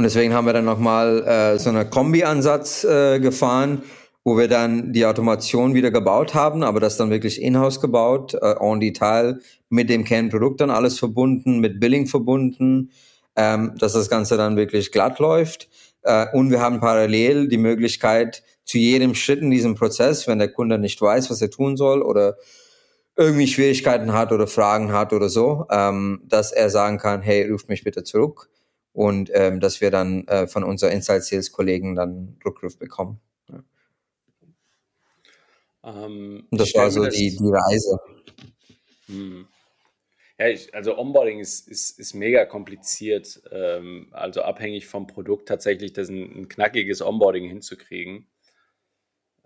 Und 0.00 0.04
deswegen 0.04 0.32
haben 0.32 0.46
wir 0.46 0.54
dann 0.54 0.64
nochmal 0.64 1.22
äh, 1.26 1.58
so 1.58 1.68
einen 1.68 1.90
Kombi-Ansatz 1.90 2.84
äh, 2.84 3.20
gefahren, 3.20 3.82
wo 4.24 4.38
wir 4.38 4.48
dann 4.48 4.94
die 4.94 5.04
Automation 5.04 5.74
wieder 5.74 5.90
gebaut 5.90 6.32
haben, 6.32 6.62
aber 6.62 6.80
das 6.80 6.96
dann 6.96 7.10
wirklich 7.10 7.42
in-house 7.42 7.82
gebaut, 7.82 8.32
äh, 8.32 8.54
en 8.58 8.80
Detail 8.80 9.40
mit 9.68 9.90
dem 9.90 10.04
Kernprodukt 10.04 10.62
dann 10.62 10.70
alles 10.70 10.98
verbunden, 10.98 11.58
mit 11.58 11.80
Billing 11.80 12.06
verbunden, 12.06 12.92
ähm, 13.36 13.74
dass 13.78 13.92
das 13.92 14.08
Ganze 14.08 14.38
dann 14.38 14.56
wirklich 14.56 14.90
glatt 14.90 15.18
läuft. 15.18 15.68
Äh, 16.00 16.28
und 16.32 16.50
wir 16.50 16.62
haben 16.62 16.80
parallel 16.80 17.48
die 17.48 17.58
Möglichkeit, 17.58 18.42
zu 18.64 18.78
jedem 18.78 19.14
Schritt 19.14 19.42
in 19.42 19.50
diesem 19.50 19.74
Prozess, 19.74 20.26
wenn 20.26 20.38
der 20.38 20.50
Kunde 20.50 20.78
nicht 20.78 20.98
weiß, 21.02 21.28
was 21.28 21.42
er 21.42 21.50
tun 21.50 21.76
soll 21.76 22.00
oder 22.00 22.38
irgendwie 23.16 23.48
Schwierigkeiten 23.48 24.14
hat 24.14 24.32
oder 24.32 24.46
Fragen 24.46 24.92
hat 24.92 25.12
oder 25.12 25.28
so, 25.28 25.66
ähm, 25.70 26.22
dass 26.24 26.52
er 26.52 26.70
sagen 26.70 26.96
kann, 26.96 27.20
hey, 27.20 27.46
ruft 27.50 27.68
mich 27.68 27.84
bitte 27.84 28.02
zurück 28.02 28.48
und 28.92 29.30
ähm, 29.34 29.60
dass 29.60 29.80
wir 29.80 29.90
dann 29.90 30.26
äh, 30.26 30.46
von 30.46 30.64
unseren 30.64 30.92
Inside 30.92 31.22
Sales 31.22 31.52
Kollegen 31.52 31.94
dann 31.94 32.36
Rückruf 32.44 32.78
bekommen. 32.78 33.20
Ja. 33.48 33.62
Ähm, 35.84 36.46
und 36.50 36.60
das 36.60 36.74
war 36.74 36.90
so 36.90 37.06
die, 37.06 37.36
die 37.36 37.50
Reise. 37.50 37.98
Hm. 39.06 39.46
Ja, 40.38 40.48
ich, 40.48 40.74
also 40.74 40.96
Onboarding 40.96 41.38
ist, 41.38 41.68
ist, 41.68 41.98
ist 41.98 42.14
mega 42.14 42.46
kompliziert, 42.46 43.42
ähm, 43.52 44.08
also 44.10 44.40
abhängig 44.40 44.86
vom 44.86 45.06
Produkt 45.06 45.46
tatsächlich 45.48 45.92
das 45.92 46.08
ein, 46.08 46.34
ein 46.34 46.48
knackiges 46.48 47.02
Onboarding 47.02 47.46
hinzukriegen. 47.46 48.26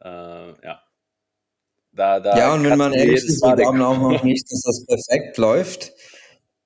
Äh, 0.01 0.09
ja. 0.09 0.83
Da, 1.91 2.21
da 2.21 2.37
ja, 2.37 2.55
und 2.55 2.65
wenn 2.65 2.79
man 2.79 2.93
ehrlich 2.93 3.25
ist, 3.25 3.43
wir 3.43 3.57
glauben 3.57 3.83
auch 3.83 3.99
noch 3.99 4.23
nicht, 4.25 4.45
dass 4.51 4.63
das 4.63 4.87
perfekt 4.87 5.37
läuft 5.39 5.93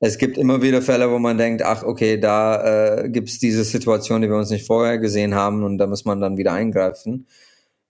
es 0.00 0.18
gibt 0.18 0.38
immer 0.38 0.62
wieder 0.62 0.80
Fälle, 0.82 1.10
wo 1.10 1.18
man 1.18 1.38
denkt, 1.38 1.62
ach 1.62 1.82
okay, 1.82 2.18
da 2.18 3.02
äh, 3.02 3.08
gibt 3.08 3.28
es 3.28 3.38
diese 3.38 3.64
Situation, 3.64 4.22
die 4.22 4.28
wir 4.28 4.36
uns 4.36 4.50
nicht 4.50 4.66
vorher 4.66 4.98
gesehen 4.98 5.34
haben 5.34 5.64
und 5.64 5.78
da 5.78 5.86
muss 5.86 6.04
man 6.04 6.20
dann 6.20 6.36
wieder 6.36 6.52
eingreifen. 6.52 7.26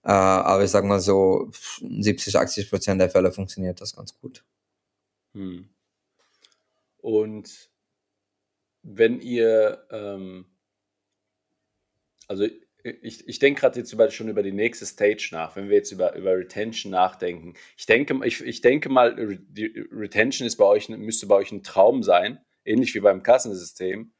Äh, 0.03 0.11
aber 0.11 0.63
ich 0.63 0.71
sag 0.71 0.85
mal 0.85 0.99
so, 0.99 1.51
70, 1.81 2.35
80 2.37 2.69
Prozent 2.69 3.01
der 3.01 3.09
Fälle 3.09 3.31
funktioniert 3.31 3.79
das 3.81 3.95
ganz 3.95 4.17
gut. 4.19 4.43
Hm. 5.33 5.69
Und 6.97 7.69
wenn 8.81 9.21
ihr, 9.21 9.85
ähm, 9.91 10.45
also 12.27 12.47
ich, 13.01 13.27
ich 13.27 13.39
denke 13.39 13.61
gerade 13.61 13.79
jetzt 13.79 13.95
schon 14.13 14.29
über 14.29 14.43
die 14.43 14.51
nächste 14.51 14.85
Stage 14.85 15.29
nach, 15.31 15.55
wenn 15.55 15.69
wir 15.69 15.77
jetzt 15.77 15.91
über, 15.91 16.15
über 16.15 16.37
Retention 16.37 16.91
nachdenken. 16.91 17.53
Ich 17.77 17.85
denke, 17.85 18.19
ich, 18.25 18.41
ich 18.41 18.61
denke 18.61 18.89
mal, 18.89 19.15
die 19.15 19.87
Retention 19.91 20.45
ist 20.47 20.57
bei 20.57 20.65
euch, 20.65 20.89
müsste 20.89 21.27
bei 21.27 21.35
euch 21.35 21.51
ein 21.51 21.63
Traum 21.63 22.03
sein, 22.03 22.39
ähnlich 22.65 22.93
wie 22.95 22.99
beim 22.99 23.23
Kassensystem. 23.23 24.13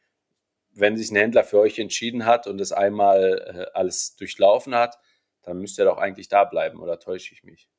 Wenn 0.72 0.98
sich 0.98 1.12
ein 1.12 1.16
Händler 1.16 1.44
für 1.44 1.60
euch 1.60 1.80
entschieden 1.80 2.26
hat 2.26 2.48
und 2.48 2.62
es 2.62 2.72
einmal 2.72 3.68
äh, 3.74 3.78
alles 3.78 4.16
durchlaufen 4.16 4.76
hat, 4.76 4.98
dann 5.44 5.60
müsste 5.60 5.82
er 5.82 5.86
doch 5.86 5.98
eigentlich 5.98 6.30
da 6.30 6.44
bleiben, 6.44 6.80
oder 6.80 7.00
täusche 7.00 7.34
ich 7.34 7.44
mich? 7.44 7.70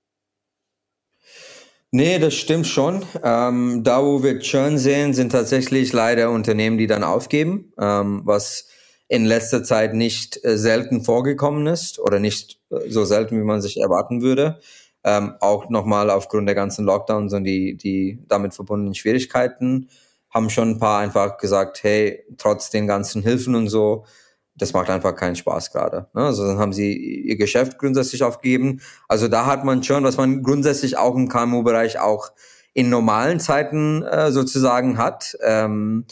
Nee, 1.92 2.18
das 2.18 2.34
stimmt 2.34 2.66
schon. 2.66 3.04
Ähm, 3.22 3.82
da, 3.82 4.04
wo 4.04 4.22
wir 4.22 4.38
Churn 4.40 4.78
sehen, 4.78 5.12
sind 5.12 5.32
tatsächlich 5.32 5.92
leider 5.92 6.30
Unternehmen, 6.30 6.78
die 6.78 6.86
dann 6.86 7.02
aufgeben, 7.02 7.72
ähm, 7.78 8.22
was 8.24 8.68
in 9.10 9.24
letzter 9.24 9.64
Zeit 9.64 9.92
nicht 9.92 10.42
äh, 10.44 10.56
selten 10.56 11.02
vorgekommen 11.02 11.66
ist 11.66 11.98
oder 11.98 12.20
nicht 12.20 12.60
äh, 12.70 12.88
so 12.88 13.04
selten, 13.04 13.36
wie 13.36 13.44
man 13.44 13.60
sich 13.60 13.80
erwarten 13.80 14.22
würde. 14.22 14.60
Ähm, 15.02 15.34
auch 15.40 15.68
nochmal 15.68 16.10
aufgrund 16.10 16.46
der 16.46 16.54
ganzen 16.54 16.84
Lockdowns 16.84 17.32
und 17.32 17.42
die, 17.42 17.76
die 17.76 18.22
damit 18.28 18.54
verbundenen 18.54 18.94
Schwierigkeiten 18.94 19.88
haben 20.30 20.48
schon 20.48 20.70
ein 20.70 20.78
paar 20.78 21.00
einfach 21.00 21.38
gesagt, 21.38 21.82
hey, 21.82 22.22
trotz 22.38 22.70
den 22.70 22.86
ganzen 22.86 23.22
Hilfen 23.22 23.56
und 23.56 23.66
so, 23.66 24.04
das 24.54 24.74
macht 24.74 24.88
einfach 24.90 25.16
keinen 25.16 25.34
Spaß 25.34 25.72
gerade. 25.72 26.06
Ne? 26.14 26.22
Also 26.22 26.46
dann 26.46 26.58
haben 26.58 26.72
sie 26.72 26.96
ihr 26.96 27.36
Geschäft 27.36 27.78
grundsätzlich 27.78 28.22
aufgegeben. 28.22 28.80
Also 29.08 29.26
da 29.26 29.44
hat 29.44 29.64
man 29.64 29.82
schon, 29.82 30.04
was 30.04 30.18
man 30.18 30.44
grundsätzlich 30.44 30.98
auch 30.98 31.16
im 31.16 31.28
KMU-Bereich 31.28 31.98
auch 31.98 32.30
in 32.74 32.90
normalen 32.90 33.40
Zeiten 33.40 34.04
äh, 34.04 34.30
sozusagen 34.30 34.98
hat. 34.98 35.36
Ähm, 35.42 36.04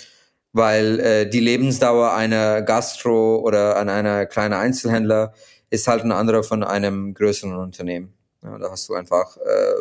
weil 0.59 1.01
äh, 1.01 1.31
die 1.31 1.41
Lebensdauer 1.41 2.13
einer 2.13 2.61
Gastro 2.61 3.39
oder 3.39 3.77
an 3.77 3.89
einer 3.89 4.27
kleinen 4.27 4.53
Einzelhändler 4.53 5.33
ist 5.71 5.89
halt 5.89 6.03
eine 6.03 6.17
andere 6.17 6.43
von 6.43 6.63
einem 6.63 7.15
größeren 7.15 7.57
Unternehmen. 7.57 8.13
Ja, 8.43 8.59
da 8.59 8.71
hast 8.71 8.89
du 8.89 8.95
einfach 8.95 9.37
äh, 9.39 9.75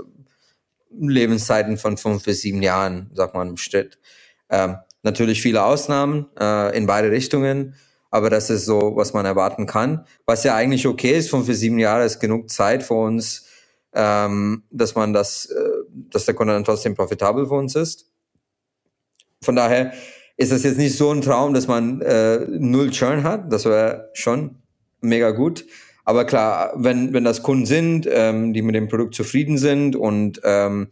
Lebenszeiten 0.91 1.77
von 1.77 1.97
fünf 1.97 2.23
bis 2.23 2.41
sieben 2.41 2.61
Jahren, 2.61 3.09
sagt 3.13 3.33
man 3.33 3.49
im 3.49 3.57
Schritt. 3.57 3.99
Ähm, 4.49 4.77
natürlich 5.03 5.41
viele 5.41 5.63
Ausnahmen 5.63 6.27
äh, 6.39 6.77
in 6.77 6.85
beide 6.85 7.11
Richtungen, 7.11 7.75
aber 8.09 8.29
das 8.29 8.49
ist 8.49 8.65
so, 8.65 8.93
was 8.95 9.13
man 9.13 9.25
erwarten 9.25 9.65
kann. 9.65 10.05
Was 10.25 10.43
ja 10.43 10.55
eigentlich 10.55 10.87
okay 10.87 11.17
ist, 11.17 11.29
fünf 11.29 11.47
bis 11.47 11.59
sieben 11.59 11.79
Jahre 11.79 12.05
ist 12.05 12.19
genug 12.19 12.49
Zeit 12.49 12.83
für 12.83 12.93
uns, 12.93 13.47
ähm, 13.93 14.63
dass 14.69 14.95
man 14.95 15.11
das, 15.13 15.47
äh, 15.47 15.69
dass 15.89 16.25
der 16.25 16.35
Kunde 16.35 16.53
dann 16.53 16.63
trotzdem 16.63 16.95
profitabel 16.95 17.47
für 17.47 17.55
uns 17.55 17.75
ist. 17.75 18.11
Von 19.41 19.55
daher 19.55 19.93
ist 20.37 20.51
das 20.51 20.63
jetzt 20.63 20.77
nicht 20.77 20.95
so 20.95 21.11
ein 21.11 21.21
Traum, 21.21 21.53
dass 21.53 21.67
man 21.67 22.01
äh, 22.01 22.45
null 22.47 22.91
Churn 22.91 23.23
hat. 23.23 23.51
Das 23.51 23.65
wäre 23.65 24.09
schon 24.13 24.55
mega 25.01 25.31
gut. 25.31 25.65
Aber 26.05 26.25
klar, 26.25 26.73
wenn, 26.75 27.11
wenn 27.11 27.23
das 27.23 27.43
Kunden 27.43 27.65
sind, 27.65 28.07
ähm, 28.09 28.53
die 28.53 28.61
mit 28.61 28.75
dem 28.75 28.87
Produkt 28.87 29.15
zufrieden 29.15 29.57
sind 29.57 29.95
und 29.95 30.39
ähm, 30.43 30.87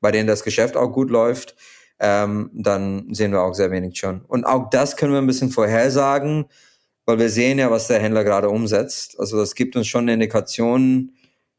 bei 0.00 0.10
denen 0.10 0.26
das 0.26 0.42
Geschäft 0.42 0.76
auch 0.76 0.92
gut 0.92 1.10
läuft, 1.10 1.54
ähm, 2.00 2.50
dann 2.54 3.12
sehen 3.12 3.32
wir 3.32 3.42
auch 3.42 3.54
sehr 3.54 3.70
wenig 3.70 3.94
Churn. 3.94 4.22
Und 4.26 4.44
auch 4.44 4.70
das 4.70 4.96
können 4.96 5.12
wir 5.12 5.18
ein 5.18 5.26
bisschen 5.26 5.50
vorhersagen, 5.50 6.46
weil 7.04 7.18
wir 7.18 7.28
sehen 7.28 7.58
ja, 7.58 7.70
was 7.70 7.86
der 7.86 8.00
Händler 8.00 8.24
gerade 8.24 8.48
umsetzt. 8.48 9.20
Also 9.20 9.36
das 9.36 9.54
gibt 9.54 9.76
uns 9.76 9.86
schon 9.86 10.02
eine 10.02 10.14
Indikation, 10.14 11.12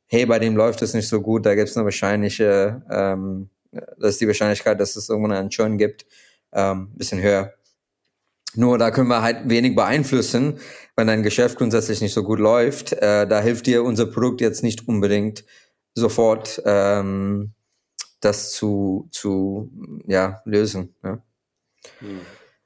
hey, 0.08 0.26
bei 0.26 0.40
dem 0.40 0.58
läuft 0.58 0.82
es 0.82 0.96
nicht 0.96 1.08
so 1.08 1.22
gut, 1.22 1.46
da 1.46 1.54
gibt 1.54 1.70
es 1.70 1.78
eine 1.78 1.86
wahrscheinliche, 1.86 2.82
ähm, 2.90 3.50
das 3.72 4.12
ist 4.12 4.22
die 4.22 4.28
Wahrscheinlichkeit, 4.28 4.80
dass 4.82 4.96
es 4.96 5.08
irgendwann 5.08 5.34
einen 5.34 5.50
Churn 5.50 5.78
gibt 5.78 6.06
ähm, 6.54 6.91
bisschen 6.95 7.22
höher. 7.22 7.54
Nur 8.54 8.78
da 8.78 8.91
können 8.91 9.08
wir 9.08 9.22
halt 9.22 9.49
wenig 9.49 9.76
beeinflussen, 9.76 10.60
wenn 10.95 11.08
dein 11.08 11.24
Geschäft 11.24 11.58
grundsätzlich 11.58 12.02
nicht 12.02 12.14
so 12.14 12.24
gut 12.24 12.39
läuft. 12.39 12.91
Äh, 12.93 13.28
da 13.28 13.39
hilft 13.39 13.66
dir 13.66 13.84
unser 13.84 14.08
Produkt 14.08 14.41
jetzt 14.41 14.62
nicht 14.64 14.88
unbedingt 14.88 15.45
sofort 15.93 16.62
ähm, 16.66 17.54
das 18.20 18.52
zu, 18.52 19.08
zu 19.12 19.72
ja, 20.06 20.41
lösen. 20.45 20.95
Ja. 21.04 21.24
Hm. 21.99 22.20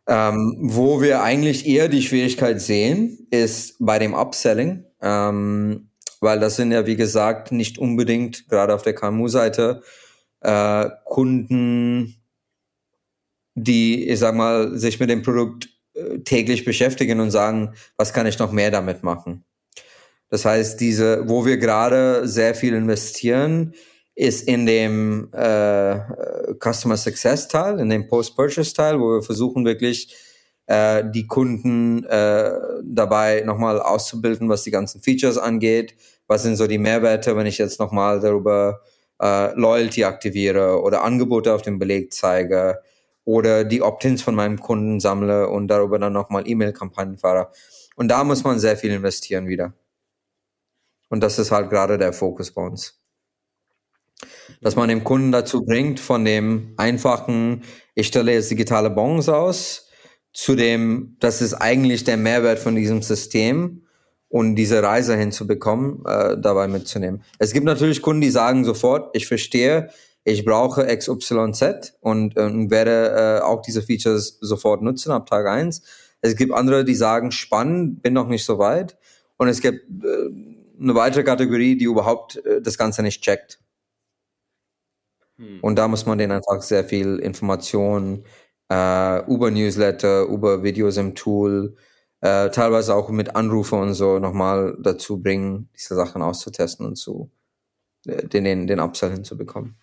Ähm, 0.07 0.57
wo 0.61 1.01
wir 1.01 1.23
eigentlich 1.23 1.65
eher 1.65 1.87
die 1.87 2.03
Schwierigkeit 2.03 2.61
sehen, 2.61 3.27
ist 3.31 3.75
bei 3.79 3.97
dem 3.97 4.13
Upselling, 4.13 4.85
ähm, 5.01 5.89
weil 6.19 6.39
das 6.39 6.57
sind 6.57 6.71
ja, 6.71 6.85
wie 6.85 6.95
gesagt, 6.95 7.51
nicht 7.51 7.79
unbedingt, 7.79 8.47
gerade 8.47 8.75
auf 8.75 8.83
der 8.83 8.93
KMU-Seite, 8.93 9.81
äh, 10.41 10.89
Kunden, 11.05 12.15
die, 13.55 14.07
ich 14.07 14.19
sag 14.19 14.35
mal, 14.35 14.77
sich 14.77 14.99
mit 14.99 15.09
dem 15.09 15.23
Produkt 15.23 15.69
äh, 15.93 16.19
täglich 16.19 16.65
beschäftigen 16.65 17.19
und 17.19 17.31
sagen, 17.31 17.73
was 17.97 18.13
kann 18.13 18.27
ich 18.27 18.37
noch 18.37 18.51
mehr 18.51 18.71
damit 18.71 19.03
machen? 19.03 19.43
Das 20.29 20.45
heißt, 20.45 20.79
diese, 20.79 21.27
wo 21.27 21.45
wir 21.45 21.57
gerade 21.57 22.27
sehr 22.27 22.55
viel 22.55 22.73
investieren, 22.73 23.73
ist 24.15 24.47
in 24.47 24.65
dem 24.65 25.29
äh, 25.33 25.99
Customer 26.59 26.97
Success 26.97 27.47
Teil, 27.47 27.79
in 27.79 27.89
dem 27.89 28.07
Post-Purchase 28.07 28.73
Teil, 28.73 28.99
wo 28.99 29.15
wir 29.15 29.21
versuchen 29.21 29.65
wirklich 29.65 30.13
äh, 30.67 31.03
die 31.13 31.27
Kunden 31.27 32.03
äh, 32.05 32.51
dabei 32.83 33.43
nochmal 33.45 33.81
auszubilden, 33.81 34.49
was 34.49 34.63
die 34.63 34.71
ganzen 34.71 35.01
Features 35.01 35.37
angeht. 35.37 35.95
Was 36.27 36.43
sind 36.43 36.55
so 36.55 36.65
die 36.65 36.79
Mehrwerte, 36.79 37.35
wenn 37.35 37.45
ich 37.45 37.57
jetzt 37.57 37.79
nochmal 37.79 38.19
darüber 38.19 38.81
äh, 39.21 39.53
Loyalty 39.53 40.05
aktiviere 40.05 40.81
oder 40.81 41.03
Angebote 41.03 41.53
auf 41.53 41.61
dem 41.61 41.77
Beleg 41.77 42.13
zeige? 42.13 42.79
Oder 43.25 43.63
die 43.63 43.81
Opt-ins 43.81 44.21
von 44.21 44.35
meinem 44.35 44.59
Kunden 44.59 44.99
sammle 44.99 45.49
und 45.49 45.67
darüber 45.67 45.99
dann 45.99 46.13
nochmal 46.13 46.47
E-Mail-Kampagnen 46.47 47.17
fahre. 47.17 47.49
Und 47.95 48.07
da 48.07 48.23
muss 48.23 48.43
man 48.43 48.59
sehr 48.59 48.77
viel 48.77 48.91
investieren 48.91 49.47
wieder. 49.47 49.73
Und 51.09 51.21
das 51.21 51.39
ist 51.39 51.51
halt 51.51 51.69
gerade 51.69 51.97
der 51.97 52.13
Fokus 52.13 52.51
bei 52.51 52.61
uns. 52.61 53.01
Dass 54.61 54.75
man 54.75 54.89
den 54.89 55.03
Kunden 55.03 55.31
dazu 55.31 55.65
bringt, 55.65 55.99
von 55.99 56.23
dem 56.23 56.73
einfachen, 56.77 57.63
ich 57.95 58.07
stelle 58.07 58.33
jetzt 58.33 58.51
digitale 58.51 58.89
Bons 58.89 59.27
aus, 59.27 59.89
zu 60.31 60.55
dem, 60.55 61.15
das 61.19 61.41
ist 61.41 61.53
eigentlich 61.53 62.03
der 62.03 62.17
Mehrwert 62.17 62.59
von 62.59 62.75
diesem 62.75 63.01
System 63.01 63.85
und 64.27 64.55
diese 64.55 64.83
Reise 64.83 65.15
hinzubekommen, 65.15 66.03
äh, 66.05 66.37
dabei 66.37 66.67
mitzunehmen. 66.67 67.23
Es 67.39 67.53
gibt 67.53 67.65
natürlich 67.65 68.01
Kunden, 68.01 68.21
die 68.21 68.29
sagen 68.29 68.65
sofort, 68.65 69.15
ich 69.15 69.27
verstehe, 69.27 69.89
ich 70.25 70.43
brauche 70.43 70.85
XYZ 70.85 71.97
und, 72.01 72.35
und 72.35 72.71
werde 72.71 73.39
äh, 73.39 73.43
auch 73.43 73.61
diese 73.61 73.83
Features 73.83 74.39
sofort 74.41 74.81
nutzen 74.81 75.11
ab 75.11 75.27
Tag 75.27 75.45
eins. 75.45 75.83
Es 76.21 76.35
gibt 76.35 76.51
andere, 76.51 76.83
die 76.83 76.95
sagen, 76.95 77.31
spannend, 77.31 78.01
bin 78.01 78.13
noch 78.13 78.27
nicht 78.27 78.43
so 78.43 78.57
weit. 78.57 78.97
Und 79.37 79.49
es 79.49 79.61
gibt 79.61 79.85
äh, 80.03 80.29
eine 80.81 80.95
weitere 80.95 81.23
Kategorie, 81.23 81.77
die 81.77 81.85
überhaupt 81.85 82.43
äh, 82.43 82.59
das 82.59 82.77
Ganze 82.79 83.03
nicht 83.03 83.21
checkt. 83.21 83.59
Hm. 85.37 85.59
Und 85.61 85.75
da 85.75 85.87
muss 85.87 86.07
man 86.07 86.17
denen 86.17 86.31
einfach 86.31 86.63
sehr 86.63 86.83
viel 86.83 87.19
Information 87.19 88.25
äh, 88.71 89.31
über 89.31 89.51
Newsletter, 89.51 90.23
über 90.23 90.63
Videos 90.63 90.97
im 90.97 91.13
Tool, 91.13 91.75
äh, 92.21 92.49
teilweise 92.49 92.95
auch 92.95 93.09
mit 93.09 93.35
Anrufe 93.35 93.75
und 93.75 93.93
so 93.93 94.17
nochmal 94.17 94.75
dazu 94.81 95.21
bringen, 95.21 95.69
diese 95.75 95.93
Sachen 95.93 96.23
auszutesten 96.23 96.83
und 96.83 96.95
zu 96.95 97.29
äh, 98.07 98.27
den, 98.27 98.43
den, 98.43 98.65
den 98.65 98.79
Upsell 98.79 99.11
hinzubekommen. 99.11 99.77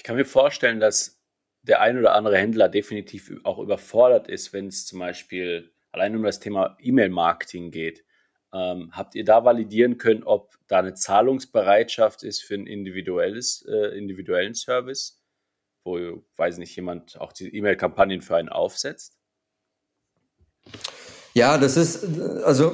Ich 0.00 0.04
kann 0.04 0.16
mir 0.16 0.24
vorstellen, 0.24 0.80
dass 0.80 1.20
der 1.60 1.82
ein 1.82 1.98
oder 1.98 2.14
andere 2.14 2.38
Händler 2.38 2.70
definitiv 2.70 3.30
auch 3.44 3.58
überfordert 3.58 4.28
ist, 4.28 4.54
wenn 4.54 4.68
es 4.68 4.86
zum 4.86 4.98
Beispiel 4.98 5.74
allein 5.92 6.16
um 6.16 6.22
das 6.22 6.40
Thema 6.40 6.78
E-Mail-Marketing 6.80 7.70
geht. 7.70 8.02
Ähm, 8.54 8.92
habt 8.92 9.14
ihr 9.14 9.26
da 9.26 9.44
validieren 9.44 9.98
können, 9.98 10.22
ob 10.24 10.54
da 10.68 10.78
eine 10.78 10.94
Zahlungsbereitschaft 10.94 12.22
ist 12.22 12.42
für 12.42 12.54
einen 12.54 12.66
individuelles, 12.66 13.62
äh, 13.68 13.94
individuellen 13.98 14.54
Service, 14.54 15.22
wo, 15.84 16.24
weiß 16.34 16.56
nicht, 16.56 16.74
jemand 16.74 17.20
auch 17.20 17.34
die 17.34 17.54
E-Mail-Kampagnen 17.54 18.22
für 18.22 18.36
einen 18.36 18.48
aufsetzt? 18.48 19.18
Ja, 21.34 21.58
das 21.58 21.76
ist, 21.76 22.04
also, 22.42 22.72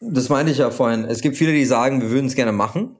das 0.00 0.28
meinte 0.28 0.50
ich 0.50 0.58
ja 0.58 0.72
vorhin. 0.72 1.04
Es 1.04 1.20
gibt 1.20 1.36
viele, 1.36 1.52
die 1.52 1.64
sagen, 1.64 2.02
wir 2.02 2.10
würden 2.10 2.26
es 2.26 2.34
gerne 2.34 2.50
machen, 2.50 2.98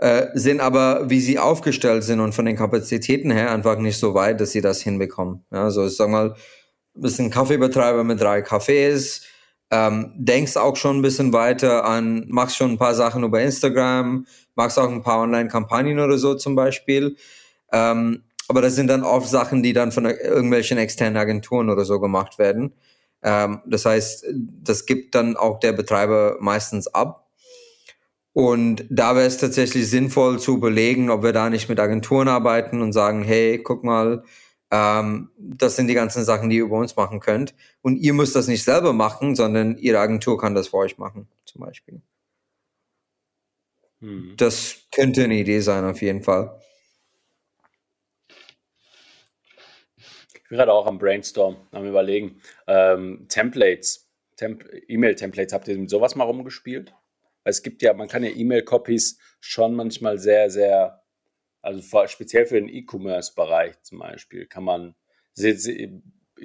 äh, 0.00 0.28
sind 0.34 0.60
aber, 0.60 1.10
wie 1.10 1.20
sie 1.20 1.38
aufgestellt 1.38 2.04
sind 2.04 2.20
und 2.20 2.34
von 2.34 2.46
den 2.46 2.56
Kapazitäten 2.56 3.30
her 3.30 3.52
einfach 3.52 3.78
nicht 3.78 3.98
so 3.98 4.14
weit, 4.14 4.40
dass 4.40 4.52
sie 4.52 4.62
das 4.62 4.80
hinbekommen. 4.80 5.44
Ja, 5.52 5.64
also, 5.64 5.86
ich 5.86 5.96
sag 5.96 6.08
mal, 6.08 6.34
bist 6.94 7.20
ein 7.20 7.30
Kaffeebetreiber 7.30 8.02
mit 8.02 8.20
drei 8.20 8.40
Cafés, 8.40 9.22
ähm, 9.70 10.12
denkst 10.16 10.56
auch 10.56 10.76
schon 10.76 10.98
ein 10.98 11.02
bisschen 11.02 11.32
weiter 11.32 11.84
an, 11.84 12.24
machst 12.28 12.56
schon 12.56 12.72
ein 12.72 12.78
paar 12.78 12.94
Sachen 12.94 13.22
über 13.24 13.40
Instagram, 13.40 14.26
machst 14.54 14.78
auch 14.78 14.90
ein 14.90 15.02
paar 15.02 15.20
Online-Kampagnen 15.20 16.00
oder 16.00 16.18
so 16.18 16.34
zum 16.34 16.56
Beispiel. 16.56 17.16
Ähm, 17.72 18.24
aber 18.48 18.62
das 18.62 18.74
sind 18.74 18.88
dann 18.88 19.04
oft 19.04 19.28
Sachen, 19.28 19.62
die 19.62 19.72
dann 19.72 19.92
von 19.92 20.06
irgendwelchen 20.06 20.78
externen 20.78 21.16
Agenturen 21.16 21.70
oder 21.70 21.84
so 21.84 22.00
gemacht 22.00 22.38
werden. 22.38 22.72
Ähm, 23.22 23.60
das 23.66 23.84
heißt, 23.84 24.24
das 24.34 24.86
gibt 24.86 25.14
dann 25.14 25.36
auch 25.36 25.60
der 25.60 25.72
Betreiber 25.72 26.36
meistens 26.40 26.88
ab. 26.88 27.29
Und 28.32 28.84
da 28.90 29.16
wäre 29.16 29.26
es 29.26 29.38
tatsächlich 29.38 29.88
sinnvoll 29.90 30.38
zu 30.38 30.56
überlegen, 30.56 31.10
ob 31.10 31.22
wir 31.22 31.32
da 31.32 31.50
nicht 31.50 31.68
mit 31.68 31.80
Agenturen 31.80 32.28
arbeiten 32.28 32.80
und 32.80 32.92
sagen, 32.92 33.24
hey, 33.24 33.58
guck 33.62 33.82
mal, 33.82 34.22
ähm, 34.70 35.30
das 35.36 35.76
sind 35.76 35.88
die 35.88 35.94
ganzen 35.94 36.24
Sachen, 36.24 36.48
die 36.48 36.56
ihr 36.56 36.64
über 36.64 36.78
uns 36.78 36.94
machen 36.94 37.18
könnt. 37.18 37.54
Und 37.82 37.96
ihr 37.96 38.12
müsst 38.12 38.36
das 38.36 38.46
nicht 38.46 38.62
selber 38.62 38.92
machen, 38.92 39.34
sondern 39.34 39.78
ihre 39.78 39.98
Agentur 39.98 40.38
kann 40.38 40.54
das 40.54 40.68
für 40.68 40.76
euch 40.76 40.96
machen, 40.96 41.28
zum 41.44 41.62
Beispiel. 41.62 42.02
Hm. 44.00 44.34
Das 44.36 44.76
könnte 44.92 45.24
eine 45.24 45.34
Idee 45.34 45.60
sein, 45.60 45.84
auf 45.84 46.00
jeden 46.00 46.22
Fall. 46.22 46.60
bin 50.50 50.58
gerade 50.58 50.72
auch 50.72 50.86
am 50.86 50.98
Brainstorm, 50.98 51.56
am 51.70 51.86
Überlegen. 51.86 52.42
Ähm, 52.66 53.26
Templates, 53.28 54.10
Temp 54.36 54.64
E-Mail-Templates, 54.88 55.54
habt 55.54 55.68
ihr 55.68 55.78
mit 55.78 55.88
sowas 55.88 56.16
mal 56.16 56.24
rumgespielt? 56.24 56.92
Es 57.44 57.62
gibt 57.62 57.82
ja, 57.82 57.94
man 57.94 58.08
kann 58.08 58.24
ja 58.24 58.30
E-Mail-Copies 58.30 59.18
schon 59.40 59.74
manchmal 59.74 60.18
sehr, 60.18 60.50
sehr, 60.50 61.02
also 61.62 62.06
speziell 62.06 62.46
für 62.46 62.56
den 62.56 62.68
E-Commerce-Bereich 62.68 63.82
zum 63.82 63.98
Beispiel, 63.98 64.46
kann 64.46 64.64
man, 64.64 64.94
ihr 65.36 65.58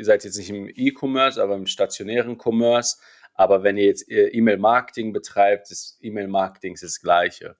seid 0.03 0.23
jetzt 0.23 0.37
nicht 0.37 0.49
im 0.49 0.69
E-Commerce, 0.73 1.41
aber 1.41 1.55
im 1.55 1.67
stationären 1.67 2.37
Commerce, 2.41 2.97
aber 3.33 3.63
wenn 3.63 3.77
ihr 3.77 3.85
jetzt 3.85 4.05
E-Mail-Marketing 4.09 5.11
betreibt, 5.11 5.69
ist 5.69 5.97
E-Mail-Marketing 6.01 6.77
das 6.79 7.01
Gleiche. 7.01 7.57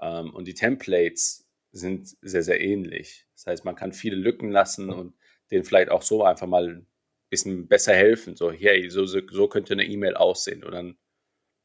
Ähm, 0.00 0.32
und 0.32 0.46
die 0.46 0.54
Templates 0.54 1.48
sind 1.72 2.16
sehr, 2.22 2.42
sehr 2.42 2.60
ähnlich. 2.60 3.26
Das 3.34 3.46
heißt, 3.46 3.64
man 3.64 3.74
kann 3.74 3.92
viele 3.92 4.16
Lücken 4.16 4.50
lassen 4.50 4.90
und 4.90 5.14
denen 5.50 5.64
vielleicht 5.64 5.90
auch 5.90 6.02
so 6.02 6.24
einfach 6.24 6.46
mal 6.46 6.68
ein 6.68 6.86
bisschen 7.28 7.68
besser 7.68 7.94
helfen. 7.94 8.36
So, 8.36 8.52
hey, 8.52 8.88
so, 8.88 9.04
so 9.06 9.48
könnte 9.48 9.72
eine 9.72 9.84
E-Mail 9.84 10.14
aussehen. 10.14 10.64
Und 10.64 10.72
dann 10.72 10.98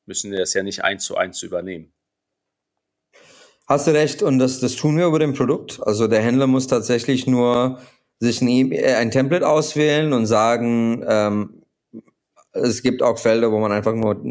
müssen 0.06 0.32
wir 0.32 0.40
das 0.40 0.54
ja 0.54 0.64
nicht 0.64 0.84
eins 0.84 1.06
zu 1.06 1.18
eins 1.18 1.42
übernehmen. 1.44 1.92
Hast 3.68 3.88
du 3.88 3.92
recht, 3.92 4.22
und 4.22 4.38
das, 4.38 4.60
das 4.60 4.76
tun 4.76 4.98
wir 4.98 5.08
über 5.08 5.20
dem 5.20 5.34
Produkt. 5.34 5.80
Also 5.82 6.08
der 6.08 6.22
Händler 6.22 6.46
muss 6.46 6.68
tatsächlich 6.68 7.26
nur 7.26 7.80
sich 8.20 8.42
ein, 8.42 8.48
e 8.48 8.94
ein 8.94 9.12
Template 9.12 9.48
auswählen 9.48 10.14
und 10.14 10.28
sagen, 10.28 11.04
ähm, 11.08 11.64
es 12.52 12.84
gibt 12.84 13.02
auch 13.02 13.18
Felder, 13.18 13.52
wo 13.52 13.60
man 13.60 13.72
einfach 13.72 13.94
nur 13.94 14.22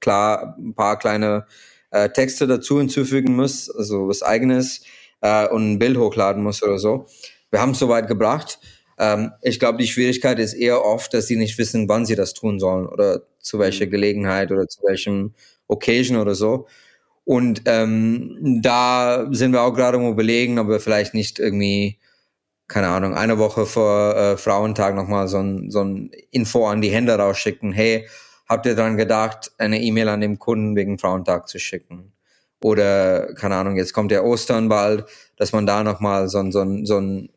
klar 0.00 0.56
ein 0.58 0.74
paar 0.74 0.98
kleine 0.98 1.46
äh, 1.90 2.08
Texte 2.08 2.46
dazu 2.46 2.78
hinzufügen 2.78 3.36
muss, 3.36 3.70
also 3.70 4.08
was 4.08 4.22
eigenes 4.22 4.82
äh, 5.20 5.46
und 5.48 5.72
ein 5.72 5.78
Bild 5.78 5.98
hochladen 5.98 6.42
muss 6.42 6.62
oder 6.62 6.78
so. 6.78 7.06
Wir 7.50 7.60
haben 7.60 7.72
es 7.72 7.78
soweit 7.78 8.08
gebracht. 8.08 8.58
Ähm, 8.98 9.32
ich 9.42 9.58
glaube, 9.58 9.78
die 9.78 9.88
Schwierigkeit 9.88 10.38
ist 10.38 10.54
eher 10.54 10.84
oft, 10.84 11.12
dass 11.14 11.26
sie 11.26 11.36
nicht 11.36 11.58
wissen, 11.58 11.88
wann 11.88 12.06
sie 12.06 12.16
das 12.16 12.34
tun 12.34 12.58
sollen 12.58 12.86
oder 12.86 13.22
zu 13.40 13.58
welcher 13.58 13.86
mhm. 13.86 13.90
Gelegenheit 13.90 14.52
oder 14.52 14.66
zu 14.68 14.82
welchem 14.82 15.34
Occasion 15.68 16.16
oder 16.18 16.34
so. 16.34 16.66
Und 17.24 17.62
ähm, 17.66 18.60
da 18.62 19.28
sind 19.30 19.52
wir 19.52 19.62
auch 19.62 19.72
gerade 19.74 19.98
um 19.98 20.10
überlegen, 20.10 20.58
ob 20.58 20.68
wir 20.68 20.80
vielleicht 20.80 21.14
nicht 21.14 21.38
irgendwie, 21.38 21.98
keine 22.66 22.88
Ahnung, 22.88 23.14
eine 23.14 23.38
Woche 23.38 23.66
vor 23.66 24.16
äh, 24.16 24.36
Frauentag 24.36 24.94
nochmal 24.94 25.28
so 25.28 25.38
ein, 25.38 25.70
so 25.70 25.82
ein 25.82 26.10
Info 26.30 26.66
an 26.66 26.80
die 26.80 26.90
Hände 26.90 27.14
rausschicken. 27.14 27.72
Hey, 27.72 28.08
habt 28.48 28.66
ihr 28.66 28.74
dran 28.74 28.96
gedacht, 28.96 29.52
eine 29.58 29.80
E-Mail 29.80 30.08
an 30.08 30.20
den 30.20 30.38
Kunden 30.38 30.74
wegen 30.76 30.98
Frauentag 30.98 31.48
zu 31.48 31.58
schicken? 31.58 32.12
Oder, 32.62 33.32
keine 33.34 33.56
Ahnung, 33.56 33.76
jetzt 33.76 33.92
kommt 33.94 34.10
der 34.10 34.24
Ostern 34.24 34.68
bald, 34.68 35.04
dass 35.36 35.52
man 35.52 35.66
da 35.66 35.82
nochmal 35.84 36.28
so, 36.28 36.38
ein 36.38 36.52
so, 36.52 36.60
ein 36.60 36.84
so 36.84 36.98
ein 36.98 37.30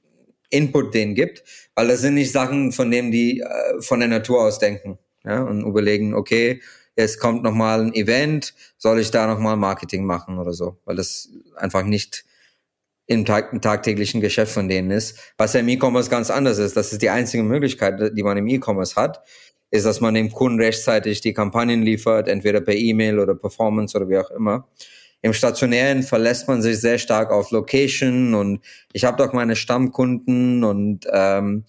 Input 0.49 0.93
denen 0.93 1.15
gibt, 1.15 1.43
weil 1.75 1.87
das 1.87 2.01
sind 2.01 2.15
nicht 2.15 2.31
Sachen, 2.31 2.71
von 2.71 2.91
denen 2.91 3.11
die 3.11 3.41
äh, 3.41 3.81
von 3.81 3.99
der 3.99 4.09
Natur 4.09 4.41
aus 4.41 4.59
denken 4.59 4.97
ja, 5.25 5.41
und 5.41 5.65
überlegen, 5.65 6.13
okay, 6.13 6.61
jetzt 6.95 7.19
kommt 7.19 7.43
nochmal 7.43 7.81
ein 7.81 7.93
Event, 7.93 8.53
soll 8.77 8.99
ich 8.99 9.11
da 9.11 9.27
nochmal 9.27 9.57
Marketing 9.57 10.05
machen 10.05 10.37
oder 10.37 10.53
so, 10.53 10.77
weil 10.85 10.95
das 10.95 11.29
einfach 11.55 11.83
nicht 11.83 12.25
im, 13.05 13.25
Tag, 13.25 13.51
im 13.51 13.61
tagtäglichen 13.61 14.21
Geschäft 14.21 14.53
von 14.53 14.69
denen 14.69 14.91
ist. 14.91 15.19
Was 15.37 15.53
ja 15.53 15.59
im 15.59 15.67
E-Commerce 15.69 16.09
ganz 16.09 16.29
anders 16.29 16.57
ist, 16.57 16.77
das 16.77 16.93
ist 16.93 17.01
die 17.01 17.09
einzige 17.09 17.43
Möglichkeit, 17.43 18.15
die 18.15 18.23
man 18.23 18.37
im 18.37 18.47
E-Commerce 18.47 18.95
hat, 18.95 19.23
ist, 19.71 19.85
dass 19.85 20.01
man 20.01 20.13
dem 20.13 20.31
Kunden 20.31 20.59
rechtzeitig 20.59 21.21
die 21.21 21.33
Kampagnen 21.33 21.81
liefert, 21.81 22.27
entweder 22.27 22.61
per 22.61 22.75
E-Mail 22.75 23.19
oder 23.19 23.35
Performance 23.35 23.97
oder 23.97 24.07
wie 24.07 24.19
auch 24.19 24.29
immer. 24.29 24.67
Im 25.21 25.33
Stationären 25.33 26.03
verlässt 26.03 26.47
man 26.47 26.61
sich 26.61 26.79
sehr 26.79 26.97
stark 26.99 27.31
auf 27.31 27.49
Location 27.51 28.33
und 28.33 28.59
ich 28.91 29.05
habe 29.05 29.17
doch 29.17 29.33
meine 29.33 29.55
Stammkunden 29.55 30.63
und 30.63 31.07
ähm, 31.11 31.63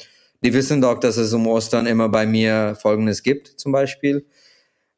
die 0.44 0.52
wissen 0.52 0.82
doch, 0.82 1.00
dass 1.00 1.16
es 1.16 1.32
um 1.32 1.46
Ostern 1.46 1.86
immer 1.86 2.10
bei 2.10 2.26
mir 2.26 2.76
Folgendes 2.80 3.22
gibt, 3.22 3.48
zum 3.48 3.72
Beispiel. 3.72 4.26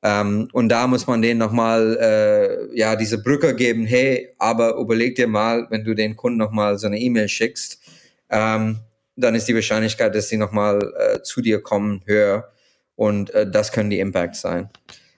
Ähm, 0.03 0.49
und 0.53 0.69
da 0.69 0.89
muss 0.89 1.07
man 1.07 1.23
denen 1.23 1.39
nochmal 1.39 1.97
äh, 2.01 2.77
ja 2.77 2.97
diese 2.97 3.23
Brücke 3.23 3.55
geben, 3.55 3.87
hey, 3.87 4.35
aber 4.39 4.77
überleg 4.77 5.15
dir 5.15 5.29
mal, 5.29 5.69
wenn 5.71 5.85
du 5.85 5.95
den 5.95 6.17
Kunden 6.17 6.39
nochmal 6.39 6.79
so 6.79 6.89
eine 6.89 6.99
E-Mail 6.99 7.29
schickst, 7.29 7.81
ähm, 8.29 8.81
dann 9.15 9.37
ist 9.37 9.47
die 9.47 9.55
Wahrscheinlichkeit, 9.55 10.15
dass 10.15 10.29
sie 10.29 10.37
nochmal 10.37 10.81
äh, 10.99 11.23
zu 11.23 11.41
dir 11.41 11.63
kommen, 11.63 12.03
höher. 12.07 12.53
Und 12.97 13.31
äh, 13.31 13.49
das 13.49 13.71
können 13.71 13.91
die 13.91 14.01
Impacts 14.01 14.41
sein. 14.41 14.69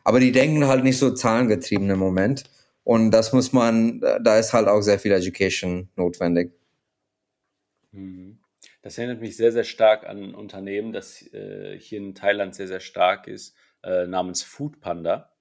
Aber 0.04 0.20
die 0.20 0.32
denken 0.32 0.66
halt 0.66 0.84
nicht 0.84 0.98
so 0.98 1.10
zahlengetrieben 1.10 1.88
im 1.88 1.98
Moment. 1.98 2.44
Und 2.84 3.10
das 3.12 3.32
muss 3.32 3.52
man, 3.52 4.00
da 4.00 4.38
ist 4.38 4.52
halt 4.52 4.68
auch 4.68 4.82
sehr 4.82 4.98
viel 4.98 5.12
Education 5.12 5.88
notwendig. 5.96 6.52
Mhm. 7.92 8.38
Das 8.82 8.98
erinnert 8.98 9.20
mich 9.20 9.36
sehr, 9.36 9.52
sehr 9.52 9.64
stark 9.64 10.06
an 10.06 10.22
ein 10.22 10.34
Unternehmen, 10.34 10.92
das 10.92 11.22
äh, 11.32 11.78
hier 11.78 11.98
in 11.98 12.14
Thailand 12.14 12.54
sehr, 12.54 12.68
sehr 12.68 12.80
stark 12.80 13.26
ist, 13.26 13.56
äh, 13.82 14.06
namens 14.06 14.42
Food 14.42 14.80
Panda. 14.80 15.32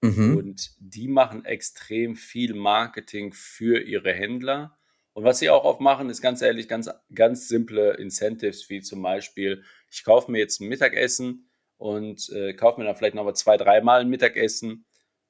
Mhm. 0.00 0.36
Und 0.36 0.70
die 0.78 1.08
machen 1.08 1.44
extrem 1.44 2.16
viel 2.16 2.54
Marketing 2.54 3.32
für 3.32 3.80
ihre 3.80 4.12
Händler. 4.12 4.76
Und 5.12 5.24
was 5.24 5.38
sie 5.38 5.48
auch 5.50 5.64
oft 5.64 5.80
machen, 5.80 6.10
ist 6.10 6.20
ganz 6.20 6.42
ehrlich 6.42 6.68
ganz, 6.68 6.90
ganz 7.14 7.48
simple 7.48 7.94
Incentives, 7.94 8.68
wie 8.68 8.82
zum 8.82 9.02
Beispiel, 9.02 9.62
ich 9.90 10.04
kaufe 10.04 10.30
mir 10.30 10.38
jetzt 10.38 10.60
ein 10.60 10.68
Mittagessen 10.68 11.48
und 11.78 12.28
äh, 12.30 12.52
kaufe 12.54 12.80
mir 12.80 12.86
dann 12.86 12.96
vielleicht 12.96 13.14
noch 13.14 13.24
mal 13.24 13.34
zwei, 13.34 13.56
dreimal 13.56 14.00
ein 14.00 14.08
Mittagessen 14.08 14.84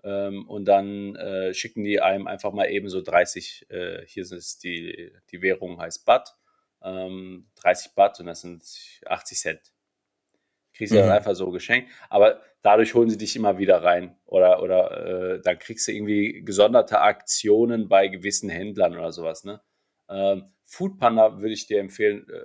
Ähm, 0.05 0.47
und 0.49 0.67
dann 0.67 1.17
äh, 1.17 1.53
schicken 1.55 1.83
die 1.83 2.01
einem 2.01 2.27
einfach 2.29 2.53
mal 2.53 2.71
eben 2.71 2.89
so 2.89 3.03
30, 3.03 3.67
äh, 3.71 4.07
hier 4.07 4.23
ist 4.23 4.63
die, 4.63 5.13
die 5.33 5.43
Währung 5.43 5.81
heißt 5.81 6.05
Baht, 6.07 6.37
ähm, 6.83 7.49
30 7.57 7.95
Baht 7.95 8.21
und 8.21 8.27
das 8.27 8.41
sind 8.43 8.65
80 9.07 9.39
Cent. 9.39 9.73
Kriegst 10.73 10.93
du 10.93 10.99
mhm. 10.99 11.03
dann 11.03 11.13
einfach 11.13 11.35
so 11.35 11.51
geschenkt. 11.51 11.91
Aber 12.11 12.43
dadurch 12.63 12.95
holen 12.95 13.09
sie 13.09 13.17
dich 13.17 13.35
immer 13.35 13.59
wieder 13.59 13.83
rein. 13.83 14.17
Oder, 14.27 14.63
oder 14.63 15.37
äh, 15.37 15.41
dann 15.41 15.59
kriegst 15.59 15.89
du 15.89 15.93
irgendwie 15.93 16.43
gesonderte 16.45 17.01
Aktionen 17.01 17.89
bei 17.89 18.09
gewissen 18.09 18.51
Händlern 18.51 18.95
oder 18.95 19.13
sowas. 19.13 19.45
Ne? 19.45 19.61
Ähm, 20.09 20.53
Foodpanda 20.65 21.39
würde 21.39 21.55
ich 21.55 21.67
dir 21.67 21.81
empfehlen, 21.81 22.29
äh, 22.29 22.45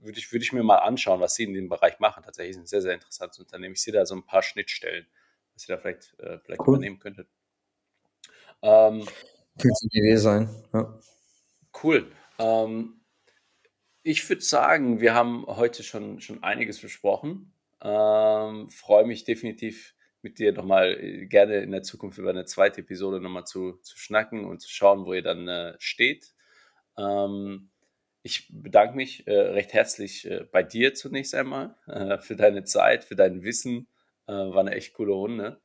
würde 0.00 0.18
ich, 0.18 0.30
würde 0.32 0.44
ich 0.44 0.52
mir 0.52 0.62
mal 0.62 0.78
anschauen, 0.78 1.20
was 1.20 1.34
sie 1.34 1.44
in 1.44 1.54
dem 1.54 1.68
Bereich 1.68 1.98
machen. 1.98 2.22
Tatsächlich 2.24 2.56
ist 2.56 2.62
ein 2.62 2.66
sehr, 2.66 2.82
sehr 2.82 2.94
interessantes 2.94 3.38
Unternehmen. 3.38 3.74
Ich 3.74 3.82
sehe 3.82 3.94
da 3.94 4.04
so 4.04 4.14
ein 4.14 4.26
paar 4.26 4.42
Schnittstellen, 4.42 5.06
was 5.54 5.68
ihr 5.68 5.76
da 5.76 5.80
vielleicht, 5.80 6.18
äh, 6.20 6.38
vielleicht 6.40 6.60
cool. 6.60 6.74
übernehmen 6.74 6.98
könntet. 6.98 7.28
Ähm, 8.62 9.06
Könnte 9.58 9.78
eine 9.82 9.90
Idee 9.92 10.16
sein. 10.16 10.48
Ja. 10.74 10.98
Cool. 11.82 12.12
Ähm, 12.38 12.95
ich 14.06 14.28
würde 14.28 14.42
sagen, 14.42 15.00
wir 15.00 15.14
haben 15.14 15.44
heute 15.48 15.82
schon, 15.82 16.20
schon 16.20 16.44
einiges 16.44 16.80
besprochen. 16.80 17.52
Ähm, 17.82 18.68
Freue 18.70 19.04
mich 19.04 19.24
definitiv 19.24 19.96
mit 20.22 20.38
dir 20.38 20.52
nochmal 20.52 20.92
äh, 20.92 21.26
gerne 21.26 21.56
in 21.56 21.72
der 21.72 21.82
Zukunft 21.82 22.16
über 22.18 22.30
eine 22.30 22.44
zweite 22.44 22.82
Episode 22.82 23.20
nochmal 23.20 23.46
zu, 23.46 23.72
zu 23.82 23.98
schnacken 23.98 24.44
und 24.44 24.60
zu 24.60 24.70
schauen, 24.70 25.06
wo 25.06 25.12
ihr 25.12 25.22
dann 25.22 25.48
äh, 25.48 25.74
steht. 25.80 26.34
Ähm, 26.96 27.70
ich 28.22 28.46
bedanke 28.48 28.94
mich 28.94 29.26
äh, 29.26 29.32
recht 29.32 29.72
herzlich 29.72 30.24
äh, 30.30 30.44
bei 30.52 30.62
dir 30.62 30.94
zunächst 30.94 31.34
einmal 31.34 31.74
äh, 31.88 32.18
für 32.18 32.36
deine 32.36 32.62
Zeit, 32.62 33.02
für 33.02 33.16
dein 33.16 33.42
Wissen. 33.42 33.88
Äh, 34.28 34.34
war 34.34 34.60
eine 34.60 34.76
echt 34.76 34.94
coole 34.94 35.14
Runde. 35.14 35.60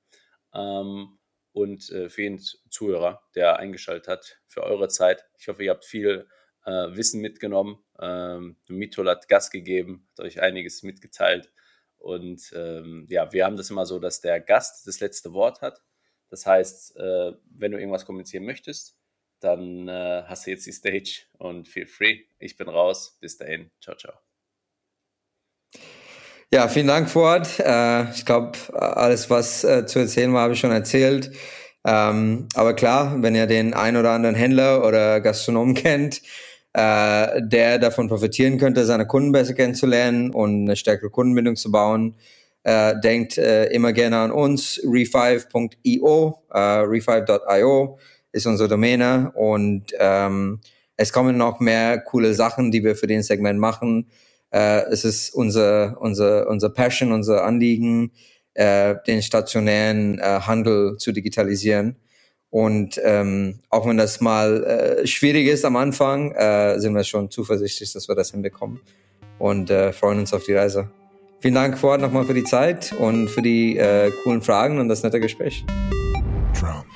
Ähm, 0.51 1.19
und 1.53 1.83
für 1.83 2.21
jeden 2.21 2.39
Zuhörer, 2.39 3.23
der 3.35 3.57
eingeschaltet 3.57 4.07
hat, 4.07 4.39
für 4.47 4.63
eure 4.63 4.87
Zeit. 4.87 5.25
Ich 5.37 5.49
hoffe, 5.49 5.65
ihr 5.65 5.71
habt 5.71 5.83
viel 5.83 6.29
äh, 6.65 6.95
Wissen 6.95 7.21
mitgenommen. 7.21 7.79
Ähm, 7.99 8.57
Mitol 8.67 9.09
hat 9.09 9.27
Gas 9.27 9.51
gegeben, 9.51 10.07
hat 10.17 10.25
euch 10.25 10.41
einiges 10.41 10.83
mitgeteilt. 10.83 11.51
Und 11.97 12.51
ähm, 12.55 13.05
ja, 13.09 13.31
wir 13.31 13.45
haben 13.45 13.57
das 13.57 13.69
immer 13.69 13.85
so, 13.85 13.99
dass 13.99 14.21
der 14.21 14.39
Gast 14.39 14.87
das 14.87 14.99
letzte 14.99 15.33
Wort 15.33 15.61
hat. 15.61 15.83
Das 16.29 16.45
heißt, 16.45 16.95
wenn 16.95 17.71
du 17.73 17.77
irgendwas 17.77 18.05
kommunizieren 18.05 18.45
möchtest, 18.45 18.95
dann 19.41 19.87
äh, 19.87 20.23
hast 20.25 20.45
du 20.45 20.51
jetzt 20.51 20.65
die 20.65 20.71
Stage 20.71 21.23
und 21.37 21.67
feel 21.67 21.87
free. 21.87 22.21
Ich 22.39 22.55
bin 22.55 22.69
raus. 22.69 23.17
Bis 23.19 23.37
dahin. 23.37 23.71
Ciao, 23.81 23.95
ciao. 23.95 24.13
Ja, 26.53 26.67
vielen 26.67 26.87
Dank, 26.87 27.09
Fuad. 27.09 27.59
Äh, 27.59 28.11
ich 28.11 28.25
glaube, 28.25 28.57
alles, 28.73 29.29
was 29.29 29.63
äh, 29.63 29.85
zu 29.85 29.99
erzählen 29.99 30.33
war, 30.33 30.43
habe 30.43 30.53
ich 30.53 30.59
schon 30.59 30.71
erzählt. 30.71 31.31
Ähm, 31.85 32.47
aber 32.53 32.75
klar, 32.75 33.21
wenn 33.23 33.35
ihr 33.35 33.47
den 33.47 33.73
ein 33.73 33.97
oder 33.97 34.11
anderen 34.11 34.35
Händler 34.35 34.85
oder 34.85 35.21
Gastronomen 35.21 35.73
kennt, 35.75 36.21
äh, 36.73 37.41
der 37.41 37.79
davon 37.79 38.07
profitieren 38.07 38.57
könnte, 38.57 38.85
seine 38.85 39.07
Kunden 39.07 39.31
besser 39.31 39.53
kennenzulernen 39.53 40.31
und 40.31 40.63
eine 40.63 40.75
stärkere 40.75 41.09
Kundenbindung 41.09 41.55
zu 41.55 41.71
bauen, 41.71 42.15
äh, 42.63 42.95
denkt 42.99 43.37
äh, 43.37 43.65
immer 43.67 43.91
gerne 43.93 44.17
an 44.17 44.31
uns, 44.31 44.79
refive.io, 44.83 46.43
äh, 46.51 46.59
refive.io 46.59 47.97
ist 48.31 48.45
unsere 48.45 48.69
Domäne 48.69 49.31
und 49.35 49.93
ähm, 49.99 50.61
es 50.95 51.11
kommen 51.11 51.37
noch 51.37 51.59
mehr 51.59 51.99
coole 51.99 52.33
Sachen, 52.33 52.71
die 52.71 52.83
wir 52.83 52.95
für 52.95 53.07
den 53.07 53.23
Segment 53.23 53.59
machen. 53.59 54.07
Äh, 54.51 54.83
es 54.91 55.03
ist 55.03 55.33
unser, 55.33 55.99
unser, 55.99 56.47
unser 56.47 56.69
Passion, 56.69 57.11
unser 57.11 57.43
Anliegen, 57.43 58.11
äh, 58.53 58.95
den 59.07 59.21
stationären 59.21 60.19
äh, 60.19 60.41
Handel 60.41 60.97
zu 60.97 61.11
digitalisieren. 61.11 61.95
Und 62.51 62.99
ähm, 63.03 63.59
auch 63.69 63.87
wenn 63.87 63.97
das 63.97 64.19
mal 64.19 64.63
äh, 64.63 65.07
schwierig 65.07 65.47
ist 65.47 65.63
am 65.63 65.77
Anfang, 65.77 66.33
äh, 66.33 66.77
sind 66.79 66.93
wir 66.93 67.05
schon 67.05 67.31
zuversichtlich, 67.31 67.93
dass 67.93 68.09
wir 68.09 68.15
das 68.15 68.31
hinbekommen 68.31 68.81
und 69.39 69.69
äh, 69.69 69.93
freuen 69.93 70.19
uns 70.19 70.33
auf 70.33 70.43
die 70.43 70.53
Reise. 70.53 70.91
Vielen 71.39 71.55
Dank 71.55 71.77
vorher 71.77 71.99
nochmal 71.99 72.25
für 72.25 72.33
die 72.33 72.43
Zeit 72.43 72.93
und 72.99 73.29
für 73.29 73.41
die 73.41 73.77
äh, 73.77 74.11
coolen 74.23 74.41
Fragen 74.41 74.79
und 74.79 74.89
das 74.89 75.01
nette 75.01 75.19
Gespräch. 75.19 75.63
Trump. 76.53 76.90